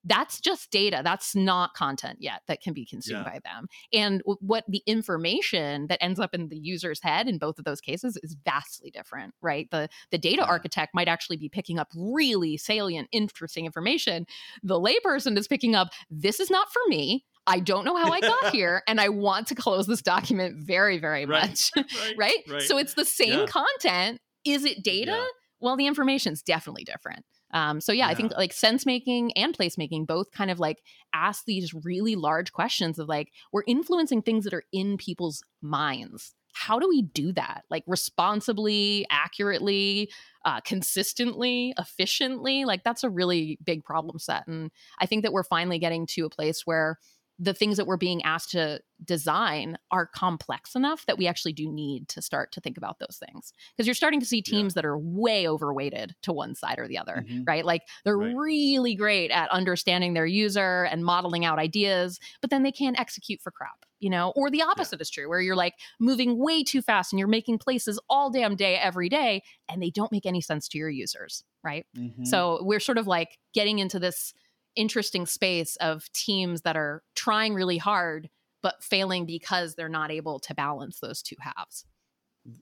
that's 0.04 0.40
just 0.40 0.70
data. 0.70 1.00
That's 1.02 1.34
not 1.34 1.74
content 1.74 2.18
yet 2.20 2.42
that 2.48 2.60
can 2.60 2.74
be 2.74 2.86
consumed 2.86 3.24
yeah. 3.26 3.32
by 3.32 3.40
them. 3.44 3.66
And 3.92 4.20
w- 4.20 4.38
what 4.40 4.64
the 4.68 4.82
information 4.86 5.86
that 5.88 6.02
ends 6.02 6.20
up 6.20 6.34
in 6.34 6.48
the 6.48 6.58
user's 6.58 7.00
head 7.02 7.28
in 7.28 7.38
both 7.38 7.58
of 7.58 7.64
those 7.64 7.80
cases 7.80 8.18
is 8.22 8.36
vastly 8.44 8.90
different, 8.90 9.34
right? 9.40 9.68
The 9.70 9.88
the 10.10 10.18
data 10.18 10.42
yeah. 10.42 10.48
architect 10.48 10.94
might 10.94 11.08
actually 11.08 11.36
be 11.36 11.48
picking 11.48 11.78
up 11.78 11.88
really 11.96 12.56
salient, 12.56 13.08
interesting 13.12 13.66
information. 13.66 14.26
The 14.62 14.80
layperson 14.80 15.38
is 15.38 15.48
picking 15.48 15.74
up, 15.74 15.88
this 16.10 16.40
is 16.40 16.50
not 16.50 16.72
for 16.72 16.82
me. 16.88 17.24
I 17.46 17.60
don't 17.60 17.84
know 17.84 17.96
how 17.96 18.10
I 18.10 18.20
got 18.20 18.48
here, 18.52 18.82
and 18.86 19.00
I 19.00 19.10
want 19.10 19.48
to 19.48 19.54
close 19.54 19.86
this 19.86 20.02
document 20.02 20.66
very, 20.66 20.98
very 20.98 21.26
right. 21.26 21.50
much. 21.50 21.70
right. 21.76 22.14
right? 22.18 22.38
right? 22.48 22.62
So 22.62 22.78
it's 22.78 22.94
the 22.94 23.04
same 23.04 23.40
yeah. 23.40 23.46
content. 23.46 24.20
Is 24.44 24.64
it 24.64 24.82
data? 24.82 25.24
Well, 25.60 25.76
the 25.76 25.86
information 25.86 26.32
is 26.32 26.42
definitely 26.42 26.84
different. 26.84 27.24
Um, 27.54 27.80
so 27.80 27.92
yeah, 27.92 28.06
yeah, 28.06 28.10
I 28.10 28.14
think 28.14 28.32
like 28.32 28.52
sense 28.52 28.84
making 28.84 29.32
and 29.32 29.56
placemaking 29.56 30.06
both 30.08 30.32
kind 30.32 30.50
of 30.50 30.58
like 30.58 30.82
ask 31.14 31.44
these 31.46 31.72
really 31.72 32.16
large 32.16 32.52
questions 32.52 32.98
of 32.98 33.08
like 33.08 33.30
we're 33.52 33.62
influencing 33.66 34.22
things 34.22 34.44
that 34.44 34.52
are 34.52 34.64
in 34.72 34.98
people's 34.98 35.42
minds. 35.62 36.34
How 36.52 36.78
do 36.78 36.88
we 36.88 37.02
do 37.02 37.32
that? 37.32 37.62
Like 37.70 37.84
responsibly, 37.86 39.06
accurately, 39.10 40.10
uh, 40.44 40.60
consistently, 40.60 41.74
efficiently? 41.78 42.64
Like 42.64 42.84
that's 42.84 43.04
a 43.04 43.10
really 43.10 43.58
big 43.64 43.84
problem 43.84 44.18
set. 44.18 44.46
And 44.48 44.70
I 44.98 45.06
think 45.06 45.22
that 45.22 45.32
we're 45.32 45.44
finally 45.44 45.78
getting 45.78 46.06
to 46.08 46.26
a 46.26 46.30
place 46.30 46.62
where 46.64 46.98
the 47.38 47.54
things 47.54 47.76
that 47.76 47.86
we're 47.86 47.96
being 47.96 48.22
asked 48.22 48.50
to 48.52 48.80
design 49.04 49.76
are 49.90 50.06
complex 50.06 50.74
enough 50.74 51.04
that 51.06 51.18
we 51.18 51.26
actually 51.26 51.52
do 51.52 51.70
need 51.70 52.08
to 52.08 52.22
start 52.22 52.52
to 52.52 52.60
think 52.60 52.76
about 52.76 52.98
those 53.00 53.20
things 53.26 53.52
because 53.76 53.86
you're 53.86 53.94
starting 53.94 54.20
to 54.20 54.26
see 54.26 54.40
teams 54.40 54.72
yeah. 54.72 54.82
that 54.82 54.86
are 54.86 54.98
way 54.98 55.48
overweighted 55.48 56.14
to 56.22 56.32
one 56.32 56.54
side 56.54 56.78
or 56.78 56.86
the 56.86 56.96
other 56.96 57.24
mm-hmm. 57.26 57.42
right 57.44 57.64
like 57.64 57.82
they're 58.04 58.16
right. 58.16 58.34
really 58.36 58.94
great 58.94 59.30
at 59.30 59.50
understanding 59.50 60.14
their 60.14 60.26
user 60.26 60.84
and 60.84 61.04
modeling 61.04 61.44
out 61.44 61.58
ideas 61.58 62.20
but 62.40 62.50
then 62.50 62.62
they 62.62 62.72
can't 62.72 62.98
execute 62.98 63.40
for 63.42 63.50
crap 63.50 63.84
you 63.98 64.08
know 64.08 64.32
or 64.36 64.48
the 64.48 64.62
opposite 64.62 64.98
yeah. 64.98 65.02
is 65.02 65.10
true 65.10 65.28
where 65.28 65.40
you're 65.40 65.56
like 65.56 65.74
moving 65.98 66.38
way 66.38 66.62
too 66.62 66.80
fast 66.80 67.12
and 67.12 67.18
you're 67.18 67.28
making 67.28 67.58
places 67.58 67.98
all 68.08 68.30
damn 68.30 68.54
day 68.54 68.76
every 68.76 69.08
day 69.08 69.42
and 69.68 69.82
they 69.82 69.90
don't 69.90 70.12
make 70.12 70.26
any 70.26 70.40
sense 70.40 70.68
to 70.68 70.78
your 70.78 70.90
users 70.90 71.42
right 71.64 71.84
mm-hmm. 71.96 72.24
so 72.24 72.60
we're 72.62 72.80
sort 72.80 72.98
of 72.98 73.08
like 73.08 73.38
getting 73.52 73.80
into 73.80 73.98
this 73.98 74.34
interesting 74.76 75.26
space 75.26 75.76
of 75.76 76.10
teams 76.12 76.62
that 76.62 76.76
are 76.76 77.02
trying 77.14 77.54
really 77.54 77.78
hard 77.78 78.28
but 78.62 78.82
failing 78.82 79.26
because 79.26 79.74
they're 79.74 79.88
not 79.88 80.10
able 80.10 80.40
to 80.40 80.54
balance 80.54 80.98
those 81.00 81.22
two 81.22 81.36
halves 81.40 81.84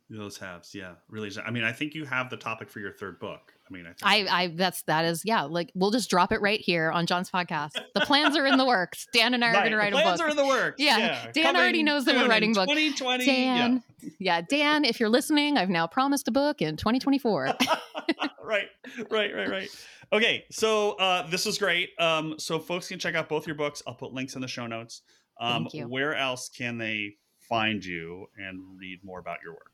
those 0.09 0.39
halves 0.39 0.75
yeah 0.75 0.93
really 1.09 1.31
i 1.45 1.51
mean 1.51 1.65
i 1.65 1.73
think 1.73 1.95
you 1.95 2.05
have 2.05 2.31
the 2.31 2.37
topic 2.37 2.71
for 2.71 2.79
your 2.79 2.93
third 2.93 3.19
book 3.19 3.53
i 3.69 3.73
mean 3.73 3.85
i 3.85 3.89
think 3.89 4.31
I, 4.31 4.45
I 4.45 4.47
that's 4.49 4.83
that 4.83 5.05
is 5.05 5.23
yeah 5.25 5.43
like 5.43 5.73
we'll 5.75 5.91
just 5.91 6.09
drop 6.09 6.31
it 6.31 6.41
right 6.41 6.61
here 6.61 6.93
on 6.93 7.07
Jon's 7.07 7.31
podcast 7.31 7.73
the 7.95 8.01
plans 8.03 8.37
are 8.37 8.47
in 8.47 8.59
the 8.59 8.65
works 8.65 9.09
dan 9.13 9.35
and 9.35 9.45
i 9.45 9.49
are 9.49 9.55
right. 9.55 9.61
going 9.61 9.73
to 9.73 9.77
write 9.77 9.93
a 9.93 9.97
book. 9.97 10.03
a 10.03 10.05
plans 10.05 10.21
book 10.21 10.29
are 10.29 10.31
in 10.31 10.37
the 10.37 10.47
works 10.47 10.77
yeah, 10.79 10.99
yeah. 10.99 11.33
dan 11.33 11.45
Coming 11.45 11.61
already 11.61 11.83
knows 11.83 12.05
that 12.05 12.15
we're 12.15 12.29
writing 12.29 12.53
book 12.53 12.69
2020 12.69 13.27
dan 13.27 13.83
yeah. 14.01 14.11
yeah 14.21 14.41
dan 14.41 14.85
if 14.85 15.01
you're 15.01 15.09
listening 15.09 15.59
i've 15.59 15.71
now 15.71 15.89
promised 15.89 16.29
a 16.29 16.33
book 16.33 16.63
in 16.63 16.77
2024 16.77 17.55
right 18.45 18.69
right 19.11 19.35
right 19.35 19.49
right 19.49 19.69
Okay, 20.13 20.45
so 20.51 20.93
uh, 20.93 21.27
this 21.29 21.47
was 21.47 21.57
great. 21.57 21.91
Um, 21.99 22.35
so 22.39 22.59
folks 22.59 22.89
can 22.89 22.99
check 22.99 23.15
out 23.15 23.29
both 23.29 23.47
your 23.47 23.57
books. 23.57 23.83
I'll 23.87 23.95
put 23.95 24.13
links 24.13 24.35
in 24.35 24.43
the 24.43 24.49
show 24.49 24.67
notes. 24.67 25.03
Um, 25.41 25.65
Thank 25.65 25.75
you. 25.75 25.89
Where 25.89 26.15
else 26.15 26.51
can 26.51 26.77
they 26.77 27.17
find 27.49 27.83
you 27.85 28.27
and 28.37 28.61
read 28.79 29.01
more 29.03 29.21
about 29.21 29.39
your 29.43 29.53
work? 29.53 29.72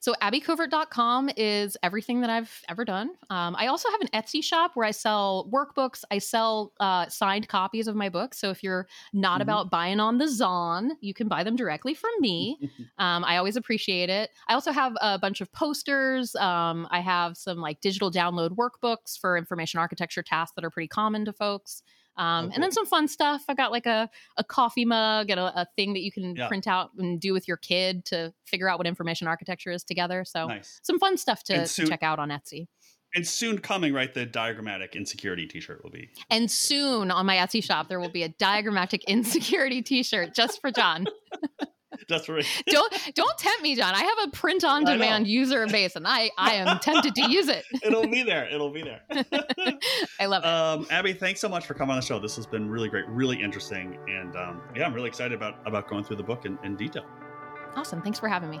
So 0.00 0.14
abbycovert.com 0.22 1.30
is 1.36 1.76
everything 1.82 2.20
that 2.20 2.30
I've 2.30 2.62
ever 2.68 2.84
done. 2.84 3.10
Um, 3.30 3.56
I 3.56 3.66
also 3.66 3.88
have 3.90 4.00
an 4.00 4.08
Etsy 4.14 4.42
shop 4.42 4.72
where 4.74 4.86
I 4.86 4.92
sell 4.92 5.48
workbooks. 5.52 6.04
I 6.10 6.18
sell 6.18 6.72
uh, 6.78 7.08
signed 7.08 7.48
copies 7.48 7.88
of 7.88 7.96
my 7.96 8.08
books. 8.08 8.38
So 8.38 8.50
if 8.50 8.62
you're 8.62 8.86
not 9.12 9.34
mm-hmm. 9.34 9.42
about 9.42 9.70
buying 9.70 9.98
on 9.98 10.18
the 10.18 10.28
Zon, 10.28 10.92
you 11.00 11.14
can 11.14 11.26
buy 11.26 11.42
them 11.42 11.56
directly 11.56 11.94
from 11.94 12.12
me. 12.20 12.58
um, 12.98 13.24
I 13.24 13.36
always 13.38 13.56
appreciate 13.56 14.08
it. 14.08 14.30
I 14.48 14.54
also 14.54 14.70
have 14.70 14.96
a 15.00 15.18
bunch 15.18 15.40
of 15.40 15.52
posters. 15.52 16.34
Um, 16.36 16.86
I 16.90 17.00
have 17.00 17.36
some 17.36 17.58
like 17.58 17.80
digital 17.80 18.10
download 18.10 18.50
workbooks 18.50 19.18
for 19.18 19.36
information 19.36 19.80
architecture 19.80 20.22
tasks 20.22 20.54
that 20.54 20.64
are 20.64 20.70
pretty 20.70 20.88
common 20.88 21.24
to 21.24 21.32
folks. 21.32 21.82
Um, 22.18 22.46
okay. 22.46 22.54
And 22.54 22.62
then 22.62 22.72
some 22.72 22.84
fun 22.84 23.08
stuff. 23.08 23.44
I 23.48 23.54
got 23.54 23.70
like 23.70 23.86
a, 23.86 24.10
a 24.36 24.44
coffee 24.44 24.84
mug 24.84 25.30
and 25.30 25.38
a, 25.38 25.60
a 25.60 25.66
thing 25.76 25.94
that 25.94 26.00
you 26.00 26.12
can 26.12 26.34
yeah. 26.36 26.48
print 26.48 26.66
out 26.66 26.90
and 26.98 27.20
do 27.20 27.32
with 27.32 27.48
your 27.48 27.56
kid 27.56 28.04
to 28.06 28.34
figure 28.44 28.68
out 28.68 28.78
what 28.78 28.86
information 28.86 29.28
architecture 29.28 29.70
is 29.70 29.84
together. 29.84 30.24
So 30.26 30.48
nice. 30.48 30.80
some 30.82 30.98
fun 30.98 31.16
stuff 31.16 31.44
to, 31.44 31.66
soon, 31.66 31.86
to 31.86 31.90
check 31.90 32.02
out 32.02 32.18
on 32.18 32.28
Etsy. 32.30 32.66
And 33.14 33.26
soon 33.26 33.58
coming, 33.58 33.94
right? 33.94 34.12
The 34.12 34.26
diagrammatic 34.26 34.94
insecurity 34.94 35.46
T-shirt 35.46 35.82
will 35.82 35.90
be. 35.90 36.10
And 36.28 36.50
soon 36.50 37.10
on 37.10 37.24
my 37.24 37.36
Etsy 37.36 37.62
shop, 37.64 37.88
there 37.88 38.00
will 38.00 38.10
be 38.10 38.24
a 38.24 38.28
diagrammatic 38.28 39.04
insecurity 39.08 39.80
T-shirt 39.80 40.34
just 40.34 40.60
for 40.60 40.70
Jon. 40.70 41.06
That's 42.08 42.28
right. 42.28 42.44
don't 42.66 43.14
don't 43.14 43.38
tempt 43.38 43.62
me, 43.62 43.74
Jon. 43.74 43.94
I 43.94 44.02
have 44.02 44.28
a 44.28 44.30
print 44.30 44.64
on 44.64 44.84
demand 44.84 45.26
user 45.26 45.66
base, 45.66 45.96
and 45.96 46.06
I 46.06 46.30
I 46.38 46.54
am 46.54 46.78
tempted 46.78 47.14
to 47.16 47.30
use 47.30 47.48
it. 47.48 47.64
It'll 47.82 48.06
be 48.06 48.22
there. 48.22 48.48
It'll 48.48 48.70
be 48.70 48.82
there. 48.82 49.00
I 50.20 50.26
love 50.26 50.44
it. 50.44 50.46
Um, 50.46 50.86
Abby, 50.90 51.12
thanks 51.12 51.40
so 51.40 51.48
much 51.48 51.66
for 51.66 51.74
coming 51.74 51.92
on 51.92 51.96
the 51.96 52.06
show. 52.06 52.18
This 52.18 52.36
has 52.36 52.46
been 52.46 52.68
really 52.68 52.88
great, 52.88 53.06
really 53.08 53.40
interesting, 53.42 53.98
and 54.08 54.36
um, 54.36 54.62
yeah, 54.74 54.86
I'm 54.86 54.94
really 54.94 55.08
excited 55.08 55.32
about 55.32 55.56
about 55.66 55.88
going 55.88 56.04
through 56.04 56.16
the 56.16 56.22
book 56.22 56.44
in, 56.44 56.58
in 56.64 56.76
detail. 56.76 57.04
Awesome. 57.74 58.02
Thanks 58.02 58.18
for 58.18 58.28
having 58.28 58.50
me. 58.50 58.60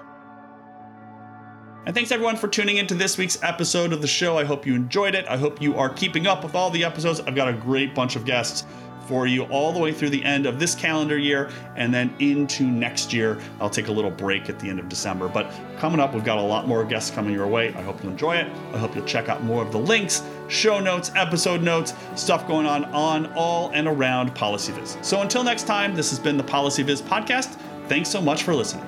And 1.86 1.94
thanks 1.94 2.12
everyone 2.12 2.36
for 2.36 2.48
tuning 2.48 2.76
into 2.76 2.94
this 2.94 3.16
week's 3.16 3.42
episode 3.42 3.94
of 3.94 4.02
the 4.02 4.06
show. 4.06 4.36
I 4.36 4.44
hope 4.44 4.66
you 4.66 4.74
enjoyed 4.74 5.14
it. 5.14 5.24
I 5.26 5.38
hope 5.38 5.62
you 5.62 5.74
are 5.76 5.88
keeping 5.88 6.26
up 6.26 6.44
with 6.44 6.54
all 6.54 6.68
the 6.68 6.84
episodes. 6.84 7.20
I've 7.20 7.34
got 7.34 7.48
a 7.48 7.52
great 7.54 7.94
bunch 7.94 8.14
of 8.14 8.26
guests 8.26 8.66
for 9.08 9.26
you 9.26 9.44
all 9.44 9.72
the 9.72 9.78
way 9.78 9.90
through 9.90 10.10
the 10.10 10.22
end 10.22 10.44
of 10.44 10.60
this 10.60 10.74
calendar 10.74 11.16
year 11.16 11.50
and 11.76 11.92
then 11.92 12.14
into 12.18 12.64
next 12.64 13.12
year. 13.12 13.38
I'll 13.58 13.70
take 13.70 13.88
a 13.88 13.92
little 13.92 14.10
break 14.10 14.50
at 14.50 14.58
the 14.58 14.68
end 14.68 14.78
of 14.78 14.88
December. 14.88 15.28
But 15.28 15.50
coming 15.78 15.98
up, 15.98 16.12
we've 16.12 16.24
got 16.24 16.36
a 16.36 16.42
lot 16.42 16.68
more 16.68 16.84
guests 16.84 17.10
coming 17.10 17.32
your 17.32 17.46
way. 17.46 17.68
I 17.74 17.80
hope 17.80 18.02
you 18.04 18.10
enjoy 18.10 18.36
it. 18.36 18.46
I 18.74 18.78
hope 18.78 18.94
you'll 18.94 19.06
check 19.06 19.30
out 19.30 19.42
more 19.42 19.62
of 19.62 19.72
the 19.72 19.78
links, 19.78 20.22
show 20.48 20.78
notes, 20.78 21.10
episode 21.16 21.62
notes, 21.62 21.94
stuff 22.16 22.46
going 22.46 22.66
on 22.66 22.84
on 22.86 23.32
all 23.32 23.70
and 23.70 23.88
around 23.88 24.34
PolicyViz. 24.34 25.02
So 25.02 25.22
until 25.22 25.42
next 25.42 25.66
time, 25.66 25.94
this 25.94 26.10
has 26.10 26.18
been 26.18 26.36
the 26.36 26.44
PolicyViz 26.44 27.02
podcast. 27.02 27.58
Thanks 27.88 28.10
so 28.10 28.20
much 28.20 28.42
for 28.42 28.54
listening. 28.54 28.86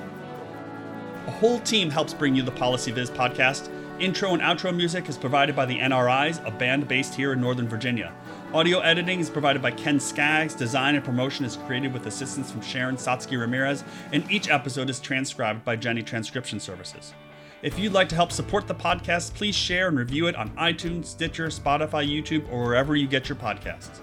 A 1.27 1.31
whole 1.31 1.59
team 1.59 1.89
helps 1.89 2.13
bring 2.13 2.35
you 2.35 2.43
the 2.43 2.51
PolicyViz 2.51 3.09
podcast. 3.09 3.69
Intro 3.99 4.33
and 4.33 4.41
outro 4.41 4.75
music 4.75 5.09
is 5.09 5.17
provided 5.17 5.55
by 5.55 5.65
the 5.65 5.77
NRIs, 5.77 6.45
a 6.45 6.51
band 6.51 6.87
based 6.87 7.13
here 7.13 7.33
in 7.33 7.41
Northern 7.41 7.67
Virginia. 7.67 8.11
Audio 8.53 8.81
editing 8.81 9.21
is 9.21 9.29
provided 9.29 9.61
by 9.61 9.71
Ken 9.71 9.97
Skaggs. 9.97 10.53
Design 10.53 10.95
and 10.95 11.05
promotion 11.05 11.45
is 11.45 11.55
created 11.55 11.93
with 11.93 12.05
assistance 12.05 12.51
from 12.51 12.59
Sharon 12.59 12.97
Sotsky 12.97 13.37
Remirez, 13.37 13.85
and 14.11 14.29
each 14.29 14.49
episode 14.49 14.89
is 14.89 14.99
transcribed 14.99 15.63
by 15.63 15.77
Jenny 15.77 16.03
Transcription 16.03 16.59
Services. 16.59 17.13
If 17.61 17.79
you'd 17.79 17.93
like 17.93 18.09
to 18.09 18.15
help 18.15 18.29
support 18.29 18.67
the 18.67 18.75
podcast, 18.75 19.35
please 19.35 19.55
share 19.55 19.87
and 19.87 19.97
review 19.97 20.27
it 20.27 20.35
on 20.35 20.49
iTunes, 20.57 21.05
Stitcher, 21.05 21.47
Spotify, 21.47 22.05
YouTube, 22.05 22.45
or 22.51 22.65
wherever 22.65 22.93
you 22.97 23.07
get 23.07 23.29
your 23.29 23.37
podcasts. 23.37 24.01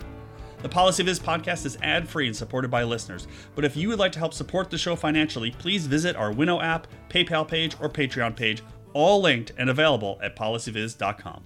The 0.63 0.69
PolicyViz 0.71 1.21
podcast 1.21 1.67
is 1.67 1.77
ad 1.83 2.09
free 2.09 2.27
and 2.27 2.35
supported 2.35 2.71
by 2.71 2.85
listeners. 2.85 3.29
But 3.55 3.67
if 3.67 3.77
you 3.77 3.91
would 3.91 3.99
like 3.99 4.13
to 4.13 4.19
help 4.19 4.33
support 4.33 4.71
the 4.71 4.79
show 4.79 4.97
financially, 4.97 5.51
please 5.51 5.87
visit 5.87 6.17
our 6.17 6.33
Venmo 6.33 6.63
app, 6.63 6.87
PayPal 7.11 7.47
page, 7.47 7.77
or 7.83 7.91
Patreon 7.91 8.35
page, 8.35 8.63
all 8.95 9.21
linked 9.21 9.53
and 9.59 9.69
available 9.69 10.19
at 10.23 10.37
policyviz.com. 10.37 11.45